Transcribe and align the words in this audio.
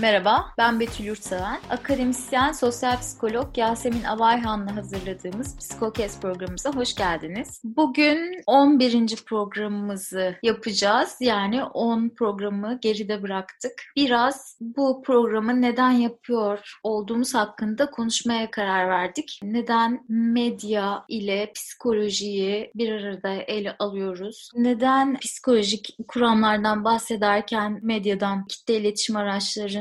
Merhaba, 0.00 0.46
ben 0.58 0.80
Betül 0.80 1.04
Yurtseven. 1.04 1.58
Akademisyen, 1.70 2.52
sosyal 2.52 3.00
psikolog 3.00 3.58
Yasemin 3.58 4.02
Abayhan'la 4.04 4.76
hazırladığımız 4.76 5.56
Psikokes 5.56 6.20
programımıza 6.20 6.72
hoş 6.72 6.94
geldiniz. 6.94 7.60
Bugün 7.64 8.42
11. 8.46 9.16
programımızı 9.26 10.36
yapacağız. 10.42 11.16
Yani 11.20 11.64
10 11.64 12.08
programı 12.08 12.78
geride 12.82 13.22
bıraktık. 13.22 13.72
Biraz 13.96 14.58
bu 14.60 15.02
programı 15.02 15.62
neden 15.62 15.90
yapıyor 15.90 16.78
olduğumuz 16.82 17.34
hakkında 17.34 17.90
konuşmaya 17.90 18.50
karar 18.50 18.88
verdik. 18.88 19.40
Neden 19.42 20.04
medya 20.08 21.04
ile 21.08 21.52
psikolojiyi 21.54 22.70
bir 22.74 22.92
arada 22.92 23.32
ele 23.32 23.76
alıyoruz? 23.78 24.50
Neden 24.54 25.16
psikolojik 25.16 25.96
kuramlardan 26.08 26.84
bahsederken 26.84 27.78
medyadan, 27.82 28.46
kitle 28.46 28.76
iletişim 28.76 29.16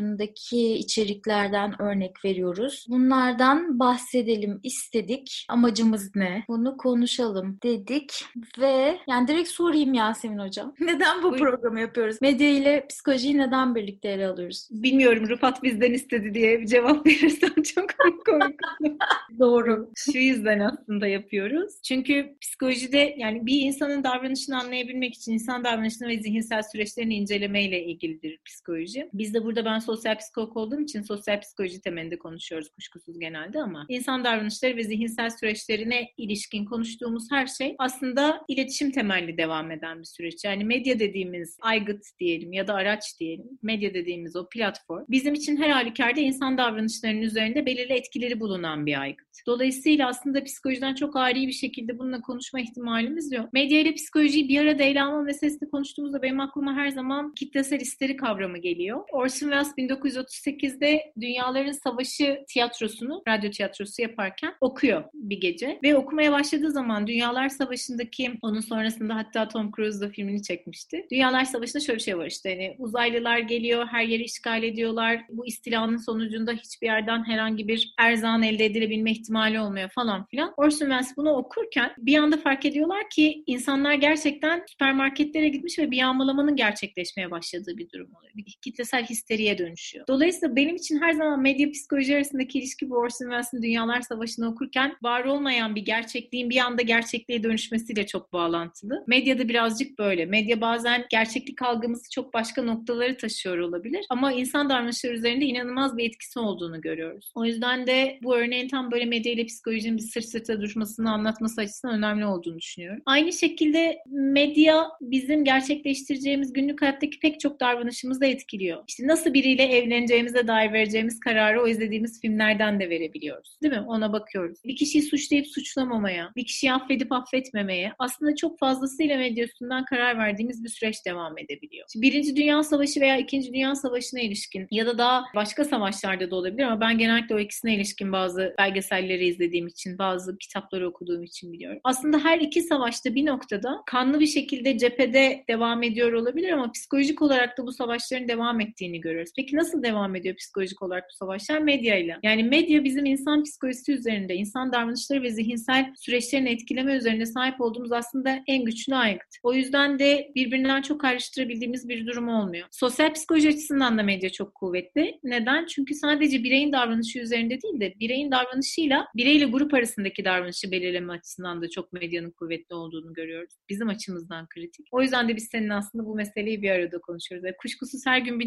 araçlarındaki 0.09 0.73
içeriklerden 0.73 1.81
örnek 1.81 2.25
veriyoruz. 2.25 2.85
Bunlardan 2.89 3.79
bahsedelim 3.79 4.59
istedik. 4.63 5.45
Amacımız 5.49 6.15
ne? 6.15 6.43
Bunu 6.47 6.77
konuşalım 6.77 7.57
dedik 7.63 8.25
ve 8.59 8.99
yani 9.07 9.27
direkt 9.27 9.49
sorayım 9.49 9.93
Yasemin 9.93 10.39
Hocam. 10.39 10.73
Neden 10.79 11.23
bu 11.23 11.31
programı 11.35 11.79
yapıyoruz? 11.79 12.21
Medya 12.21 12.49
ile 12.49 12.87
psikolojiyi 12.89 13.37
neden 13.37 13.75
birlikte 13.75 14.09
ele 14.09 14.27
alıyoruz? 14.27 14.67
Bilmiyorum 14.71 15.29
Rıfat 15.29 15.63
bizden 15.63 15.93
istedi 15.93 16.33
diye 16.33 16.59
bir 16.61 16.67
cevap 16.67 17.05
verirsen 17.05 17.63
çok 17.63 17.89
komik. 18.25 18.59
Doğru. 19.39 19.91
Şu 19.95 20.17
yüzden 20.17 20.59
aslında 20.59 21.07
yapıyoruz. 21.07 21.73
Çünkü 21.83 22.35
psikolojide 22.41 23.15
yani 23.17 23.45
bir 23.45 23.61
insanın 23.61 24.03
davranışını 24.03 24.59
anlayabilmek 24.59 25.13
için 25.13 25.31
insan 25.33 25.63
davranışını 25.63 26.07
ve 26.07 26.19
zihinsel 26.19 26.61
süreçlerini 26.63 27.15
incelemeyle 27.15 27.83
ilgilidir 27.83 28.39
psikoloji. 28.45 29.09
Biz 29.13 29.33
de 29.33 29.43
burada 29.43 29.65
ben 29.65 29.79
sosyal 29.79 29.98
psikolog 30.03 30.57
olduğum 30.57 30.81
için 30.81 31.01
sosyal 31.01 31.41
psikoloji 31.41 31.81
temelinde 31.81 32.19
konuşuyoruz 32.19 32.69
kuşkusuz 32.69 33.19
genelde 33.19 33.61
ama 33.61 33.85
insan 33.89 34.23
davranışları 34.23 34.75
ve 34.75 34.83
zihinsel 34.83 35.29
süreçlerine 35.29 36.09
ilişkin 36.17 36.65
konuştuğumuz 36.65 37.31
her 37.31 37.47
şey 37.47 37.75
aslında 37.79 38.41
iletişim 38.47 38.91
temelli 38.91 39.37
devam 39.37 39.71
eden 39.71 39.99
bir 39.99 40.05
süreç. 40.05 40.45
Yani 40.45 40.63
medya 40.63 40.99
dediğimiz 40.99 41.57
aygıt 41.61 42.05
diyelim 42.19 42.53
ya 42.53 42.67
da 42.67 42.73
araç 42.73 43.19
diyelim. 43.19 43.45
Medya 43.61 43.93
dediğimiz 43.93 44.35
o 44.35 44.49
platform 44.49 45.05
bizim 45.09 45.33
için 45.33 45.57
her 45.57 45.69
halükarda 45.69 46.19
insan 46.19 46.57
davranışlarının 46.57 47.21
üzerinde 47.21 47.65
belirli 47.65 47.93
etkileri 47.93 48.39
bulunan 48.39 48.85
bir 48.85 49.01
aygıt. 49.01 49.29
Dolayısıyla 49.47 50.07
aslında 50.07 50.43
psikolojiden 50.43 50.95
çok 50.95 51.15
ari 51.15 51.47
bir 51.47 51.51
şekilde 51.51 51.99
bununla 51.99 52.21
konuşma 52.21 52.59
ihtimalimiz 52.59 53.31
yok. 53.31 53.53
Medya 53.53 53.79
ile 53.79 53.93
psikolojiyi 53.93 54.49
bir 54.49 54.59
arada 54.59 54.83
ele 54.83 55.01
alma 55.01 55.21
meselesini 55.21 55.69
konuştuğumuzda 55.69 56.21
benim 56.21 56.39
aklıma 56.39 56.75
her 56.75 56.89
zaman 56.89 57.33
kitlesel 57.33 57.79
histeri 57.79 58.15
kavramı 58.15 58.57
geliyor. 58.57 59.03
Orson 59.11 59.47
Welles 59.47 59.73
1938'de 59.89 61.13
Dünyaların 61.21 61.71
Savaşı 61.71 62.43
tiyatrosunu, 62.47 63.23
radyo 63.27 63.51
tiyatrosu 63.51 64.01
yaparken 64.01 64.53
okuyor 64.61 65.03
bir 65.13 65.41
gece. 65.41 65.79
Ve 65.83 65.95
okumaya 65.95 66.31
başladığı 66.31 66.71
zaman 66.71 67.07
Dünyalar 67.07 67.49
Savaşı'ndaki 67.49 68.31
onun 68.41 68.59
sonrasında 68.59 69.15
hatta 69.15 69.47
Tom 69.47 69.71
Cruise 69.71 70.01
da 70.01 70.09
filmini 70.09 70.43
çekmişti. 70.43 71.07
Dünyalar 71.11 71.45
Savaşı'nda 71.45 71.79
şöyle 71.79 71.97
bir 71.97 72.03
şey 72.03 72.17
var 72.17 72.25
işte 72.25 72.49
hani 72.49 72.75
uzaylılar 72.79 73.39
geliyor, 73.39 73.87
her 73.87 74.03
yeri 74.03 74.23
işgal 74.23 74.63
ediyorlar. 74.63 75.21
Bu 75.29 75.45
istilanın 75.45 75.97
sonucunda 75.97 76.51
hiçbir 76.51 76.87
yerden 76.87 77.27
herhangi 77.27 77.67
bir 77.67 77.93
erzan 77.97 78.43
elde 78.43 78.65
edilebilme 78.65 79.11
ihtimali 79.11 79.59
olmuyor 79.59 79.89
falan 79.89 80.25
filan. 80.25 80.53
Orson 80.57 80.85
Welles 80.85 81.17
bunu 81.17 81.29
okurken 81.29 81.91
bir 81.97 82.17
anda 82.17 82.37
fark 82.37 82.65
ediyorlar 82.65 83.09
ki 83.09 83.43
insanlar 83.47 83.93
gerçekten 83.93 84.63
süpermarketlere 84.67 85.49
gitmiş 85.49 85.79
ve 85.79 85.91
bir 85.91 85.97
yağmalamanın 85.97 86.55
gerçekleşmeye 86.55 87.31
başladığı 87.31 87.77
bir 87.77 87.89
durum 87.89 88.09
oluyor. 88.15 88.33
Bir 88.35 88.57
kitlesel 88.61 89.05
histeriye 89.05 89.57
dönüşüyor. 89.69 90.07
Dolayısıyla 90.07 90.55
benim 90.55 90.75
için 90.75 91.01
her 91.01 91.11
zaman 91.11 91.41
medya 91.41 91.71
psikoloji 91.71 92.15
arasındaki 92.15 92.59
ilişki 92.59 92.89
bu 92.89 92.95
Orson 92.95 93.25
Welles'in 93.25 93.61
Dünyalar 93.61 94.01
Savaşı'nı 94.01 94.49
okurken 94.49 94.95
var 95.03 95.25
olmayan 95.25 95.75
bir 95.75 95.85
gerçekliğin 95.85 96.49
bir 96.49 96.57
anda 96.57 96.81
gerçekliğe 96.81 97.43
dönüşmesiyle 97.43 98.05
çok 98.05 98.33
bağlantılı. 98.33 99.03
Medyada 99.07 99.49
birazcık 99.49 99.99
böyle. 99.99 100.25
Medya 100.25 100.61
bazen 100.61 101.05
gerçeklik 101.09 101.61
algımızı 101.61 102.09
çok 102.09 102.33
başka 102.33 102.63
noktaları 102.63 103.17
taşıyor 103.17 103.57
olabilir 103.57 104.05
ama 104.09 104.31
insan 104.31 104.69
davranışları 104.69 105.13
üzerinde 105.13 105.45
inanılmaz 105.45 105.97
bir 105.97 106.05
etkisi 106.05 106.39
olduğunu 106.39 106.81
görüyoruz. 106.81 107.31
O 107.35 107.45
yüzden 107.45 107.87
de 107.87 108.19
bu 108.23 108.35
örneğin 108.35 108.67
tam 108.67 108.91
böyle 108.91 109.05
medya 109.05 109.31
ile 109.31 109.45
psikolojinin 109.45 109.97
bir 109.97 110.01
sırt 110.01 110.25
sırta 110.25 110.61
durmasını 110.61 111.11
anlatması 111.11 111.61
açısından 111.61 111.97
önemli 111.97 112.25
olduğunu 112.25 112.59
düşünüyorum. 112.59 113.01
Aynı 113.05 113.33
şekilde 113.33 113.97
medya 114.05 114.89
bizim 115.01 115.43
gerçekleştireceğimiz 115.43 116.53
günlük 116.53 116.81
hayattaki 116.81 117.19
pek 117.19 117.39
çok 117.39 117.59
davranışımızı 117.59 118.21
da 118.21 118.25
etkiliyor. 118.25 118.83
İşte 118.87 119.07
nasıl 119.07 119.33
biriyle 119.33 119.58
evleneceğimize 119.63 120.47
dair 120.47 120.73
vereceğimiz 120.73 121.19
kararı 121.19 121.61
o 121.61 121.67
izlediğimiz 121.67 122.21
filmlerden 122.21 122.79
de 122.79 122.89
verebiliyoruz. 122.89 123.57
Değil 123.63 123.73
mi? 123.73 123.83
Ona 123.87 124.13
bakıyoruz. 124.13 124.59
Bir 124.65 124.75
kişiyi 124.75 125.01
suçlayıp 125.01 125.47
suçlamamaya, 125.47 126.31
bir 126.35 126.45
kişiyi 126.45 126.73
affedip 126.73 127.11
affetmemeye 127.11 127.93
aslında 127.99 128.35
çok 128.35 128.59
fazlasıyla 128.59 129.17
medya 129.17 129.45
üstünden 129.45 129.85
karar 129.85 130.17
verdiğimiz 130.17 130.63
bir 130.63 130.69
süreç 130.69 131.05
devam 131.05 131.37
edebiliyor. 131.37 131.87
Şimdi 131.93 132.05
Birinci 132.07 132.35
Dünya 132.35 132.63
Savaşı 132.63 133.01
veya 133.01 133.17
İkinci 133.17 133.53
Dünya 133.53 133.75
Savaşı'na 133.75 134.19
ilişkin 134.19 134.67
ya 134.71 134.85
da 134.85 134.97
daha 134.97 135.23
başka 135.35 135.65
savaşlarda 135.65 136.31
da 136.31 136.35
olabilir 136.35 136.63
ama 136.63 136.81
ben 136.81 136.97
genellikle 136.97 137.35
o 137.35 137.39
ikisine 137.39 137.75
ilişkin 137.75 138.11
bazı 138.11 138.55
belgeselleri 138.57 139.27
izlediğim 139.27 139.67
için, 139.67 139.97
bazı 139.97 140.37
kitapları 140.37 140.89
okuduğum 140.89 141.23
için 141.23 141.53
biliyorum. 141.53 141.79
Aslında 141.83 142.19
her 142.19 142.39
iki 142.39 142.61
savaşta 142.61 143.15
bir 143.15 143.25
noktada 143.25 143.81
kanlı 143.85 144.19
bir 144.19 144.27
şekilde 144.27 144.77
cephede 144.77 145.43
devam 145.49 145.83
ediyor 145.83 146.13
olabilir 146.13 146.49
ama 146.49 146.71
psikolojik 146.71 147.21
olarak 147.21 147.57
da 147.57 147.65
bu 147.65 147.71
savaşların 147.71 148.27
devam 148.27 148.59
ettiğini 148.59 149.01
görüyoruz. 149.01 149.31
Peki 149.35 149.48
nasıl 149.53 149.83
devam 149.83 150.15
ediyor 150.15 150.35
psikolojik 150.35 150.81
olarak 150.81 151.03
bu 151.11 151.15
savaşlar? 151.15 151.59
Medyayla. 151.59 152.19
Yani 152.23 152.43
medya 152.43 152.83
bizim 152.83 153.05
insan 153.05 153.43
psikolojisi 153.43 153.93
üzerinde, 153.93 154.35
insan 154.35 154.73
davranışları 154.73 155.23
ve 155.23 155.29
zihinsel 155.31 155.93
süreçlerini 155.97 156.49
etkileme 156.49 156.95
üzerine 156.95 157.25
sahip 157.25 157.61
olduğumuz 157.61 157.91
aslında 157.91 158.43
en 158.47 158.65
güçlü 158.65 158.95
aygıt. 158.95 159.37
O 159.43 159.53
yüzden 159.53 159.99
de 159.99 160.31
birbirinden 160.35 160.81
çok 160.81 161.03
ayrıştırabildiğimiz 161.05 161.89
bir 161.89 162.07
durum 162.07 162.29
olmuyor. 162.29 162.67
Sosyal 162.71 163.13
psikoloji 163.13 163.49
açısından 163.49 163.97
da 163.97 164.03
medya 164.03 164.29
çok 164.29 164.55
kuvvetli. 164.55 165.19
Neden? 165.23 165.65
Çünkü 165.65 165.95
sadece 165.95 166.43
bireyin 166.43 166.71
davranışı 166.71 167.19
üzerinde 167.19 167.61
değil 167.61 167.79
de 167.79 167.93
bireyin 167.99 168.31
davranışıyla 168.31 169.07
bireyle 169.15 169.45
grup 169.45 169.73
arasındaki 169.73 170.25
davranışı 170.25 170.71
belirleme 170.71 171.13
açısından 171.13 171.61
da 171.61 171.69
çok 171.69 171.93
medyanın 171.93 172.31
kuvvetli 172.31 172.75
olduğunu 172.75 173.13
görüyoruz. 173.13 173.53
Bizim 173.69 173.89
açımızdan 173.89 174.47
kritik. 174.47 174.87
O 174.91 175.01
yüzden 175.01 175.29
de 175.29 175.35
biz 175.35 175.47
senin 175.51 175.69
aslında 175.69 176.05
bu 176.05 176.15
meseleyi 176.15 176.61
bir 176.61 176.69
arada 176.69 176.99
konuşuyoruz. 176.99 177.45
Yani 177.45 177.55
kuşkusuz 177.57 178.05
her 178.05 178.19
gün 178.19 178.39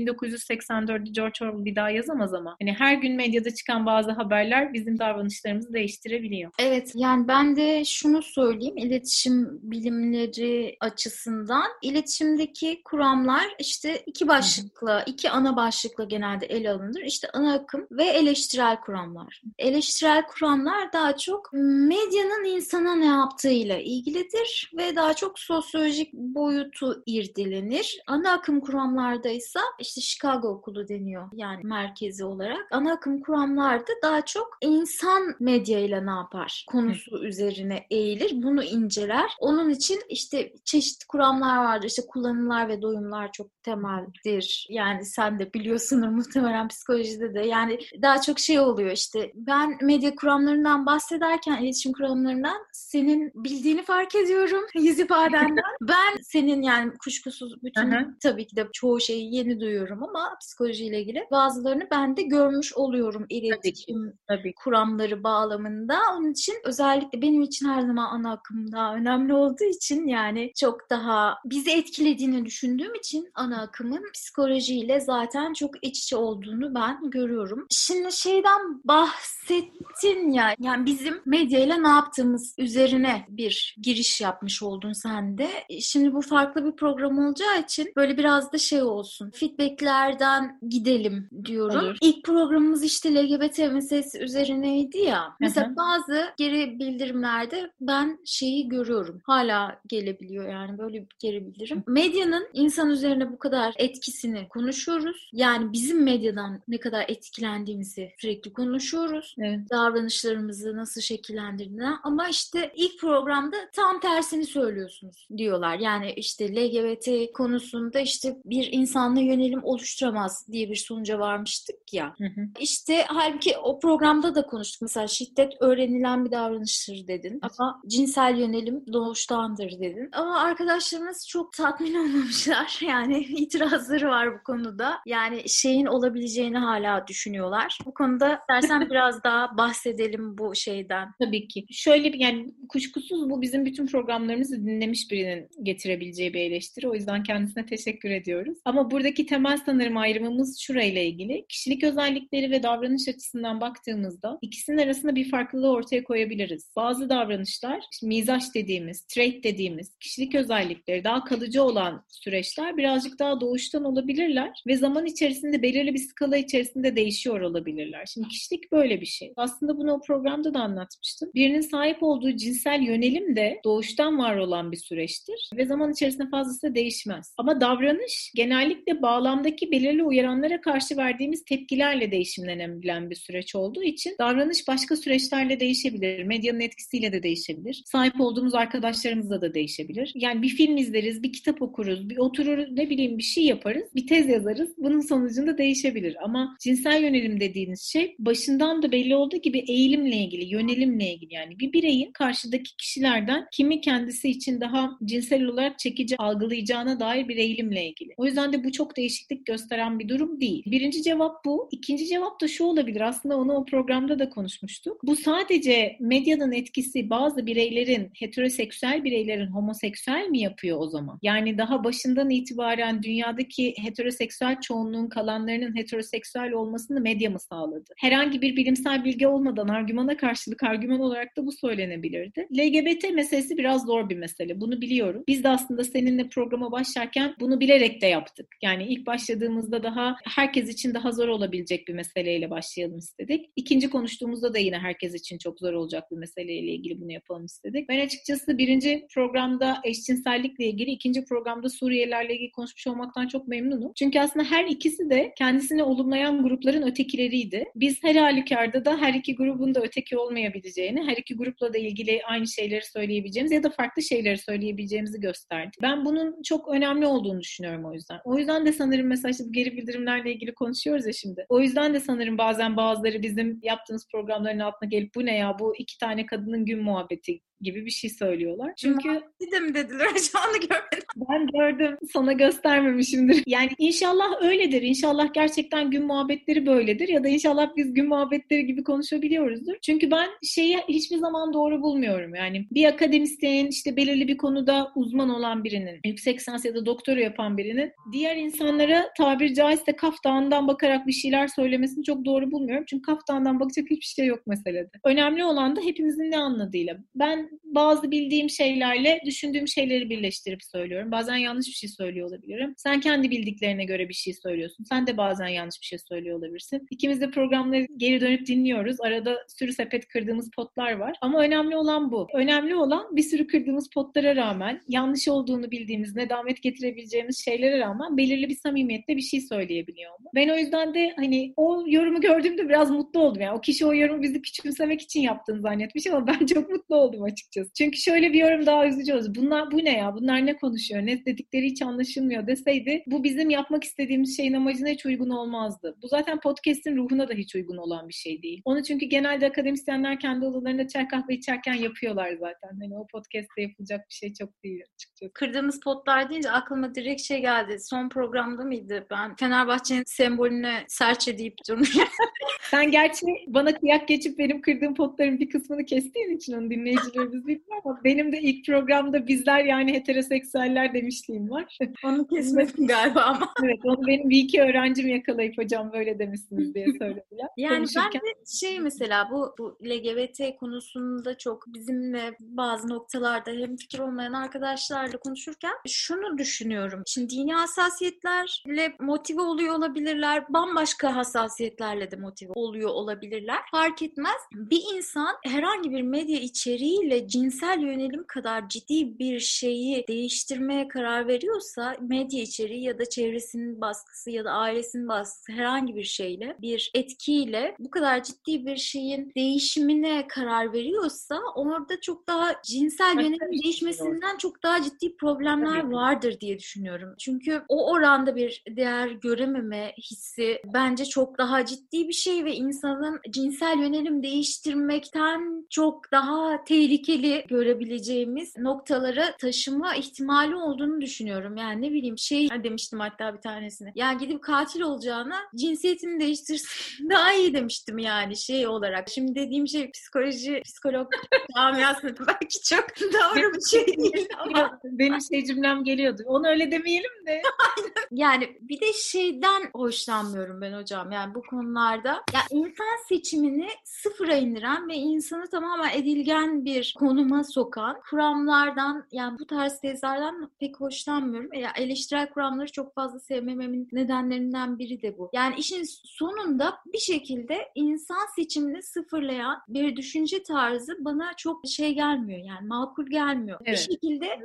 1984'de 0.92 1.10
George 1.10 1.44
Orwell 1.44 1.64
bir 1.64 1.76
daha 1.76 1.90
yazamaz 1.90 2.34
ama 2.34 2.56
hani 2.60 2.72
her 2.72 2.94
gün 2.94 3.16
medyada 3.16 3.54
çıkan 3.54 3.86
bazı 3.86 4.10
haberler 4.10 4.72
bizim 4.72 4.98
davranışlarımızı 4.98 5.72
değiştirebiliyor. 5.72 6.52
Evet 6.58 6.92
yani 6.94 7.28
ben 7.28 7.56
de 7.56 7.84
şunu 7.84 8.22
söyleyeyim 8.22 8.76
iletişim 8.76 9.60
bilimleri 9.62 10.76
açısından 10.80 11.66
iletişimdeki 11.82 12.82
kuramlar 12.84 13.54
işte 13.58 14.02
iki 14.06 14.28
başlıkla 14.28 15.02
iki 15.02 15.30
ana 15.30 15.56
başlıkla 15.56 16.04
genelde 16.04 16.46
ele 16.46 16.70
alınır. 16.70 17.02
İşte 17.02 17.28
ana 17.32 17.54
akım 17.54 17.86
ve 17.90 18.04
eleştirel 18.04 18.80
kuramlar. 18.80 19.42
Eleştirel 19.58 20.26
kuramlar 20.26 20.92
daha 20.92 21.16
çok 21.16 21.52
medyanın 21.52 22.44
insana 22.44 22.94
ne 22.94 23.06
yaptığıyla 23.06 23.78
ilgilidir 23.78 24.72
ve 24.76 24.96
daha 24.96 25.14
çok 25.14 25.38
sosyolojik 25.38 26.12
boyutu 26.12 27.02
irdelenir. 27.06 28.02
Ana 28.06 28.32
akım 28.32 28.60
kuramlarda 28.60 29.28
ise 29.28 29.60
işte 29.80 30.00
Chicago 30.00 30.48
okulu 30.48 30.81
deniyor 30.88 31.28
yani 31.32 31.60
merkezi 31.64 32.24
olarak. 32.24 32.66
Ana 32.70 32.92
akım 32.92 33.20
kuramlarda 33.20 33.92
daha 34.02 34.24
çok 34.24 34.58
insan 34.60 35.34
medya 35.40 35.80
ile 35.80 36.06
ne 36.06 36.10
yapar 36.10 36.64
konusu 36.68 37.24
üzerine 37.24 37.86
eğilir. 37.90 38.42
Bunu 38.42 38.64
inceler. 38.64 39.30
Onun 39.40 39.70
için 39.70 40.00
işte 40.08 40.52
çeşitli 40.64 41.06
kuramlar 41.06 41.56
vardır. 41.56 41.86
İşte 41.86 42.02
kullanımlar 42.06 42.68
ve 42.68 42.82
doyumlar 42.82 43.32
çok 43.32 43.62
temeldir. 43.62 44.66
Yani 44.70 45.04
sen 45.04 45.38
de 45.38 45.52
biliyorsunuz 45.52 46.12
muhtemelen 46.12 46.68
psikolojide 46.68 47.34
de. 47.34 47.40
Yani 47.40 47.78
daha 48.02 48.20
çok 48.20 48.38
şey 48.38 48.60
oluyor 48.60 48.90
işte 48.90 49.32
ben 49.34 49.78
medya 49.82 50.14
kuramlarından 50.14 50.86
bahsederken, 50.86 51.62
iletişim 51.62 51.92
kuramlarından 51.92 52.66
senin 52.72 53.32
bildiğini 53.34 53.82
fark 53.82 54.14
ediyorum 54.14 54.62
yüz 54.74 54.98
ifadenden. 54.98 55.64
ben 55.80 56.22
senin 56.22 56.62
yani 56.62 56.92
kuşkusuz 57.04 57.62
bütün 57.62 57.92
Hı 57.92 57.98
hı. 57.98 58.16
tabii 58.22 58.46
ki 58.46 58.56
de 58.56 58.68
çoğu 58.72 59.00
şeyi 59.00 59.34
yeni 59.34 59.60
duyuyorum 59.60 60.02
ama 60.02 60.36
psikolojiyle 60.72 61.00
ilgili 61.00 61.26
bazılarını 61.30 61.88
ben 61.90 62.16
de 62.16 62.22
görmüş 62.22 62.74
oluyorum 62.74 63.26
iletişim 63.28 64.12
Tabii. 64.28 64.54
kuramları 64.64 65.24
bağlamında. 65.24 65.98
Onun 66.16 66.32
için 66.32 66.54
özellikle 66.64 67.22
benim 67.22 67.42
için 67.42 67.68
her 67.68 67.80
zaman 67.80 68.06
ana 68.10 68.32
akım 68.32 68.72
daha 68.72 68.94
önemli 68.94 69.34
olduğu 69.34 69.64
için 69.64 70.06
yani 70.06 70.52
çok 70.60 70.90
daha 70.90 71.38
bizi 71.44 71.70
etkilediğini 71.70 72.44
düşündüğüm 72.44 72.94
için 72.94 73.30
ana 73.34 73.62
akımın 73.62 74.02
psikolojiyle 74.14 75.00
zaten 75.00 75.52
çok 75.52 75.84
iç 75.86 75.98
içe 75.98 76.16
olduğunu 76.16 76.74
ben 76.74 77.10
görüyorum. 77.10 77.66
Şimdi 77.70 78.12
şeyden 78.12 78.80
bahsettin 78.84 80.30
ya 80.30 80.54
yani 80.58 80.86
bizim 80.86 81.20
medyayla 81.26 81.76
ne 81.76 81.88
yaptığımız 81.88 82.54
üzerine 82.58 83.26
bir 83.28 83.76
giriş 83.82 84.20
yapmış 84.20 84.62
oldun 84.62 84.92
sen 84.92 85.38
de. 85.38 85.48
Şimdi 85.80 86.14
bu 86.14 86.22
farklı 86.22 86.64
bir 86.64 86.76
program 86.76 87.18
olacağı 87.18 87.60
için 87.60 87.92
böyle 87.96 88.16
biraz 88.18 88.52
da 88.52 88.58
şey 88.58 88.82
olsun. 88.82 89.30
Feedbacklerden 89.30 90.58
gidelim 90.68 91.28
diyorum. 91.44 91.84
Olur. 91.84 91.96
İlk 92.00 92.24
programımız 92.24 92.84
işte 92.84 93.14
LGBT 93.14 93.58
meselesi 93.58 94.18
üzerineydi 94.18 94.98
ya. 94.98 95.36
Mesela 95.40 95.66
Hı-hı. 95.66 95.76
bazı 95.76 96.24
geri 96.36 96.78
bildirimlerde 96.78 97.70
ben 97.80 98.18
şeyi 98.24 98.68
görüyorum. 98.68 99.20
Hala 99.24 99.80
gelebiliyor 99.88 100.48
yani 100.48 100.78
böyle 100.78 101.00
bir 101.00 101.16
geri 101.18 101.46
bildirim. 101.46 101.84
Medyanın 101.86 102.48
insan 102.52 102.90
üzerine 102.90 103.32
bu 103.32 103.38
kadar 103.38 103.74
etkisini 103.76 104.48
konuşuyoruz. 104.48 105.30
Yani 105.32 105.72
bizim 105.72 106.04
medyadan 106.04 106.60
ne 106.68 106.80
kadar 106.80 107.04
etkilendiğimizi 107.08 108.12
sürekli 108.18 108.52
konuşuyoruz. 108.52 109.34
Evet. 109.38 109.70
Davranışlarımızı 109.70 110.76
nasıl 110.76 111.00
şekillendirdiğini 111.00 111.86
ama 112.02 112.28
işte 112.28 112.72
ilk 112.76 113.00
programda 113.00 113.56
tam 113.72 114.00
tersini 114.00 114.44
söylüyorsunuz 114.44 115.28
diyorlar. 115.36 115.78
Yani 115.78 116.12
işte 116.12 116.54
LGBT 116.56 117.32
konusunda 117.32 118.00
işte 118.00 118.36
bir 118.44 118.68
insanla 118.72 119.20
yönelim 119.20 119.64
oluşturamaz 119.64 120.46
diye 120.52 120.70
bir 120.70 120.76
sonuca 120.76 121.18
varmıştık 121.18 121.92
ya. 121.92 122.14
Hı 122.18 122.24
hı. 122.24 122.40
İşte 122.60 123.04
halbuki 123.08 123.56
o 123.56 123.80
programda 123.80 124.34
da 124.34 124.46
konuştuk. 124.46 124.82
Mesela 124.82 125.06
şiddet 125.06 125.52
öğrenilen 125.60 126.24
bir 126.24 126.30
davranıştır 126.30 127.06
dedin. 127.06 127.40
Ama 127.42 127.82
cinsel 127.86 128.38
yönelim 128.38 128.84
doğuştandır 128.92 129.70
dedin. 129.80 130.08
Ama 130.12 130.40
arkadaşlarımız 130.40 131.28
çok 131.28 131.52
tatmin 131.52 131.94
olmamışlar. 132.02 132.80
Yani 132.86 133.18
itirazları 133.18 134.08
var 134.08 134.34
bu 134.34 134.42
konuda. 134.42 134.98
Yani 135.06 135.48
şeyin 135.48 135.86
olabileceğini 135.86 136.58
hala 136.58 137.06
düşünüyorlar. 137.06 137.78
Bu 137.86 137.94
konuda 137.94 138.40
dersen 138.50 138.80
biraz 138.90 139.24
daha 139.24 139.56
bahsedelim 139.56 140.38
bu 140.38 140.54
şeyden. 140.54 141.08
Tabii 141.18 141.48
ki. 141.48 141.66
Şöyle 141.70 142.12
bir 142.12 142.18
yani 142.18 142.54
kuşkusuz 142.68 143.30
bu 143.30 143.42
bizim 143.42 143.64
bütün 143.64 143.86
programlarımızı 143.86 144.56
dinlemiş 144.56 145.10
birinin 145.10 145.48
getirebileceği 145.62 146.34
bir 146.34 146.40
eleştiri. 146.40 146.88
O 146.88 146.94
yüzden 146.94 147.22
kendisine 147.22 147.66
teşekkür 147.66 148.10
ediyoruz. 148.10 148.58
Ama 148.64 148.90
buradaki 148.90 149.26
temel 149.26 149.58
sanırım 149.66 149.96
ayrımımız 150.32 150.58
şurayla 150.60 151.02
ilgili. 151.02 151.46
Kişilik 151.48 151.84
özellikleri 151.84 152.50
ve 152.50 152.62
davranış 152.62 153.08
açısından 153.08 153.60
baktığımızda 153.60 154.38
ikisinin 154.42 154.78
arasında 154.78 155.14
bir 155.14 155.30
farklılığı 155.30 155.70
ortaya 155.70 156.04
koyabiliriz. 156.04 156.72
Bazı 156.76 157.08
davranışlar, 157.08 157.84
mizaç 158.02 158.54
dediğimiz, 158.54 159.06
trait 159.06 159.44
dediğimiz 159.44 159.96
kişilik 160.00 160.34
özellikleri 160.34 161.04
daha 161.04 161.24
kalıcı 161.24 161.62
olan 161.62 162.04
süreçler 162.08 162.76
birazcık 162.76 163.18
daha 163.18 163.40
doğuştan 163.40 163.84
olabilirler 163.84 164.62
ve 164.66 164.76
zaman 164.76 165.06
içerisinde 165.06 165.62
belirli 165.62 165.94
bir 165.94 165.98
skala 165.98 166.36
içerisinde 166.36 166.96
değişiyor 166.96 167.40
olabilirler. 167.40 168.06
Şimdi 168.06 168.28
kişilik 168.28 168.72
böyle 168.72 169.00
bir 169.00 169.06
şey. 169.06 169.32
Aslında 169.36 169.78
bunu 169.78 169.92
o 169.92 170.00
programda 170.00 170.54
da 170.54 170.60
anlatmıştım. 170.60 171.30
Birinin 171.34 171.60
sahip 171.60 172.02
olduğu 172.02 172.36
cinsel 172.36 172.82
yönelim 172.82 173.36
de 173.36 173.60
doğuştan 173.64 174.18
var 174.18 174.36
olan 174.36 174.72
bir 174.72 174.76
süreçtir 174.76 175.50
ve 175.56 175.66
zaman 175.66 175.92
içerisinde 175.92 176.28
fazlası 176.30 176.74
değişmez. 176.74 177.34
Ama 177.38 177.60
davranış 177.60 178.32
genellikle 178.34 179.02
bağlamdaki 179.02 179.70
belirli 179.72 180.02
uyaranlara 180.22 180.60
karşı 180.60 180.96
verdiğimiz 180.96 181.44
tepkilerle 181.44 182.10
değişimlenebilen 182.10 183.10
bir 183.10 183.14
süreç 183.14 183.54
olduğu 183.54 183.82
için 183.82 184.16
davranış 184.18 184.68
başka 184.68 184.96
süreçlerle 184.96 185.60
değişebilir. 185.60 186.24
Medyanın 186.24 186.60
etkisiyle 186.60 187.12
de 187.12 187.22
değişebilir. 187.22 187.82
Sahip 187.86 188.20
olduğumuz 188.20 188.54
arkadaşlarımızla 188.54 189.40
da 189.40 189.54
değişebilir. 189.54 190.12
Yani 190.14 190.42
bir 190.42 190.48
film 190.48 190.76
izleriz, 190.76 191.22
bir 191.22 191.32
kitap 191.32 191.62
okuruz, 191.62 192.08
bir 192.10 192.16
oturur 192.16 192.58
ne 192.76 192.90
bileyim 192.90 193.18
bir 193.18 193.22
şey 193.22 193.44
yaparız, 193.44 193.82
bir 193.94 194.06
tez 194.06 194.28
yazarız. 194.28 194.68
Bunun 194.78 195.00
sonucunda 195.00 195.58
değişebilir. 195.58 196.16
Ama 196.24 196.56
cinsel 196.60 197.02
yönelim 197.02 197.40
dediğiniz 197.40 197.82
şey 197.82 198.14
başından 198.18 198.82
da 198.82 198.92
belli 198.92 199.16
olduğu 199.16 199.36
gibi 199.36 199.58
eğilimle 199.58 200.16
ilgili, 200.16 200.44
yönelimle 200.44 201.14
ilgili. 201.14 201.34
Yani 201.34 201.58
bir 201.58 201.72
bireyin 201.72 202.12
karşıdaki 202.12 202.76
kişilerden 202.76 203.46
kimi 203.52 203.80
kendisi 203.80 204.28
için 204.28 204.60
daha 204.60 204.98
cinsel 205.04 205.44
olarak 205.44 205.78
çekici 205.78 206.16
algılayacağına 206.16 207.00
dair 207.00 207.28
bir 207.28 207.36
eğilimle 207.36 207.86
ilgili. 207.86 208.14
O 208.16 208.26
yüzden 208.26 208.52
de 208.52 208.64
bu 208.64 208.72
çok 208.72 208.96
değişiklik 208.96 209.46
gösteren 209.46 209.98
bir 209.98 210.08
durum 210.12 210.40
değil. 210.40 210.62
Birinci 210.66 211.02
cevap 211.02 211.44
bu. 211.44 211.68
İkinci 211.70 212.06
cevap 212.06 212.40
da 212.40 212.48
şu 212.48 212.64
olabilir. 212.64 213.00
Aslında 213.00 213.36
onu 213.36 213.52
o 213.52 213.64
programda 213.64 214.18
da 214.18 214.30
konuşmuştuk. 214.30 215.00
Bu 215.02 215.16
sadece 215.16 215.96
medyanın 216.00 216.52
etkisi 216.52 217.10
bazı 217.10 217.46
bireylerin, 217.46 218.10
heteroseksüel 218.18 219.04
bireylerin 219.04 219.46
homoseksüel 219.46 220.28
mi 220.28 220.40
yapıyor 220.40 220.78
o 220.80 220.86
zaman? 220.86 221.18
Yani 221.22 221.58
daha 221.58 221.84
başından 221.84 222.30
itibaren 222.30 223.02
dünyadaki 223.02 223.74
heteroseksüel 223.78 224.60
çoğunluğun 224.60 225.08
kalanlarının 225.08 225.76
heteroseksüel 225.76 226.52
olmasını 226.52 227.00
medya 227.00 227.30
mı 227.30 227.40
sağladı? 227.40 227.92
Herhangi 227.96 228.42
bir 228.42 228.56
bilimsel 228.56 229.04
bilgi 229.04 229.26
olmadan 229.26 229.68
argümana 229.68 230.16
karşılık 230.16 230.62
argüman 230.62 231.00
olarak 231.00 231.36
da 231.36 231.46
bu 231.46 231.52
söylenebilirdi. 231.52 232.48
LGBT 232.58 233.14
meselesi 233.14 233.58
biraz 233.58 233.86
zor 233.86 234.08
bir 234.08 234.16
mesele. 234.16 234.60
Bunu 234.60 234.80
biliyorum. 234.80 235.24
Biz 235.28 235.44
de 235.44 235.48
aslında 235.48 235.84
seninle 235.84 236.28
programa 236.28 236.72
başlarken 236.72 237.34
bunu 237.40 237.60
bilerek 237.60 238.02
de 238.02 238.06
yaptık. 238.06 238.46
Yani 238.62 238.84
ilk 238.84 239.06
başladığımızda 239.06 239.82
daha 239.82 240.01
herkes 240.24 240.68
için 240.68 240.94
daha 240.94 241.12
zor 241.12 241.28
olabilecek 241.28 241.88
bir 241.88 241.94
meseleyle 241.94 242.50
başlayalım 242.50 242.98
istedik. 242.98 243.50
İkinci 243.56 243.90
konuştuğumuzda 243.90 244.54
da 244.54 244.58
yine 244.58 244.78
herkes 244.78 245.14
için 245.14 245.38
çok 245.38 245.58
zor 245.58 245.72
olacak 245.72 246.10
bir 246.10 246.16
meseleyle 246.16 246.72
ilgili 246.72 247.00
bunu 247.00 247.12
yapalım 247.12 247.44
istedik. 247.44 247.88
Ben 247.88 248.06
açıkçası 248.06 248.58
birinci 248.58 249.06
programda 249.14 249.76
eşcinsellikle 249.84 250.66
ilgili, 250.66 250.90
ikinci 250.90 251.24
programda 251.24 251.68
Suriyelilerle 251.68 252.34
ilgili 252.34 252.50
konuşmuş 252.50 252.86
olmaktan 252.86 253.28
çok 253.28 253.48
memnunum. 253.48 253.92
Çünkü 253.96 254.20
aslında 254.20 254.44
her 254.44 254.64
ikisi 254.64 255.10
de 255.10 255.32
kendisini 255.38 255.82
olumlayan 255.82 256.42
grupların 256.42 256.82
ötekileriydi. 256.82 257.64
Biz 257.74 258.02
her 258.02 258.14
halükarda 258.14 258.84
da 258.84 258.96
her 258.96 259.14
iki 259.14 259.34
grubun 259.34 259.74
da 259.74 259.80
öteki 259.80 260.18
olmayabileceğini, 260.18 261.02
her 261.06 261.16
iki 261.16 261.36
grupla 261.36 261.74
da 261.74 261.78
ilgili 261.78 262.20
aynı 262.24 262.46
şeyleri 262.46 262.84
söyleyebileceğimiz 262.84 263.52
ya 263.52 263.62
da 263.62 263.70
farklı 263.70 264.02
şeyleri 264.02 264.38
söyleyebileceğimizi 264.38 265.20
gösterdi. 265.20 265.76
Ben 265.82 266.04
bunun 266.04 266.42
çok 266.42 266.68
önemli 266.68 267.06
olduğunu 267.06 267.40
düşünüyorum 267.40 267.84
o 267.84 267.92
yüzden. 267.94 268.18
O 268.24 268.38
yüzden 268.38 268.66
de 268.66 268.72
sanırım 268.72 269.06
mesela 269.06 269.30
işte 269.30 269.44
geri 269.50 269.76
bildirimlerle 269.92 270.32
ilgili 270.32 270.54
konuşuyoruz 270.54 271.06
ya 271.06 271.12
şimdi. 271.12 271.46
O 271.48 271.60
yüzden 271.60 271.94
de 271.94 272.00
sanırım 272.00 272.38
bazen 272.38 272.76
bazıları 272.76 273.22
bizim 273.22 273.60
yaptığımız 273.62 274.08
programların 274.12 274.58
altına 274.58 274.88
gelip 274.88 275.14
bu 275.14 275.26
ne 275.26 275.36
ya 275.36 275.58
bu 275.58 275.76
iki 275.76 275.98
tane 275.98 276.26
kadının 276.26 276.64
gün 276.64 276.82
muhabbeti 276.82 277.40
gibi 277.62 277.86
bir 277.86 277.90
şey 277.90 278.10
söylüyorlar. 278.10 278.72
Çünkü 278.76 279.22
de 279.52 279.60
mi 279.60 279.74
dediler? 279.74 280.06
Anda 280.46 280.56
görmedim. 280.56 281.02
Ben 281.16 281.46
gördüm. 281.46 281.98
Sana 282.12 282.32
göstermemişimdir. 282.32 283.42
Yani 283.46 283.70
inşallah 283.78 284.42
öyledir. 284.42 284.82
İnşallah 284.82 285.34
gerçekten 285.34 285.90
gün 285.90 286.06
muhabbetleri 286.06 286.66
böyledir. 286.66 287.08
Ya 287.08 287.24
da 287.24 287.28
inşallah 287.28 287.76
biz 287.76 287.94
gün 287.94 288.08
muhabbetleri 288.08 288.66
gibi 288.66 288.84
konuşabiliyoruzdur. 288.84 289.74
Çünkü 289.82 290.10
ben 290.10 290.28
şeyi 290.42 290.78
hiçbir 290.88 291.16
zaman 291.16 291.52
doğru 291.52 291.82
bulmuyorum. 291.82 292.34
Yani 292.34 292.66
bir 292.70 292.84
akademisyen 292.84 293.66
işte 293.66 293.96
belirli 293.96 294.28
bir 294.28 294.36
konuda 294.36 294.92
uzman 294.94 295.30
olan 295.30 295.64
birinin, 295.64 296.00
yüksek 296.04 296.38
lisans 296.38 296.64
ya 296.64 296.74
da 296.74 296.86
doktora 296.86 297.20
yapan 297.20 297.58
birinin 297.58 297.92
diğer 298.12 298.36
insanlara 298.36 299.12
tabir 299.18 299.54
caizse 299.54 299.81
kaftağından 299.96 300.68
bakarak 300.68 301.06
bir 301.06 301.12
şeyler 301.12 301.48
söylemesini 301.48 302.04
çok 302.04 302.24
doğru 302.24 302.50
bulmuyorum. 302.50 302.84
Çünkü 302.88 303.02
kaftağından 303.02 303.60
bakacak 303.60 303.90
hiçbir 303.90 304.06
şey 304.06 304.26
yok 304.26 304.46
meselede. 304.46 304.90
Önemli 305.04 305.44
olan 305.44 305.76
da 305.76 305.80
hepimizin 305.80 306.30
ne 306.30 306.38
anladığıyla. 306.38 306.98
Ben 307.14 307.50
bazı 307.64 308.10
bildiğim 308.10 308.50
şeylerle 308.50 309.20
düşündüğüm 309.26 309.68
şeyleri 309.68 310.10
birleştirip 310.10 310.62
söylüyorum. 310.62 311.10
Bazen 311.12 311.36
yanlış 311.36 311.66
bir 311.66 311.72
şey 311.72 311.88
söylüyor 311.88 312.28
olabilirim. 312.28 312.74
Sen 312.76 313.00
kendi 313.00 313.30
bildiklerine 313.30 313.84
göre 313.84 314.08
bir 314.08 314.14
şey 314.14 314.34
söylüyorsun. 314.34 314.84
Sen 314.84 315.06
de 315.06 315.16
bazen 315.16 315.48
yanlış 315.48 315.80
bir 315.80 315.86
şey 315.86 315.98
söylüyor 315.98 316.38
olabilirsin. 316.38 316.86
İkimiz 316.90 317.20
de 317.20 317.30
programları 317.30 317.86
geri 317.96 318.20
dönüp 318.20 318.46
dinliyoruz. 318.46 318.96
Arada 319.00 319.36
sürü 319.48 319.72
sepet 319.72 320.08
kırdığımız 320.08 320.50
potlar 320.56 320.92
var. 320.92 321.16
Ama 321.20 321.40
önemli 321.40 321.76
olan 321.76 322.12
bu. 322.12 322.28
Önemli 322.34 322.74
olan 322.74 323.16
bir 323.16 323.22
sürü 323.22 323.46
kırdığımız 323.46 323.90
potlara 323.94 324.36
rağmen 324.36 324.80
yanlış 324.88 325.28
olduğunu 325.28 325.70
bildiğimiz, 325.70 326.16
nedamet 326.16 326.62
getirebileceğimiz 326.62 327.44
şeylere 327.44 327.78
rağmen 327.78 328.16
belirli 328.16 328.48
bir 328.48 328.56
samimiyetle 328.56 329.16
bir 329.16 329.22
şey 329.22 329.40
söyleyebiliyor 329.72 330.12
mu? 330.12 330.30
Ben 330.34 330.48
o 330.48 330.56
yüzden 330.56 330.94
de 330.94 331.12
hani 331.16 331.52
o 331.56 331.84
yorumu 331.86 332.20
gördüğümde 332.20 332.68
biraz 332.68 332.90
mutlu 332.90 333.20
oldum. 333.20 333.42
Yani 333.42 333.56
o 333.56 333.60
kişi 333.60 333.86
o 333.86 333.94
yorumu 333.94 334.22
bizi 334.22 334.42
küçümsemek 334.42 335.00
için 335.00 335.20
yaptığını 335.20 335.60
zannetmiş 335.60 336.06
ama 336.06 336.26
ben 336.40 336.46
çok 336.46 336.70
mutlu 336.70 336.96
oldum 336.96 337.22
açıkçası. 337.22 337.70
Çünkü 337.78 337.98
şöyle 337.98 338.32
bir 338.32 338.40
yorum 338.40 338.66
daha 338.66 338.86
üzücü 338.86 339.14
oldu. 339.14 339.32
Bunlar 339.36 339.70
bu 339.70 339.84
ne 339.84 339.98
ya? 339.98 340.14
Bunlar 340.14 340.46
ne 340.46 340.56
konuşuyor? 340.56 341.06
Ne 341.06 341.24
dedikleri 341.26 341.66
hiç 341.66 341.82
anlaşılmıyor 341.82 342.46
deseydi 342.46 343.02
bu 343.06 343.24
bizim 343.24 343.50
yapmak 343.50 343.84
istediğimiz 343.84 344.36
şeyin 344.36 344.52
amacına 344.52 344.88
hiç 344.88 345.06
uygun 345.06 345.30
olmazdı. 345.30 345.96
Bu 346.02 346.08
zaten 346.08 346.40
podcast'in 346.40 346.96
ruhuna 346.96 347.28
da 347.28 347.34
hiç 347.34 347.54
uygun 347.54 347.76
olan 347.76 348.08
bir 348.08 348.14
şey 348.14 348.42
değil. 348.42 348.62
Onu 348.64 348.82
çünkü 348.82 349.06
genelde 349.06 349.46
akademisyenler 349.46 350.20
kendi 350.20 350.46
odalarında 350.46 350.88
çay 350.88 351.08
kahve 351.08 351.34
içerken 351.34 351.74
yapıyorlar 351.74 352.32
zaten. 352.32 352.78
Hani 352.80 352.98
o 352.98 353.06
podcast'te 353.06 353.62
yapılacak 353.62 354.00
bir 354.08 354.14
şey 354.14 354.32
çok 354.32 354.62
değil 354.64 354.82
açıkçası. 354.94 355.32
Kırdığımız 355.34 355.80
potlar 355.80 356.30
deyince 356.30 356.50
aklıma 356.50 356.94
direkt 356.94 357.22
şey 357.22 357.40
geldi. 357.40 357.76
Son 357.80 358.08
programda 358.08 358.64
mıydı? 358.64 359.06
Ben 359.10 359.36
Fenerbahçe'nin 359.62 360.04
sembolüne 360.06 360.84
serçe 360.88 361.38
deyip 361.38 361.54
durmuşum. 361.68 362.02
Sen 362.70 362.90
gerçi 362.90 363.26
bana 363.46 363.74
kıyak 363.74 364.08
geçip 364.08 364.38
benim 364.38 364.60
kırdığım 364.60 364.94
potların 364.94 365.40
bir 365.40 365.50
kısmını 365.50 365.84
kestiğin 365.84 366.36
için 366.36 366.52
onu 366.52 366.70
dinleyiciler 366.70 367.32
konuşuyoruz 367.32 367.46
bilmiyorum 367.46 367.82
ama 367.84 368.00
benim 368.04 368.32
de 368.32 368.40
ilk 368.40 368.66
programda 368.66 369.26
bizler 369.26 369.64
yani 369.64 369.92
heteroseksüeller 369.92 370.94
demişliğim 370.94 371.50
var. 371.50 371.78
Onu 372.04 372.26
kesmedim 372.26 372.86
galiba 372.86 373.20
ama. 373.20 373.52
evet 373.64 373.78
onu 373.84 374.06
benim 374.06 374.30
bir 374.30 374.38
iki 374.38 374.62
öğrencim 374.62 375.08
yakalayıp 375.08 375.58
hocam 375.58 375.92
böyle 375.92 376.18
demişsiniz 376.18 376.74
diye 376.74 376.86
söylediler. 376.98 377.48
Yani 377.56 377.76
Konuşurken... 377.76 378.10
ben 378.14 378.20
de 378.20 378.34
şey 378.60 378.80
mesela 378.80 379.28
bu, 379.30 379.54
bu 379.58 379.78
LGBT 379.84 380.56
konusunda 380.60 381.38
çok 381.38 381.66
bizimle 381.66 382.36
bazı 382.40 382.88
noktalarda 382.88 383.50
hem 383.50 383.76
fikir 383.76 383.98
olmayan 383.98 384.32
arkadaşlarla 384.32 385.18
konuşurken 385.18 385.72
şunu 385.88 386.38
düşünüyorum. 386.38 387.02
Şimdi 387.06 387.30
dini 387.30 387.54
hassasiyetlerle 387.54 388.96
motive 389.00 389.40
oluyor 389.52 389.74
olabilirler. 389.74 390.44
Bambaşka 390.48 391.16
hassasiyetlerle 391.16 392.10
de 392.10 392.16
motive 392.16 392.52
oluyor 392.54 392.90
olabilirler. 392.90 393.58
Fark 393.70 394.02
etmez. 394.02 394.40
Bir 394.52 394.82
insan 394.94 395.36
herhangi 395.44 395.90
bir 395.90 396.02
medya 396.02 396.38
içeriğiyle 396.40 397.28
cinsel 397.28 397.80
yönelim 397.80 398.24
kadar 398.26 398.68
ciddi 398.68 399.18
bir 399.18 399.40
şeyi 399.40 400.04
değiştirmeye 400.08 400.88
karar 400.88 401.28
veriyorsa 401.28 401.96
medya 402.00 402.42
içeriği 402.42 402.84
ya 402.84 402.98
da 402.98 403.08
çevresinin 403.08 403.80
baskısı 403.80 404.30
ya 404.30 404.44
da 404.44 404.50
ailesinin 404.50 405.08
baskısı 405.08 405.52
herhangi 405.52 405.96
bir 405.96 406.04
şeyle 406.04 406.56
bir 406.60 406.90
etkiyle 406.94 407.76
bu 407.78 407.90
kadar 407.90 408.22
ciddi 408.22 408.66
bir 408.66 408.76
şeyin 408.76 409.32
değişimine 409.36 410.26
karar 410.28 410.72
veriyorsa 410.72 411.40
orada 411.54 412.00
çok 412.00 412.26
daha 412.28 412.62
cinsel 412.64 413.16
yönelim 413.16 413.62
değişmesinden 413.64 414.36
çok 414.36 414.62
daha 414.62 414.82
ciddi 414.82 415.16
problemler 415.16 415.90
vardır 415.90 416.40
diye 416.40 416.58
düşünüyorum. 416.58 417.14
Çünkü 417.18 417.62
o 417.68 417.92
oranda 417.92 418.36
bir 418.36 418.64
değer 418.68 419.08
görememe 419.32 419.94
hissi 419.98 420.60
bence 420.74 421.04
çok 421.04 421.38
daha 421.38 421.64
ciddi 421.66 422.08
bir 422.08 422.12
şey 422.12 422.44
ve 422.44 422.54
insanın 422.54 423.20
cinsel 423.30 423.78
yönelim 423.78 424.22
değiştirmekten 424.22 425.66
çok 425.70 426.12
daha 426.12 426.64
tehlikeli 426.64 427.44
görebileceğimiz 427.48 428.56
noktalara 428.56 429.36
taşıma 429.36 429.94
ihtimali 429.94 430.56
olduğunu 430.56 431.00
düşünüyorum. 431.00 431.56
Yani 431.56 431.82
ne 431.82 431.92
bileyim 431.92 432.18
şey 432.18 432.48
demiştim 432.64 433.00
hatta 433.00 433.34
bir 433.34 433.40
tanesine. 433.40 433.92
Ya 433.94 434.12
gidip 434.12 434.42
katil 434.42 434.80
olacağına 434.80 435.38
cinsiyetini 435.56 436.20
değiştirsin 436.20 437.10
daha 437.10 437.32
iyi 437.32 437.54
demiştim 437.54 437.98
yani 437.98 438.36
şey 438.36 438.66
olarak. 438.66 439.08
Şimdi 439.08 439.34
dediğim 439.34 439.68
şey 439.68 439.90
psikoloji, 439.90 440.62
psikolog 440.64 441.12
camiasında 441.56 442.26
belki 442.26 442.62
çok 442.62 442.86
doğru 443.00 443.52
bir 443.54 443.70
şey 443.70 443.86
değil 443.86 444.28
ama. 444.38 444.80
Benim 444.84 445.20
şey 445.20 445.44
cümlem 445.44 445.84
geliyordu. 445.84 446.22
Onu 446.26 446.48
öyle 446.48 446.70
demeyelim 446.70 447.26
de. 447.26 447.42
yani 448.10 448.56
bir 448.60 448.80
de 448.80 448.92
şeyden 449.22 449.70
hoşlanmıyorum 449.74 450.60
ben 450.60 450.72
hocam. 450.72 451.12
Yani 451.12 451.34
bu 451.34 451.42
konularda 451.42 452.10
ya 452.10 452.40
insan 452.50 453.06
seçimini 453.08 453.68
sıfıra 453.84 454.36
indiren 454.36 454.88
ve 454.88 454.94
insanı 454.94 455.50
tamamen 455.50 455.90
edilgen 455.98 456.64
bir 456.64 456.94
konuma 456.98 457.44
sokan 457.44 458.00
kuramlardan 458.10 459.04
yani 459.12 459.38
bu 459.38 459.46
tarz 459.46 459.80
tezlerden 459.80 460.48
pek 460.60 460.80
hoşlanmıyorum. 460.80 461.52
Ya 461.52 461.72
eleştirel 461.76 462.30
kuramları 462.30 462.72
çok 462.72 462.94
fazla 462.94 463.20
sevmememin 463.20 463.88
nedenlerinden 463.92 464.78
biri 464.78 465.02
de 465.02 465.18
bu. 465.18 465.30
Yani 465.32 465.54
işin 465.58 465.84
sonunda 466.04 466.78
bir 466.92 466.98
şekilde 466.98 467.68
insan 467.74 468.26
seçimini 468.36 468.82
sıfırlayan 468.82 469.62
bir 469.68 469.96
düşünce 469.96 470.42
tarzı 470.42 470.96
bana 471.00 471.34
çok 471.36 471.66
şey 471.68 471.94
gelmiyor 471.94 472.40
yani 472.44 472.68
makul 472.68 473.06
gelmiyor. 473.06 473.60
Evet. 473.64 473.78
Bir 473.78 473.92
şekilde 473.92 474.40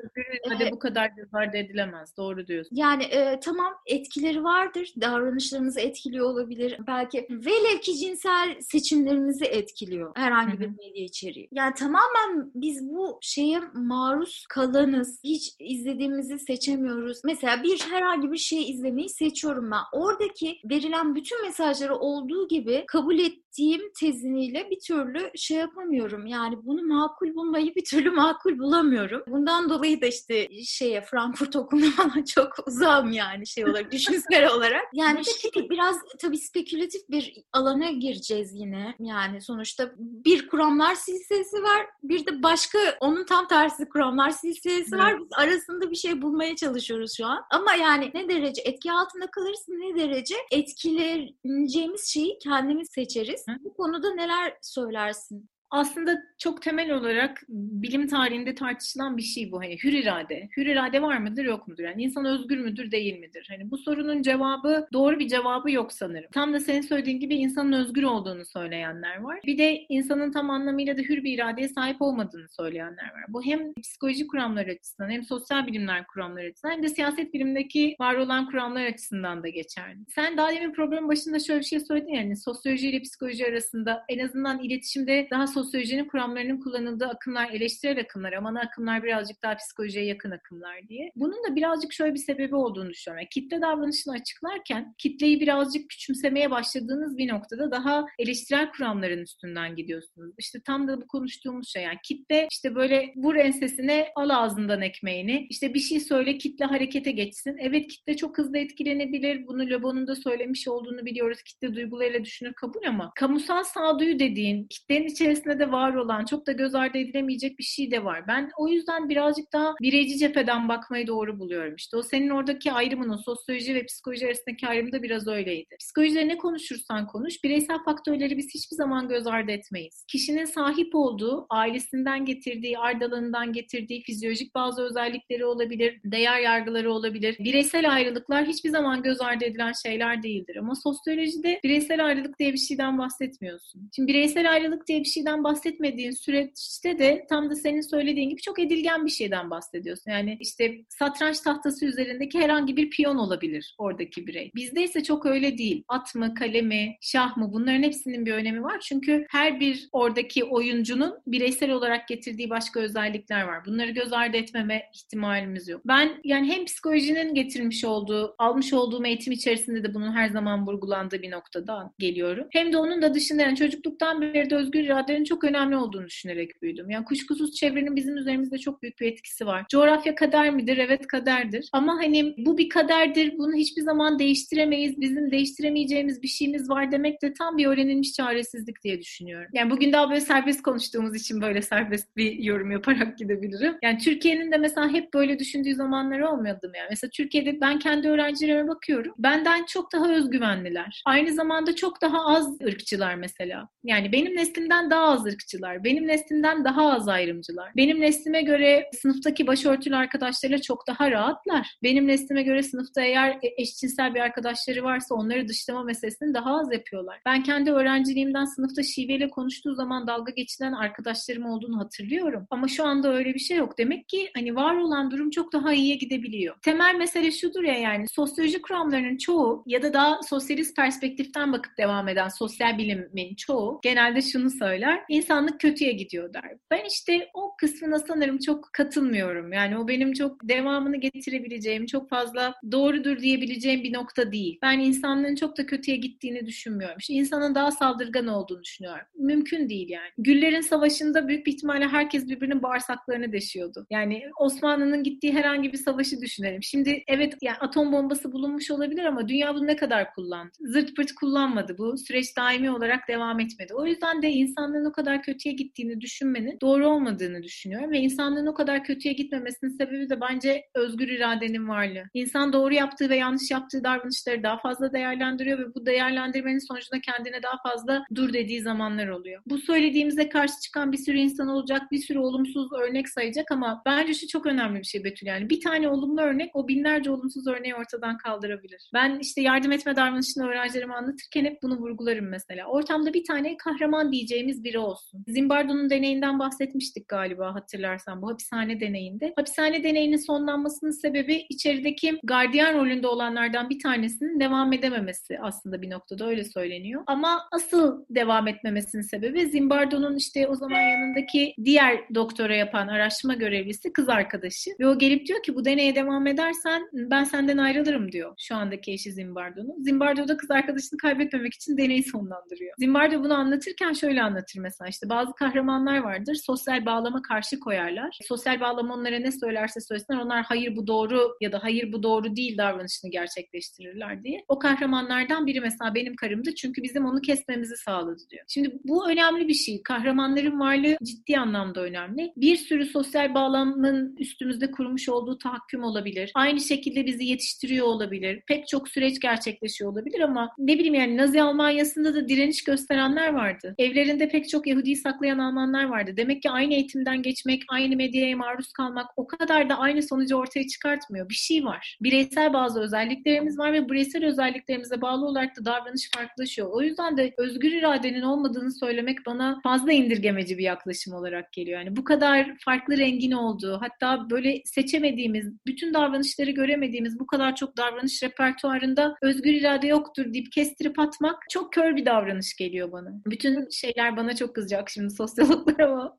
Hadi 0.50 0.64
e, 0.64 0.72
bu 0.72 0.80
kadar 0.80 1.10
göz 1.10 1.34
ardı 1.34 1.58
edilemez. 1.58 2.18
Doğru 2.18 2.48
diyorsun. 2.48 2.76
Yani 2.76 3.04
e, 3.04 3.40
tamam 3.40 3.74
etkileri 3.86 4.44
vardır. 4.68 4.94
Davranışlarınızı 5.02 5.80
etkiliyor 5.80 6.26
olabilir. 6.26 6.78
Belki 6.88 7.28
velev 7.30 7.80
ki 7.82 7.98
cinsel 7.98 8.62
seçimlerinizi 8.62 9.46
etkiliyor 9.46 10.12
herhangi 10.16 10.60
bir 10.60 10.68
medya 10.68 11.04
içeriği. 11.04 11.48
Yani 11.52 11.74
tamamen 11.74 12.52
biz 12.56 12.90
bu 12.90 13.20
şeye 13.22 13.62
maruz 13.74 14.46
kalanız. 14.50 15.20
Hiç 15.24 15.56
izlediğimizi 15.60 16.40
seçemiyoruz. 16.40 17.22
Mesela 17.24 17.64
bir 17.64 17.80
herhangi 17.80 18.32
bir 18.32 18.38
şey 18.38 18.72
izlemeyi 18.72 19.10
seçiyorum 19.10 19.72
ben. 19.72 20.00
Oradaki 20.00 20.58
verilen 20.72 21.16
bütün 21.16 21.46
mesajları 21.46 21.96
olduğu 21.96 22.48
gibi 22.48 22.84
kabul 22.88 23.20
et 23.20 23.48
ettiğim 23.58 23.82
teziniyle 24.00 24.70
bir 24.72 24.80
türlü 24.80 25.32
şey 25.36 25.58
yapamıyorum. 25.58 26.26
Yani 26.26 26.56
bunu 26.64 26.84
makul 26.84 27.36
bulmayı 27.36 27.76
bir 27.76 27.84
türlü 27.86 28.12
makul 28.12 28.60
bulamıyorum. 28.60 29.24
Bundan 29.28 29.70
dolayı 29.70 30.02
da 30.02 30.06
işte 30.06 30.48
şeye 30.66 31.02
Frankfurt 31.02 31.56
okumuna 31.56 32.26
çok 32.36 32.68
uzağım 32.68 33.12
yani 33.12 33.48
şey 33.48 33.66
olarak, 33.66 33.92
düşünsel 33.92 34.52
olarak. 34.52 34.57
Yani 34.94 35.22
işte 35.22 35.70
biraz 35.70 35.98
tabii 36.20 36.38
spekülatif 36.38 37.02
bir 37.10 37.44
alana 37.54 37.92
gireceğiz 37.92 38.52
yine. 38.54 38.96
Yani 39.00 39.42
sonuçta 39.42 39.92
bir 39.98 40.48
kuramlar 40.50 40.96
silsilesi 40.96 41.64
var, 41.64 41.86
bir 42.04 42.26
de 42.26 42.44
başka 42.44 42.80
onun 43.00 43.26
tam 43.26 43.48
tersi 43.48 43.90
kuramlar 43.90 44.30
silsilesi 44.30 44.98
var. 44.98 45.20
Biz 45.20 45.28
arasında 45.38 45.92
bir 45.92 45.96
şey 45.96 46.22
bulmaya 46.22 46.56
çalışıyoruz 46.56 47.14
şu 47.18 47.26
an. 47.26 47.44
Ama 47.52 47.74
yani 47.74 48.12
ne 48.14 48.30
derece 48.30 48.62
etki 48.62 48.92
altında 48.92 49.28
kalırız, 49.32 49.66
ne 49.68 50.02
derece 50.02 50.36
etkileneceğimiz 50.52 52.08
şeyi 52.08 52.40
kendimiz 52.40 52.90
seçeriz. 52.92 53.46
Bu 53.60 53.74
konuda 53.74 54.14
neler 54.14 54.58
söylersin? 54.62 55.50
Aslında 55.72 56.24
çok 56.38 56.62
temel 56.62 56.92
olarak 56.92 57.44
bilim 57.50 58.08
tarihinde 58.08 58.56
tartışılan 58.56 59.18
bir 59.18 59.22
şey 59.22 59.52
bu. 59.52 59.60
Hani 59.60 59.78
hür 59.84 59.94
irade. 59.94 60.50
Hür 60.58 60.66
irade 60.66 61.02
var 61.02 61.18
mıdır 61.18 61.46
yok 61.46 61.68
mudur? 61.68 61.84
Yani 61.84 62.04
insan 62.04 62.26
özgür 62.26 62.58
müdür 62.58 62.92
değil 62.92 63.20
midir? 63.20 63.48
Hani 63.50 63.72
bu 63.72 63.78
sorunun 63.78 64.22
cevabı 64.22 64.88
doğru 64.94 65.20
bir 65.20 65.28
cevabı 65.28 65.72
yok 65.72 65.94
sanırım. 65.94 66.30
Tam 66.32 66.54
da 66.54 66.60
senin 66.60 66.82
söylediğin 66.82 67.20
gibi 67.20 67.36
insanın 67.36 67.72
özgür 67.72 68.04
olduğunu 68.04 68.46
söyleyenler 68.46 69.18
var. 69.18 69.40
Bir 69.46 69.58
de 69.58 69.86
insanın 69.90 70.32
tam 70.32 70.50
anlamıyla 70.50 70.98
da 70.98 71.02
hür 71.02 71.24
bir 71.24 71.34
iradeye 71.34 71.70
sahip 71.70 72.02
olmadığını 72.02 72.50
söyleyenler 72.50 73.04
var. 73.04 73.26
Bu 73.28 73.44
hem 73.44 73.74
psikoloji 73.74 74.28
kuramları 74.28 74.72
açısından 74.72 75.10
hem 75.10 75.24
sosyal 75.24 75.68
bilimler 75.68 76.08
kuramları 76.08 76.48
açısından 76.48 76.74
hem 76.74 76.84
de 76.84 76.90
siyaset 76.90 77.34
bilimindeki 77.34 77.96
var 78.00 78.16
olan 78.16 78.50
kuramlar 78.50 78.86
açısından 78.86 79.44
da 79.44 79.50
geçerli. 79.50 80.00
Sen 80.16 80.38
daha 80.38 80.52
demin 80.52 80.74
programın 80.74 81.10
başında 81.10 81.40
şöyle 81.40 81.60
bir 81.60 81.66
şey 81.66 81.80
söyledin 81.80 82.14
yani 82.14 82.38
sosyoloji 82.38 82.90
ile 82.90 83.02
psikoloji 83.02 83.48
arasında 83.48 84.06
en 84.10 84.20
azından 84.20 84.60
iletişimde 84.60 85.28
daha 85.32 85.48
sosyolojinin 85.58 86.08
kuramlarının 86.08 86.60
kullanıldığı 86.60 87.08
akımlar 87.08 87.50
eleştirel 87.50 88.00
akımlar 88.00 88.34
ama 88.34 88.50
ana 88.50 88.62
akımlar 88.62 89.04
birazcık 89.04 89.44
daha 89.44 89.56
psikolojiye 89.56 90.06
yakın 90.06 90.32
akımlar 90.32 90.90
diye. 90.90 91.12
Bunun 91.16 91.44
da 91.50 91.56
birazcık 91.56 91.94
şöyle 91.94 92.14
bir 92.14 92.20
sebebi 92.20 92.56
olduğunu 92.56 92.90
düşünüyorum. 92.90 93.20
Yani 93.20 93.30
kitle 93.30 93.62
davranışını 93.62 94.14
açıklarken 94.14 94.96
kitleyi 94.98 95.40
birazcık 95.40 95.90
küçümsemeye 95.90 96.52
başladığınız 96.52 97.18
bir 97.18 97.28
noktada 97.28 97.72
daha 97.72 98.06
eleştirel 98.20 98.72
kuramların 98.72 99.24
üstünden 99.24 99.76
gidiyorsunuz. 99.76 100.36
İşte 100.38 100.60
tam 100.66 100.88
da 100.88 101.02
bu 101.02 101.08
konuştuğumuz 101.08 101.70
şey 101.70 101.84
yani 101.84 101.98
kitle 102.04 102.48
işte 102.52 102.76
böyle 102.76 103.14
vur 103.16 103.36
ensesine 103.36 104.08
al 104.16 104.30
ağzından 104.30 104.82
ekmeğini 104.82 105.48
işte 105.50 105.74
bir 105.74 105.80
şey 105.80 106.00
söyle 106.00 106.38
kitle 106.38 106.66
harekete 106.66 107.12
geçsin. 107.12 107.58
Evet 107.60 107.88
kitle 107.88 108.16
çok 108.16 108.38
hızlı 108.38 108.58
etkilenebilir. 108.58 109.48
Bunu 109.48 109.70
Lebon'un 109.70 110.08
da 110.08 110.16
söylemiş 110.16 110.68
olduğunu 110.68 111.06
biliyoruz. 111.06 111.42
Kitle 111.44 111.76
duygularıyla 111.76 112.26
düşünür 112.26 112.54
kabul 112.54 112.84
ama 112.88 113.12
kamusal 113.16 113.64
sağduyu 113.64 114.20
dediğin 114.20 114.68
kitlenin 114.68 115.08
içerisinde 115.08 115.47
de 115.60 115.72
var 115.72 115.94
olan 115.94 116.26
çok 116.26 116.48
da 116.48 116.52
göz 116.52 116.76
ardı 116.76 116.98
edilemeyecek 116.98 117.60
bir 117.60 117.64
şey 117.64 117.92
de 117.92 118.04
var. 118.04 118.28
Ben 118.28 118.52
o 118.58 118.68
yüzden 118.68 119.10
birazcık 119.10 119.54
daha 119.54 119.76
bireyci 119.82 120.18
cepheden 120.18 120.70
bakmayı 120.70 121.08
doğru 121.08 121.40
buluyorum. 121.40 121.76
İşte 121.76 121.98
o 121.98 122.02
senin 122.02 122.30
oradaki 122.30 122.72
ayrımın, 122.72 123.10
o 123.10 123.18
sosyoloji 123.18 123.76
ve 123.76 123.86
psikoloji 123.86 124.26
arasındaki 124.26 124.68
ayrım 124.68 124.92
da 124.92 125.04
biraz 125.04 125.28
öyleydi. 125.28 125.76
Psikolojide 125.80 126.28
ne 126.28 126.38
konuşursan 126.38 127.08
konuş, 127.08 127.44
bireysel 127.44 127.78
faktörleri 127.86 128.38
biz 128.38 128.48
hiçbir 128.54 128.76
zaman 128.76 129.08
göz 129.08 129.28
ardı 129.28 129.52
etmeyiz. 129.52 130.06
Kişinin 130.08 130.46
sahip 130.46 130.96
olduğu, 130.96 131.46
ailesinden 131.50 132.26
getirdiği, 132.26 132.78
ardalanından 132.78 133.54
getirdiği 133.54 134.02
fizyolojik 134.02 134.56
bazı 134.56 134.82
özellikleri 134.82 135.46
olabilir, 135.46 136.00
değer 136.06 136.40
yargıları 136.40 136.92
olabilir. 136.92 137.36
Bireysel 137.40 137.94
ayrılıklar 137.94 138.46
hiçbir 138.46 138.70
zaman 138.70 139.04
göz 139.04 139.22
ardı 139.22 139.46
edilen 139.46 139.74
şeyler 139.84 140.24
değildir. 140.24 140.56
Ama 140.56 140.76
sosyolojide 140.76 141.60
bireysel 141.64 142.06
ayrılık 142.06 142.40
diye 142.40 142.54
bir 142.54 142.58
şeyden 142.58 142.98
bahsetmiyorsun. 142.98 143.90
Şimdi 143.96 144.08
bireysel 144.14 144.52
ayrılık 144.52 144.88
diye 144.88 145.00
bir 145.00 145.06
şeyden 145.06 145.37
bahsetmediğin 145.44 146.12
süreçte 146.12 147.00
de 147.00 147.26
tam 147.30 147.50
da 147.50 147.56
senin 147.56 147.82
söylediğin 147.82 148.30
gibi 148.30 148.42
çok 148.42 148.60
edilgen 148.60 149.06
bir 149.06 149.12
şeyden 149.12 149.50
bahsediyorsun. 149.50 150.12
Yani 150.12 150.38
işte 150.40 150.78
satranç 150.90 151.40
tahtası 151.40 151.86
üzerindeki 151.86 152.40
herhangi 152.40 152.78
bir 152.78 152.90
piyon 152.90 153.18
olabilir 153.18 153.76
oradaki 153.78 154.28
birey. 154.28 154.52
Bizde 154.56 154.84
ise 154.84 155.04
çok 155.04 155.26
öyle 155.26 155.58
değil. 155.58 155.84
At 155.88 156.16
mı, 156.16 156.34
kale 156.34 156.62
mi, 156.62 156.98
şah 157.02 157.38
mı 157.38 157.50
bunların 157.54 157.84
hepsinin 157.84 158.26
bir 158.26 158.32
önemi 158.32 158.64
var. 158.64 158.80
Çünkü 158.80 159.26
her 159.30 159.60
bir 159.60 159.90
oradaki 159.92 160.44
oyuncunun 160.44 161.20
bireysel 161.28 161.72
olarak 161.72 162.08
getirdiği 162.08 162.50
başka 162.50 162.80
özellikler 162.80 163.44
var. 163.44 163.66
Bunları 163.66 163.92
göz 163.92 164.14
ardı 164.14 164.38
etmeme 164.38 164.84
ihtimalimiz 164.94 165.68
yok. 165.68 165.82
Ben 165.86 166.22
yani 166.24 166.52
hem 166.52 166.66
psikolojinin 166.66 167.34
getirmiş 167.34 167.86
olduğu, 167.86 168.36
almış 168.38 168.74
olduğum 168.74 169.06
eğitim 169.06 169.34
içerisinde 169.34 169.84
de 169.84 169.94
bunun 169.94 170.12
her 170.12 170.30
zaman 170.30 170.68
vurgulandığı 170.68 171.22
bir 171.22 171.32
noktada 171.32 171.94
geliyorum. 172.00 172.48
Hem 172.52 172.74
de 172.74 172.78
onun 172.78 173.02
da 173.02 173.14
dışında 173.14 173.42
yani 173.42 173.56
çocukluktan 173.56 174.22
beri 174.22 174.50
de 174.50 174.56
özgür 174.56 174.84
iradenin 174.84 175.24
çok 175.28 175.44
önemli 175.44 175.76
olduğunu 175.76 176.06
düşünerek 176.06 176.62
büyüdüm. 176.62 176.90
Yani 176.90 177.06
kuşkusuz 177.06 177.56
çevrenin 177.56 177.96
bizim 177.96 178.18
üzerimizde 178.18 178.58
çok 178.58 178.82
büyük 178.82 179.00
bir 179.00 179.12
etkisi 179.12 179.46
var. 179.46 179.66
Coğrafya 179.72 180.16
kader 180.16 180.54
midir? 180.54 180.78
Evet 180.78 181.08
kaderdir. 181.08 181.70
Ama 181.74 181.98
hani 181.98 182.36
bu 182.38 182.58
bir 182.58 182.70
kaderdir. 182.70 183.38
Bunu 183.38 183.56
hiçbir 183.56 183.82
zaman 183.82 184.20
değiştiremeyiz. 184.20 185.02
Bizim 185.02 185.32
değiştiremeyeceğimiz 185.32 186.22
bir 186.22 186.28
şeyimiz 186.28 186.70
var 186.70 186.92
demek 186.92 187.22
de 187.22 187.34
tam 187.34 187.58
bir 187.58 187.66
öğrenilmiş 187.68 188.14
çaresizlik 188.14 188.84
diye 188.84 189.02
düşünüyorum. 189.02 189.50
Yani 189.54 189.72
bugün 189.72 189.94
daha 189.94 190.10
böyle 190.10 190.22
serbest 190.22 190.62
konuştuğumuz 190.62 191.16
için 191.16 191.42
böyle 191.42 191.62
serbest 191.62 192.18
bir 192.18 192.44
yorum 192.44 192.72
yaparak 192.72 193.18
gidebilirim. 193.18 193.76
Yani 193.84 193.98
Türkiye'nin 193.98 194.52
de 194.52 194.58
mesela 194.58 194.90
hep 194.90 195.14
böyle 195.14 195.40
düşündüğü 195.40 195.76
zamanlar 195.76 196.20
olmadı 196.20 196.70
mı? 196.70 196.78
Yani 196.78 196.88
mesela 196.90 197.12
Türkiye'de 197.14 197.62
ben 197.62 197.80
kendi 197.80 198.10
öğrencilerime 198.10 198.68
bakıyorum. 198.68 199.14
Benden 199.18 199.66
çok 199.66 199.94
daha 199.94 200.14
özgüvenliler. 200.14 201.02
Aynı 201.06 201.34
zamanda 201.34 201.76
çok 201.76 202.02
daha 202.02 202.26
az 202.26 202.62
ırkçılar 202.62 203.16
mesela. 203.16 203.70
Yani 203.84 204.12
benim 204.12 204.36
neslimden 204.36 204.90
daha 204.90 205.02
az 205.02 205.17
ırkçılar. 205.26 205.84
Benim 205.84 206.08
neslimden 206.08 206.66
daha 206.66 206.92
az 206.92 207.08
ayrımcılar. 207.08 207.72
Benim 207.76 208.02
neslime 208.02 208.42
göre 208.42 208.90
sınıftaki 209.02 209.48
başörtülü 209.48 209.96
arkadaşlarıyla 209.96 210.62
çok 210.62 210.88
daha 210.88 211.12
rahatlar. 211.12 211.78
Benim 211.84 212.08
neslime 212.08 212.44
göre 212.44 212.64
sınıfta 212.64 213.02
eğer 213.02 213.30
e, 213.30 213.62
eşcinsel 213.62 214.16
bir 214.16 214.20
arkadaşları 214.20 214.84
varsa 214.84 215.16
onları 215.16 215.48
dışlama 215.48 215.84
meselesini 215.84 216.34
daha 216.34 216.60
az 216.60 216.74
yapıyorlar. 216.74 217.22
Ben 217.26 217.44
kendi 217.44 217.72
öğrenciliğimden 217.72 218.46
sınıfta 218.46 218.84
şiveyle 218.84 219.30
konuştuğu 219.30 219.76
zaman 219.76 220.08
dalga 220.08 220.32
geçilen 220.32 220.74
arkadaşlarım 220.74 221.46
olduğunu 221.46 221.80
hatırlıyorum. 221.80 222.48
Ama 222.50 222.68
şu 222.68 222.86
anda 222.86 223.14
öyle 223.14 223.34
bir 223.34 223.40
şey 223.40 223.58
yok. 223.58 223.78
Demek 223.78 224.10
ki 224.10 224.30
hani 224.36 224.56
var 224.56 224.76
olan 224.76 225.12
durum 225.12 225.30
çok 225.30 225.54
daha 225.54 225.74
iyiye 225.74 225.96
gidebiliyor. 225.96 226.56
Temel 226.62 226.96
mesele 226.96 227.32
şudur 227.32 227.64
ya 227.64 227.74
yani 227.74 228.08
sosyoloji 228.08 228.62
kuramlarının 228.62 229.18
çoğu 229.18 229.64
ya 229.66 229.82
da 229.84 229.94
daha 229.94 230.24
sosyalist 230.24 230.76
perspektiften 230.76 231.54
bakıp 231.54 231.78
devam 231.78 232.08
eden 232.08 232.28
sosyal 232.28 232.78
bilimin 232.78 233.36
çoğu 233.36 233.80
genelde 233.84 234.22
şunu 234.22 234.50
söyler. 234.50 235.04
İnsanlık 235.10 235.60
kötüye 235.60 235.92
gidiyor 235.92 236.34
der. 236.34 236.58
Ben 236.72 236.86
işte 236.86 237.30
o 237.34 237.56
kısmına 237.60 238.00
sanırım 238.00 238.38
çok 238.38 238.70
katılmıyorum. 238.74 239.54
Yani 239.54 239.78
o 239.78 239.88
benim 239.88 240.14
çok 240.14 240.50
devamını 240.50 240.98
getirebileceğim, 240.98 241.86
çok 241.86 242.10
fazla 242.10 242.54
doğrudur 242.72 243.20
diyebileceğim 243.20 243.84
bir 243.84 243.94
nokta 243.94 244.32
değil. 244.32 244.60
Ben 244.62 244.80
insanlığın 244.80 245.36
çok 245.36 245.58
da 245.58 245.66
kötüye 245.66 245.98
gittiğini 245.98 246.46
düşünmüyorum. 246.46 246.98
İşte 247.00 247.14
insanın 247.14 247.56
daha 247.56 247.72
saldırgan 247.72 248.28
olduğunu 248.28 248.64
düşünüyorum. 248.64 249.06
Mümkün 249.16 249.70
değil 249.70 249.90
yani. 249.90 250.10
Güllerin 250.18 250.62
Savaşı'nda 250.62 251.28
büyük 251.28 251.46
bir 251.46 251.52
ihtimalle 251.52 251.88
herkes 251.88 252.28
birbirinin 252.28 252.64
bağırsaklarını 252.64 253.32
deşiyordu. 253.32 253.86
Yani 253.90 254.24
Osmanlı'nın 254.40 255.04
gittiği 255.04 255.34
herhangi 255.34 255.74
bir 255.74 255.78
savaşı 255.78 256.22
düşünelim. 256.22 256.64
Şimdi 256.64 257.04
evet 257.08 257.34
yani 257.42 257.58
atom 257.58 257.92
bombası 257.92 258.32
bulunmuş 258.32 258.72
olabilir 258.72 259.06
ama 259.06 259.28
dünya 259.28 259.56
bunu 259.56 259.68
ne 259.68 259.76
kadar 259.76 260.14
kullandı? 260.14 260.52
Zırt 260.60 260.96
pırt 260.96 261.12
kullanmadı. 261.12 261.78
Bu 261.78 261.98
süreç 261.98 262.38
daimi 262.38 262.72
olarak 262.72 263.08
devam 263.08 263.40
etmedi. 263.40 263.74
O 263.74 263.86
yüzden 263.86 264.22
de 264.22 264.30
insanlığın 264.30 264.86
o 264.86 264.92
kadar 264.98 265.22
kötüye 265.22 265.56
gittiğini 265.56 266.02
düşünmenin 266.02 266.58
doğru 266.62 266.88
olmadığını 266.88 267.44
düşünüyorum 267.44 267.92
ve 267.92 268.00
insanlığın 268.00 268.48
o 268.48 268.54
kadar 268.54 268.84
kötüye 268.84 269.14
gitmemesinin 269.14 269.78
sebebi 269.78 270.10
de 270.10 270.22
bence 270.22 270.64
özgür 270.76 271.08
iradenin 271.08 271.68
varlığı. 271.68 272.04
İnsan 272.14 272.54
doğru 272.54 272.74
yaptığı 272.74 273.10
ve 273.10 273.16
yanlış 273.16 273.52
yaptığı 273.52 273.84
davranışları 273.84 274.44
daha 274.44 274.58
fazla 274.58 274.94
değerlendiriyor 274.94 275.60
ve 275.60 275.76
bu 275.76 275.86
değerlendirmenin 275.86 276.68
sonucunda 276.68 277.02
kendine 277.02 277.44
daha 277.44 277.58
fazla 277.72 278.04
dur 278.16 278.34
dediği 278.34 278.62
zamanlar 278.62 279.08
oluyor. 279.08 279.42
Bu 279.46 279.58
söylediğimize 279.58 280.30
karşı 280.30 280.54
çıkan 280.64 280.92
bir 280.92 280.98
sürü 280.98 281.18
insan 281.18 281.48
olacak, 281.48 281.82
bir 281.92 281.98
sürü 281.98 282.20
olumsuz 282.20 282.74
örnek 282.74 283.10
sayacak 283.10 283.52
ama 283.52 283.82
bence 283.86 284.14
şu 284.14 284.28
çok 284.28 284.46
önemli 284.46 284.80
bir 284.80 284.84
şey 284.84 285.04
Betül 285.04 285.28
yani. 285.28 285.50
Bir 285.50 285.62
tane 285.62 285.90
olumlu 285.90 286.22
örnek 286.22 286.56
o 286.56 286.68
binlerce 286.68 287.12
olumsuz 287.12 287.48
örneği 287.48 287.76
ortadan 287.76 288.18
kaldırabilir. 288.18 288.90
Ben 288.94 289.20
işte 289.20 289.42
yardım 289.42 289.72
etme 289.72 289.96
davranışını 289.96 290.48
öğrencilerime 290.48 290.94
anlatırken 290.94 291.46
hep 291.46 291.62
bunu 291.64 291.78
vurgularım 291.78 292.30
mesela. 292.30 292.68
Ortamda 292.68 293.14
bir 293.14 293.24
tane 293.24 293.58
kahraman 293.58 294.12
diyeceğimiz 294.12 294.64
biri 294.64 294.80
olsun. 294.88 295.24
Zimbardo'nun 295.28 295.90
deneyinden 295.90 296.40
bahsetmiştik 296.40 297.08
galiba 297.08 297.56
hatırlarsan 297.56 298.22
bu 298.22 298.30
hapishane 298.30 298.80
deneyinde. 298.80 299.34
Hapishane 299.36 299.84
deneyinin 299.84 300.18
sonlanmasının 300.18 300.92
sebebi 300.92 301.46
içerideki 301.50 302.20
gardiyan 302.24 302.74
rolünde 302.74 303.08
olanlardan 303.08 303.70
bir 303.70 303.80
tanesinin 303.80 304.40
devam 304.40 304.74
edememesi 304.74 305.40
aslında 305.42 305.82
bir 305.82 305.90
noktada 305.90 306.28
öyle 306.28 306.44
söyleniyor. 306.44 307.04
Ama 307.08 307.48
asıl 307.52 308.06
devam 308.10 308.48
etmemesinin 308.48 309.02
sebebi 309.02 309.46
Zimbardo'nun 309.46 310.16
işte 310.16 310.48
o 310.48 310.56
zaman 310.56 310.82
yanındaki 310.82 311.54
diğer 311.64 312.16
doktora 312.16 312.56
yapan 312.56 312.88
araştırma 312.88 313.34
görevlisi 313.34 313.94
kız 313.94 314.10
arkadaşı. 314.10 314.72
Ve 314.80 314.88
o 314.88 314.98
gelip 314.98 315.28
diyor 315.28 315.44
ki 315.44 315.56
bu 315.56 315.66
deneye 315.66 315.96
devam 315.96 316.28
edersen 316.28 316.90
ben 316.94 317.24
senden 317.24 317.58
ayrılırım 317.58 318.12
diyor 318.12 318.34
şu 318.40 318.56
andaki 318.56 318.92
eşi 318.92 319.12
Zimbardo'nun. 319.12 319.84
Zimbardo 319.84 320.28
da 320.28 320.38
kız 320.38 320.52
arkadaşını 320.52 320.98
kaybetmemek 320.98 321.54
için 321.54 321.78
deneyi 321.78 322.04
sonlandırıyor. 322.04 322.74
Zimbardo 322.78 323.24
bunu 323.24 323.34
anlatırken 323.34 323.94
şöyle 323.94 324.22
anlatır 324.22 324.60
mesela 324.68 324.90
işte 324.90 325.10
bazı 325.10 325.34
kahramanlar 325.34 325.98
vardır 325.98 326.36
sosyal 326.36 326.86
bağlama 326.86 327.22
karşı 327.22 327.60
koyarlar. 327.60 328.18
Sosyal 328.22 328.60
bağlama 328.60 328.94
onlara 328.94 329.20
ne 329.20 329.32
söylerse 329.32 329.82
söylesinler 329.82 330.20
onlar 330.20 330.44
hayır 330.44 330.76
bu 330.76 330.88
doğru 330.88 331.38
ya 331.42 331.52
da 331.52 331.64
hayır 331.64 331.94
bu 331.94 332.04
doğru 332.04 332.36
değil 332.36 332.58
davranışını 332.58 333.12
gerçekleştirirler 333.12 334.24
diye. 334.24 334.46
O 334.48 334.60
kahramanlardan 334.60 335.48
biri 335.48 335.62
mesela 335.62 335.96
benim 335.96 336.16
karımdı 336.16 336.56
çünkü 336.56 336.84
bizim 336.84 337.06
onu 337.06 337.22
kesmemizi 337.22 337.78
sağladı 337.78 338.22
diyor. 338.30 338.44
Şimdi 338.48 338.80
bu 338.84 339.10
önemli 339.10 339.48
bir 339.48 339.54
şey. 339.54 339.84
Kahramanların 339.84 340.60
varlığı 340.60 340.98
ciddi 341.04 341.38
anlamda 341.38 341.82
önemli. 341.82 342.34
Bir 342.38 342.56
sürü 342.56 342.86
sosyal 342.86 343.34
bağlamın 343.34 344.16
üstümüzde 344.20 344.72
kurmuş 344.72 345.10
olduğu 345.10 345.38
tahakküm 345.38 345.84
olabilir. 345.84 346.32
Aynı 346.36 346.60
şekilde 346.60 347.06
bizi 347.06 347.26
yetiştiriyor 347.26 347.88
olabilir. 347.88 348.42
Pek 348.48 348.68
çok 348.68 348.90
süreç 348.90 349.20
gerçekleşiyor 349.20 349.92
olabilir 349.92 350.20
ama 350.20 350.50
ne 350.58 350.74
bileyim 350.74 350.94
yani 350.94 351.18
Nazi 351.18 351.42
Almanya'sında 351.42 352.14
da 352.14 352.30
direniş 352.30 352.64
gösterenler 352.64 353.34
vardı. 353.34 353.76
Evlerinde 353.78 354.30
pek 354.30 354.50
çok 354.50 354.57
Yahudi'yi 354.66 354.96
saklayan 354.96 355.38
Almanlar 355.38 355.84
vardı. 355.84 356.12
Demek 356.18 356.42
ki 356.42 356.50
aynı 356.50 356.74
eğitimden 356.74 357.22
geçmek, 357.22 357.64
aynı 357.70 357.96
medyaya 357.96 358.38
maruz 358.38 358.72
kalmak 358.72 359.08
o 359.16 359.28
kadar 359.28 359.70
da 359.70 359.78
aynı 359.80 360.04
sonucu 360.04 360.36
ortaya 360.36 360.68
çıkartmıyor. 360.68 361.30
Bir 361.30 361.34
şey 361.34 361.66
var. 361.66 361.98
Bireysel 362.02 362.54
bazı 362.54 362.82
özelliklerimiz 362.82 363.60
var 363.60 363.74
ve 363.74 363.90
bireysel 363.90 364.26
özelliklerimize 364.26 365.02
bağlı 365.02 365.26
olarak 365.26 365.58
da 365.58 365.66
davranış 365.66 366.10
farklılaşıyor. 366.16 366.70
O 366.72 366.82
yüzden 366.82 367.18
de 367.18 367.34
özgür 367.38 367.72
iradenin 367.72 368.22
olmadığını 368.22 368.72
söylemek 368.74 369.26
bana 369.26 369.60
fazla 369.64 369.92
indirgemeci 369.92 370.58
bir 370.58 370.64
yaklaşım 370.64 371.14
olarak 371.14 371.54
geliyor. 371.54 371.80
Yani 371.80 371.96
bu 371.96 372.04
kadar 372.04 372.58
farklı 372.66 372.98
rengin 372.98 373.32
olduğu, 373.32 373.82
hatta 373.82 374.30
böyle 374.30 374.62
seçemediğimiz, 374.66 375.54
bütün 375.66 375.94
davranışları 375.94 376.52
göremediğimiz 376.52 377.20
bu 377.20 377.28
kadar 377.28 377.56
çok 377.56 377.78
davranış 377.78 378.24
repertuarında 378.24 379.16
özgür 379.22 379.54
irade 379.54 379.88
yoktur 379.88 380.34
deyip 380.34 380.52
kestirip 380.52 381.00
atmak 381.00 381.44
çok 381.50 381.74
kör 381.74 381.96
bir 381.96 382.06
davranış 382.06 382.56
geliyor 382.56 382.92
bana. 382.92 383.10
Bütün 383.26 383.70
şeyler 383.70 384.18
bana 384.18 384.36
çok 384.36 384.47
kızacak 384.54 384.90
şimdi 384.90 385.14
sosyologlar 385.14 385.80
ama 385.80 386.18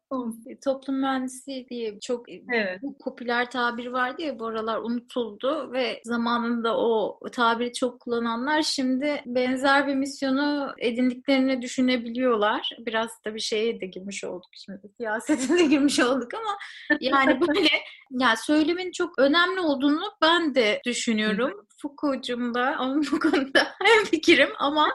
toplum 0.64 1.00
mühendisi 1.00 1.66
diye 1.70 2.00
çok 2.00 2.26
evet. 2.28 2.80
popüler 3.04 3.50
tabir 3.50 3.86
vardı 3.86 4.22
ya 4.22 4.38
bu 4.38 4.46
aralar 4.46 4.78
unutuldu 4.78 5.72
ve 5.72 6.00
zamanında 6.04 6.78
o 6.78 7.20
tabiri 7.32 7.72
çok 7.72 8.00
kullananlar 8.00 8.62
şimdi 8.62 9.22
benzer 9.26 9.86
bir 9.86 9.94
misyonu 9.94 10.74
edindiklerini 10.78 11.62
düşünebiliyorlar. 11.62 12.70
Biraz 12.78 13.10
da 13.26 13.34
bir 13.34 13.40
şeye 13.40 13.80
de 13.80 13.86
girmiş 13.86 14.24
olduk 14.24 14.50
şimdi. 14.52 14.80
Siyasetine 14.96 15.66
girmiş 15.66 16.00
olduk 16.00 16.34
ama 16.34 16.58
yani 17.00 17.40
böyle 17.48 17.68
yani 18.10 18.36
söylemin 18.36 18.92
çok 18.92 19.18
önemli 19.18 19.60
olduğunu 19.60 20.02
ben 20.22 20.54
de 20.54 20.80
düşünüyorum. 20.86 21.67
Foucault'cum 21.82 22.54
da 22.54 22.76
ama 22.78 23.02
bu 23.12 23.20
konuda 23.20 23.66
hem 23.82 24.04
fikrim 24.04 24.48
ama 24.58 24.88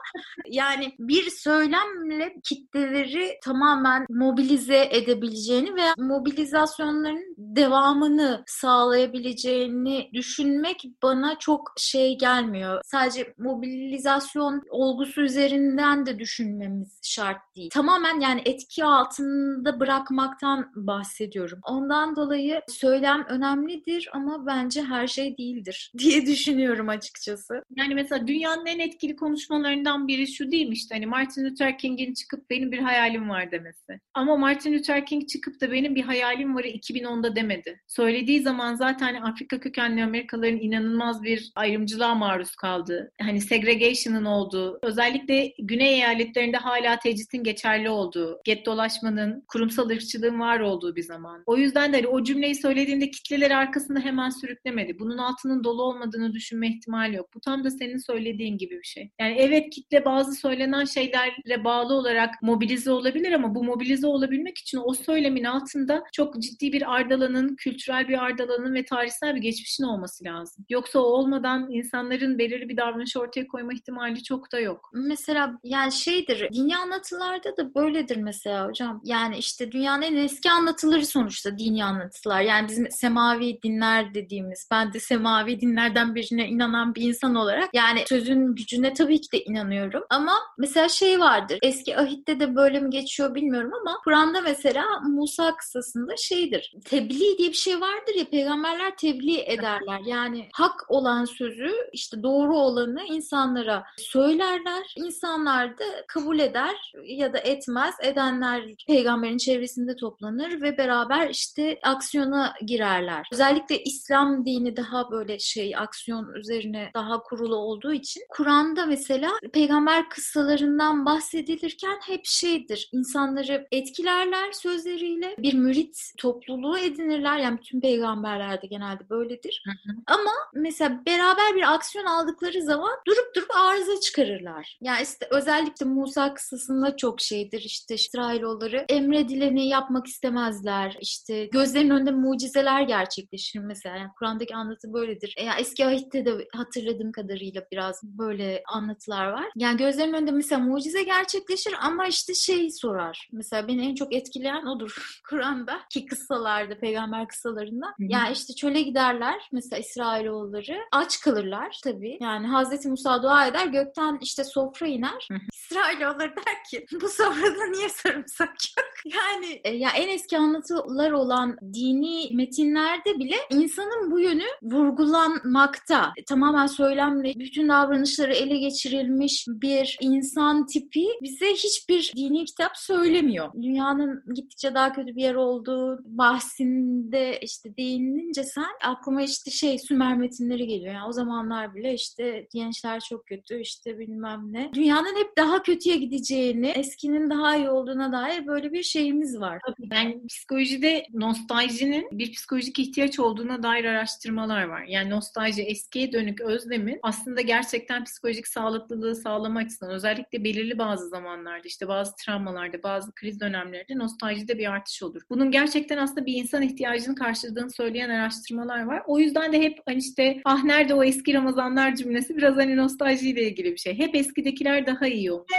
yani 0.50 0.93
bir 1.00 1.30
söylemle 1.30 2.36
kitleleri 2.43 3.39
tamamen 3.43 4.06
mobilize 4.10 4.88
edebileceğini 4.91 5.76
ve 5.76 5.86
mobilizasyonların 5.98 7.36
devamını 7.38 8.43
sağlayabileceğini 8.48 10.10
düşünmek 10.13 10.86
bana 11.04 11.39
çok 11.39 11.74
şey 11.78 12.17
gelmiyor. 12.17 12.82
Sadece 12.86 13.34
mobilizasyon 13.38 14.62
olgusu 14.69 15.22
üzerinden 15.22 16.06
de 16.06 16.19
düşünmemiz 16.19 17.00
şart 17.04 17.56
değil. 17.56 17.69
Tamamen 17.69 18.19
yani 18.19 18.41
etki 18.46 18.86
altında 18.86 19.80
bırakmaktan 19.80 20.72
bahsediyorum. 20.76 21.60
Ondan 21.63 22.15
dolayı 22.15 22.62
söylem 22.67 23.26
önemlidir 23.30 24.10
ama 24.13 24.46
bence 24.46 24.84
her 24.84 25.08
şey 25.08 25.38
değildir 25.38 25.91
diye 25.98 26.26
düşünüyorum 26.26 26.73
açıkçası. 26.80 27.64
Yani 27.76 27.96
mesela 27.96 28.28
dünyanın 28.28 28.66
en 28.66 28.80
etkili 28.80 29.16
konuşmalarından 29.16 30.08
biri 30.08 30.28
şu 30.28 30.52
değil 30.52 30.68
mi 30.68 30.74
işte 30.74 30.96
hani 30.96 31.06
Martin 31.06 31.46
Luther 31.46 31.78
King'in 31.78 32.14
çıkıp 32.14 32.50
benim 32.50 32.72
bir 32.72 32.80
hayalim 32.80 33.30
var 33.30 33.52
demesi. 33.52 34.00
Ama 34.14 34.38
Martin 34.38 34.74
Luther 34.74 35.06
King 35.06 35.30
çıkıp 35.30 35.62
da 35.62 35.72
benim 35.72 35.96
bir 35.96 36.04
hayalim 36.04 36.56
varı 36.56 36.68
2010'da 36.68 37.36
demedi. 37.36 37.82
Söylediği 37.88 38.42
zaman 38.42 38.76
zaten 38.76 39.16
Afrika 39.16 39.60
kökenli 39.60 40.04
Amerikalıların 40.04 40.60
inanılmaz 40.60 41.24
bir 41.24 41.52
ayrımcılığa 41.56 42.16
maruz 42.16 42.56
kaldığı, 42.56 43.12
hani 43.22 43.42
segregation'ın 43.42 44.26
olduğu, 44.26 44.80
özellikle 44.84 45.54
güney 45.60 45.94
eyaletlerinde 45.94 46.58
hala 46.58 47.00
tecritin 47.00 47.44
geçerli 47.44 47.90
olduğu, 47.90 48.42
get 48.46 48.66
dolaşmanın, 48.66 49.44
kurumsal 49.48 49.90
ırkçılığın 49.90 50.40
var 50.40 50.60
olduğu 50.60 50.96
bir 50.96 51.04
zaman. 51.04 51.44
O 51.46 51.58
yüzden 51.58 51.94
de 51.94 51.98
hani 51.98 52.08
o 52.08 52.24
cümleyi 52.24 52.56
söylediğinde 52.56 53.12
kitleleri 53.12 53.56
arkasında 53.56 54.00
hemen 54.00 54.30
sürüklemedi. 54.30 55.00
Bunun 55.00 55.18
altının 55.18 55.64
dolu 55.64 55.84
olmadığını 55.84 56.34
düşünmek 56.34 56.62
koyma 56.63 56.76
ihtimali 56.76 57.15
yok. 57.15 57.30
Bu 57.36 57.39
tam 57.39 57.63
da 57.63 57.69
senin 57.71 57.97
söylediğin 57.97 58.58
gibi 58.58 58.80
bir 58.80 58.84
şey. 58.84 59.10
Yani 59.19 59.36
evet 59.39 59.69
kitle 59.69 60.06
bazı 60.06 60.34
söylenen 60.36 60.86
şeylerle 60.86 61.63
bağlı 61.63 61.93
olarak 61.93 62.41
mobilize 62.41 62.91
olabilir 62.91 63.32
ama 63.32 63.56
bu 63.56 63.63
mobilize 63.63 64.08
olabilmek 64.08 64.58
için 64.58 64.80
o 64.84 64.93
söylemin 64.93 65.43
altında 65.43 66.04
çok 66.13 66.41
ciddi 66.41 66.73
bir 66.73 66.95
ardalanın, 66.95 67.56
kültürel 67.56 68.08
bir 68.08 68.23
ardalanın 68.23 68.73
ve 68.73 68.86
tarihsel 68.86 69.36
bir 69.36 69.41
geçmişin 69.41 69.84
olması 69.84 70.23
lazım. 70.23 70.65
Yoksa 70.69 70.99
o 70.99 71.04
olmadan 71.04 71.71
insanların 71.71 72.38
belirli 72.38 72.69
bir 72.69 72.78
davranış 72.78 73.17
ortaya 73.17 73.47
koyma 73.47 73.73
ihtimali 73.73 74.23
çok 74.23 74.52
da 74.52 74.60
yok. 74.60 74.89
Mesela 74.93 75.60
yani 75.63 75.91
şeydir, 75.91 76.49
dini 76.54 76.78
anlatılarda 76.78 77.58
da 77.58 77.76
böyledir 77.76 78.17
mesela 78.17 78.67
hocam. 78.67 79.02
Yani 79.06 79.38
işte 79.38 79.71
dünyanın 79.71 80.02
en 80.02 80.15
eski 80.15 80.52
anlatıları 80.52 81.06
sonuçta 81.06 81.58
dini 81.58 81.86
anlatılar. 81.86 82.41
Yani 82.41 82.67
bizim 82.67 82.88
semavi 82.91 83.60
dinler 83.63 84.13
dediğimiz, 84.13 84.67
ben 84.71 84.93
de 84.93 84.99
semavi 84.99 85.62
dinlerden 85.62 86.15
birine 86.15 86.47
inanan 86.54 86.96
bir 86.96 87.02
insan 87.02 87.36
olarak 87.36 87.70
yani 87.74 88.04
sözün 88.08 88.56
gücüne 88.56 88.94
tabii 88.94 89.22
ki 89.22 89.32
de 89.32 89.44
inanıyorum. 89.44 90.04
Ama 90.10 90.34
mesela 90.58 90.89
şey 90.89 91.20
vardır, 91.20 91.60
eski 91.62 91.98
ahitte 91.98 92.39
de 92.39 92.56
böyle 92.56 92.80
mi 92.80 92.89
geçiyor 92.89 93.36
bilmiyorum 93.36 93.72
ama 93.82 93.98
Kur'an'da 94.04 94.42
mesela 94.42 94.84
Musa 95.10 95.56
kıssasında 95.56 96.18
şeydir. 96.18 96.74
Tebliğ 96.86 97.38
diye 97.38 97.50
bir 97.50 97.54
şey 97.54 97.82
vardır 97.82 98.16
ya 98.18 98.30
peygamberler 98.30 98.98
tebliğ 98.98 99.39
ederler. 99.39 100.00
Yani 100.06 100.50
hak 100.54 100.86
olan 100.88 101.26
sözü 101.26 101.72
işte 101.94 102.24
doğru 102.24 102.58
olanı 102.58 103.04
insanlara 103.04 103.84
söylerler. 103.98 104.94
İnsanlar 104.96 105.78
da 105.78 105.84
kabul 106.08 106.39
eder 106.39 106.94
ya 107.04 107.34
da 107.34 107.38
etmez. 107.38 107.96
Edenler 108.02 108.63
peygamberin 108.88 109.38
çevresinde 109.38 109.96
toplanır 109.96 110.62
ve 110.62 110.78
beraber 110.78 111.30
işte 111.30 111.80
aksiyona 111.84 112.54
girerler. 112.66 113.28
Özellikle 113.34 113.84
İslam 113.84 114.46
dini 114.46 114.78
daha 114.78 115.12
böyle 115.12 115.39
şey 115.39 115.76
aksiyon 115.78 116.42
üzerine 116.43 116.91
daha 116.93 117.23
kurulu 117.23 117.56
olduğu 117.56 117.93
için 117.93 118.23
Kur'an'da 118.29 118.86
mesela 118.86 119.32
peygamber 119.53 120.10
kıssalarından 120.10 121.06
bahsedilirken 121.06 121.99
hep 122.08 122.25
şeydir. 122.25 122.89
İnsanları 122.91 123.67
etkilerler 123.71 124.51
sözleriyle. 124.51 125.36
Bir 125.38 125.53
mürit 125.53 126.12
topluluğu 126.17 126.77
edinirler. 126.77 127.38
Yani 127.38 127.58
bütün 127.58 127.82
peygamberlerde 127.82 128.67
genelde 128.67 129.10
böyledir. 129.10 129.63
Hı 129.65 129.71
hı. 129.71 129.95
Ama 130.08 130.32
mesela 130.53 131.01
beraber 131.06 131.56
bir 131.56 131.73
aksiyon 131.73 132.06
aldıkları 132.06 132.62
zaman 132.62 132.91
durup 133.08 133.36
durup 133.36 133.56
arıza 133.56 133.99
çıkarırlar. 133.99 134.77
Yani 134.82 135.03
işte 135.03 135.27
özellikle 135.32 135.86
Musa 135.86 136.34
kıssasında 136.34 136.97
çok 136.97 137.21
şeydir. 137.21 137.62
İşte 137.62 137.95
İsrailoğulları 137.95 138.86
emredileni 138.89 139.67
yapmak 139.67 140.08
istemezler. 140.08 140.97
İşte 140.99 141.45
gözlerinin 141.45 141.89
önünde 141.89 142.12
mucizeler 142.12 142.82
gerçekleşir 142.82 143.60
mesela. 143.60 143.97
Yani 143.97 144.12
Kur'an'daki 144.19 144.56
anlatı 144.56 144.93
böyledir. 144.93 145.36
Yani 145.38 145.62
eski 145.62 145.86
ahitte 145.86 146.25
de 146.25 146.33
hatırladığım 146.56 147.12
kadarıyla 147.12 147.63
biraz 147.72 148.04
böyle 148.04 148.63
anlatılar 148.67 149.28
var. 149.28 149.46
Yani 149.56 149.78
gözlerinin 149.78 150.13
önünde 150.13 150.32
mesela 150.32 150.62
mucize 150.62 151.04
gerçekleşir 151.04 151.76
ama 151.82 152.08
işte 152.08 152.34
şey 152.34 152.72
sorar. 152.72 153.30
Mesela 153.32 153.67
beni 153.67 153.86
en 153.86 153.96
çok 153.96 154.13
etkileyen 154.13 154.65
odur 154.65 155.22
Kur'an'da 155.30 155.80
ki 155.89 156.06
kıssalarda, 156.06 156.80
peygamber 156.80 157.28
kıssalarında. 157.28 157.86
Hı-hı. 157.86 158.08
Yani 158.10 158.34
işte 158.34 158.54
çöle 158.54 158.82
giderler 158.82 159.50
mesela 159.52 159.80
İsrailoğulları. 159.80 160.80
Aç 160.91 161.19
kalırlar 161.22 161.80
tabii. 161.84 162.17
Yani 162.22 162.48
Hazreti 162.48 162.89
Musa 162.89 163.24
dua 163.24 163.48
eder 163.48 163.67
gökten 163.67 164.17
işte 164.22 164.43
sofra 164.43 164.88
iner. 164.88 165.28
Hı-hı. 165.32 165.39
İsrailoğulları 165.54 166.36
der 166.36 166.63
ki 166.69 166.86
bu 167.02 167.10
sofrada 167.10 167.65
niye 167.65 167.89
sarımsak 167.89 168.50
yok? 168.78 168.93
yani 169.15 169.62
e, 169.63 169.72
ya 169.72 169.89
en 169.89 170.08
eski 170.08 170.38
anlatılar 170.38 171.12
olan 171.12 171.58
dini 171.74 172.30
metinlerde 172.36 173.19
bile 173.19 173.36
insanın 173.50 174.12
bu 174.12 174.19
yönü 174.19 174.46
vurgulanmakta. 174.62 176.13
Tamamen 176.28 176.68
söylemle 176.68 177.34
bütün 177.36 177.70
davranışları 177.70 178.34
ele 178.34 178.58
geçirilmiş 178.58 179.46
bir 179.48 179.98
insan 180.02 180.66
tipi 180.66 181.06
bize 181.22 181.54
hiçbir 181.54 182.14
dini 182.16 182.46
kitap 182.46 182.78
söylemiyor. 182.78 183.54
Dünyanın 183.62 184.24
gittikçe 184.36 184.74
daha 184.74 184.94
kötü 184.94 185.16
bir 185.16 185.22
yer 185.22 185.36
olduğu 185.36 186.00
bahsinde 186.06 187.40
işte 187.42 187.78
değinilince 187.78 188.44
sen 188.44 188.66
aklıma 188.84 189.22
işte 189.22 189.52
şey 189.52 189.80
Sümer 189.80 190.18
metinleri 190.18 190.68
geliyor. 190.68 190.94
Yani 190.94 191.08
o 191.08 191.12
zamanlar 191.12 191.76
bile 191.76 191.94
işte 191.94 192.48
gençler 192.54 193.00
çok 193.10 193.26
kötü 193.28 193.60
işte 193.60 194.00
bilmem 194.00 194.54
ne. 194.54 194.72
Dünyanın 194.74 195.16
hep 195.16 195.38
daha 195.38 195.64
kötüye 195.64 195.98
gideceğini, 195.98 196.68
eskinin 196.68 197.30
daha 197.30 197.56
iyi 197.56 197.70
olduğuna 197.70 198.12
dair 198.12 198.48
böyle 198.48 198.72
bir 198.72 198.84
şeyimiz 198.84 199.40
var. 199.40 199.60
Tabii 199.66 199.90
yani 199.96 200.28
psikolojide 200.28 201.06
nostaljinin 201.14 202.08
bir 202.12 202.32
psikolojik 202.32 202.80
ihtiyaç 202.80 203.20
olduğuna 203.20 203.64
dair 203.64 203.86
araştırmalar 203.86 204.64
var. 204.64 204.84
Yani 204.88 205.10
nostalji 205.10 205.62
eskiye 205.62 206.12
dönük 206.13 206.41
özlemin 206.41 206.99
aslında 207.04 207.41
gerçekten 207.41 208.04
psikolojik 208.04 208.47
sağlıklılığı 208.47 209.15
sağlama 209.15 209.60
açısından 209.60 209.93
özellikle 209.93 210.43
belirli 210.43 210.78
bazı 210.78 211.10
zamanlarda 211.10 211.67
işte 211.67 211.88
bazı 211.88 212.15
travmalarda 212.15 212.84
bazı 212.84 213.12
kriz 213.15 213.39
dönemlerinde 213.39 213.97
nostaljide 213.97 214.58
bir 214.58 214.71
artış 214.71 215.04
olur. 215.04 215.21
Bunun 215.30 215.52
gerçekten 215.52 215.97
aslında 215.97 216.26
bir 216.26 216.34
insan 216.34 216.62
ihtiyacını 216.62 217.15
karşıladığını 217.15 217.71
söyleyen 217.71 218.10
araştırmalar 218.10 218.84
var. 218.84 219.04
O 219.08 219.19
yüzden 219.19 219.54
de 219.54 219.62
hep 219.62 219.80
hani 219.86 219.97
işte 219.97 220.41
ah 220.45 220.63
nerede 220.63 220.93
o 220.93 221.04
eski 221.04 221.34
Ramazanlar 221.34 221.95
cümlesi 221.95 222.38
biraz 222.38 222.56
hani 222.56 222.78
nostaljiyle 222.78 223.43
ilgili 223.43 223.71
bir 223.71 223.78
şey. 223.78 223.97
Hep 223.97 224.15
eskidekiler 224.15 224.88
daha 224.88 225.08
iyi 225.08 225.32
olmuş. 225.32 225.54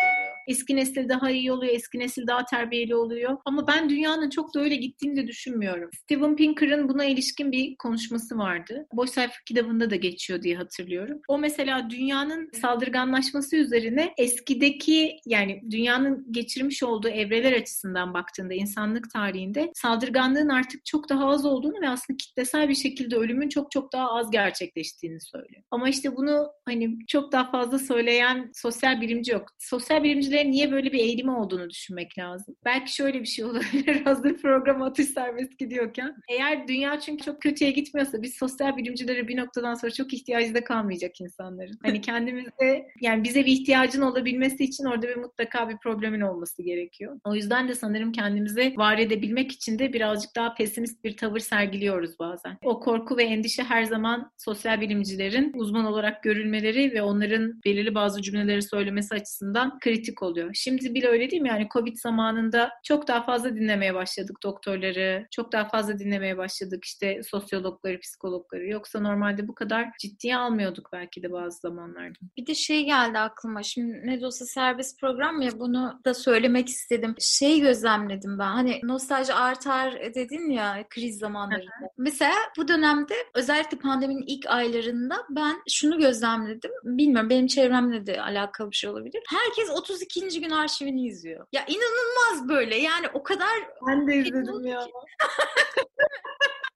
Eski 0.48 0.76
nesil 0.76 1.08
daha 1.08 1.30
iyi 1.30 1.52
oluyor, 1.52 1.74
eski 1.74 1.98
nesil 1.98 2.26
daha 2.26 2.44
terbiyeli 2.44 2.96
oluyor. 2.96 3.36
Ama 3.44 3.66
ben 3.66 3.90
dünyanın 3.90 4.30
çok 4.30 4.54
da 4.54 4.60
öyle 4.60 4.76
gittiğini 4.76 5.16
de 5.16 5.26
düşünmüyorum. 5.26 5.90
Steven 6.02 6.36
Pinker'ın 6.36 6.88
buna 6.88 7.04
ilişkin 7.04 7.52
bir 7.52 7.76
konuşması 7.76 8.38
vardı. 8.38 8.86
Boş 8.92 9.10
sayfa 9.10 9.34
kitabında 9.46 9.90
da 9.90 9.96
geçiyor 9.96 10.42
diye 10.42 10.56
hatırlıyorum. 10.56 11.20
O 11.28 11.38
mesela 11.38 11.90
dünyanın 11.90 12.50
saldırganlaşması 12.60 13.56
üzerine 13.56 14.14
eskideki 14.18 15.16
yani 15.26 15.62
dünyanın 15.70 16.26
geçirmiş 16.32 16.82
olduğu 16.82 17.08
evreler 17.08 17.52
açısından 17.52 18.14
baktığında 18.14 18.54
insanlık 18.54 19.10
tarihinde 19.10 19.70
saldırganlığın 19.74 20.48
artık 20.48 20.84
çok 20.84 21.08
daha 21.08 21.26
az 21.28 21.46
olduğunu 21.46 21.80
ve 21.82 21.88
aslında 21.88 22.16
kitlesel 22.16 22.68
bir 22.68 22.74
şekilde 22.74 23.16
ölümün 23.16 23.48
çok 23.48 23.70
çok 23.70 23.92
daha 23.92 24.10
az 24.10 24.30
gerçekleştiğini 24.30 25.20
söylüyor. 25.20 25.62
Ama 25.70 25.88
işte 25.88 26.16
bunu 26.16 26.48
hani 26.64 26.98
çok 27.06 27.32
daha 27.32 27.50
fazla 27.50 27.78
söyleyen 27.78 28.50
sosyal 28.54 29.00
bilimci 29.00 29.32
yok. 29.32 29.48
Sosyal 29.58 30.02
bilimcilerin 30.34 30.52
niye 30.52 30.72
böyle 30.72 30.92
bir 30.92 30.98
eğilimi 30.98 31.30
olduğunu 31.30 31.70
düşünmek 31.70 32.18
lazım. 32.18 32.56
Belki 32.64 32.94
şöyle 32.94 33.20
bir 33.20 33.26
şey 33.26 33.44
olabilir 33.44 34.00
hazır 34.04 34.36
program 34.36 34.82
atış 34.82 35.06
serbest 35.06 35.58
gidiyorken. 35.58 36.16
Eğer 36.28 36.68
dünya 36.68 37.00
çünkü 37.00 37.24
çok 37.24 37.42
kötüye 37.42 37.70
gitmiyorsa 37.70 38.22
biz 38.22 38.34
sosyal 38.34 38.76
bilimcilere 38.76 39.28
bir 39.28 39.36
noktadan 39.36 39.74
sonra 39.74 39.92
çok 39.92 40.14
ihtiyacı 40.14 40.54
da 40.54 40.64
kalmayacak 40.64 41.20
insanların. 41.20 41.78
Hani 41.82 42.00
kendimizde 42.00 42.86
yani 43.00 43.24
bize 43.24 43.40
bir 43.40 43.52
ihtiyacın 43.52 44.02
olabilmesi 44.02 44.64
için 44.64 44.84
orada 44.84 45.08
bir 45.08 45.16
mutlaka 45.16 45.68
bir 45.68 45.76
problemin 45.76 46.20
olması 46.20 46.62
gerekiyor. 46.62 47.20
O 47.24 47.34
yüzden 47.34 47.68
de 47.68 47.74
sanırım 47.74 48.12
kendimizi 48.12 48.74
var 48.76 48.98
edebilmek 48.98 49.52
için 49.52 49.78
de 49.78 49.92
birazcık 49.92 50.36
daha 50.36 50.54
pesimist 50.54 51.04
bir 51.04 51.16
tavır 51.16 51.38
sergiliyoruz 51.38 52.18
bazen. 52.18 52.58
O 52.64 52.80
korku 52.80 53.16
ve 53.16 53.24
endişe 53.24 53.62
her 53.62 53.84
zaman 53.84 54.30
sosyal 54.38 54.80
bilimcilerin 54.80 55.52
uzman 55.54 55.84
olarak 55.84 56.22
görülmeleri 56.22 56.92
ve 56.94 57.02
onların 57.02 57.60
belirli 57.64 57.94
bazı 57.94 58.22
cümleleri 58.22 58.62
söylemesi 58.62 59.14
açısından 59.14 59.78
kritik 59.78 60.22
oluyor. 60.24 60.50
Şimdi 60.54 60.94
bile 60.94 61.08
öyle 61.08 61.30
değil 61.30 61.42
mi? 61.42 61.48
Yani 61.48 61.68
Covid 61.72 61.96
zamanında 61.96 62.70
çok 62.84 63.08
daha 63.08 63.22
fazla 63.22 63.56
dinlemeye 63.56 63.94
başladık 63.94 64.36
doktorları, 64.42 65.26
çok 65.30 65.52
daha 65.52 65.68
fazla 65.68 65.98
dinlemeye 65.98 66.36
başladık 66.36 66.84
işte 66.84 67.22
sosyologları, 67.22 68.00
psikologları. 68.00 68.68
Yoksa 68.68 69.00
normalde 69.00 69.48
bu 69.48 69.54
kadar 69.54 69.88
ciddiye 70.00 70.36
almıyorduk 70.36 70.88
belki 70.92 71.22
de 71.22 71.32
bazı 71.32 71.60
zamanlarda. 71.60 72.18
Bir 72.36 72.46
de 72.46 72.54
şey 72.54 72.84
geldi 72.84 73.18
aklıma. 73.18 73.62
Şimdi 73.62 74.06
ne 74.06 74.20
de 74.20 74.26
olsa 74.26 74.44
serbest 74.46 75.00
program 75.00 75.42
ya 75.42 75.58
bunu 75.58 76.00
da 76.04 76.14
söylemek 76.14 76.68
istedim. 76.68 77.14
Şey 77.20 77.60
gözlemledim 77.60 78.38
ben. 78.38 78.52
Hani 78.52 78.80
nostalji 78.82 79.34
artar 79.34 80.14
dedin 80.14 80.50
ya 80.50 80.84
kriz 80.90 81.18
zamanlarında. 81.18 81.90
Mesela 81.98 82.34
bu 82.56 82.68
dönemde 82.68 83.14
özellikle 83.34 83.78
pandeminin 83.78 84.24
ilk 84.26 84.46
aylarında 84.46 85.16
ben 85.30 85.56
şunu 85.70 85.98
gözlemledim. 85.98 86.70
Bilmiyorum 86.84 87.30
benim 87.30 87.46
çevremle 87.46 88.06
de 88.06 88.22
alakalı 88.22 88.70
bir 88.70 88.76
şey 88.76 88.90
olabilir. 88.90 89.22
Herkes 89.28 89.70
32. 89.70 90.13
gün 90.20 90.50
arşivini 90.50 91.06
izliyor. 91.06 91.46
Ya 91.52 91.64
inanılmaz 91.66 92.48
böyle. 92.48 92.76
Yani 92.76 93.08
o 93.14 93.22
kadar 93.22 93.68
ben 93.88 94.08
de 94.08 94.16
izledim 94.16 94.66
ya. 94.66 94.86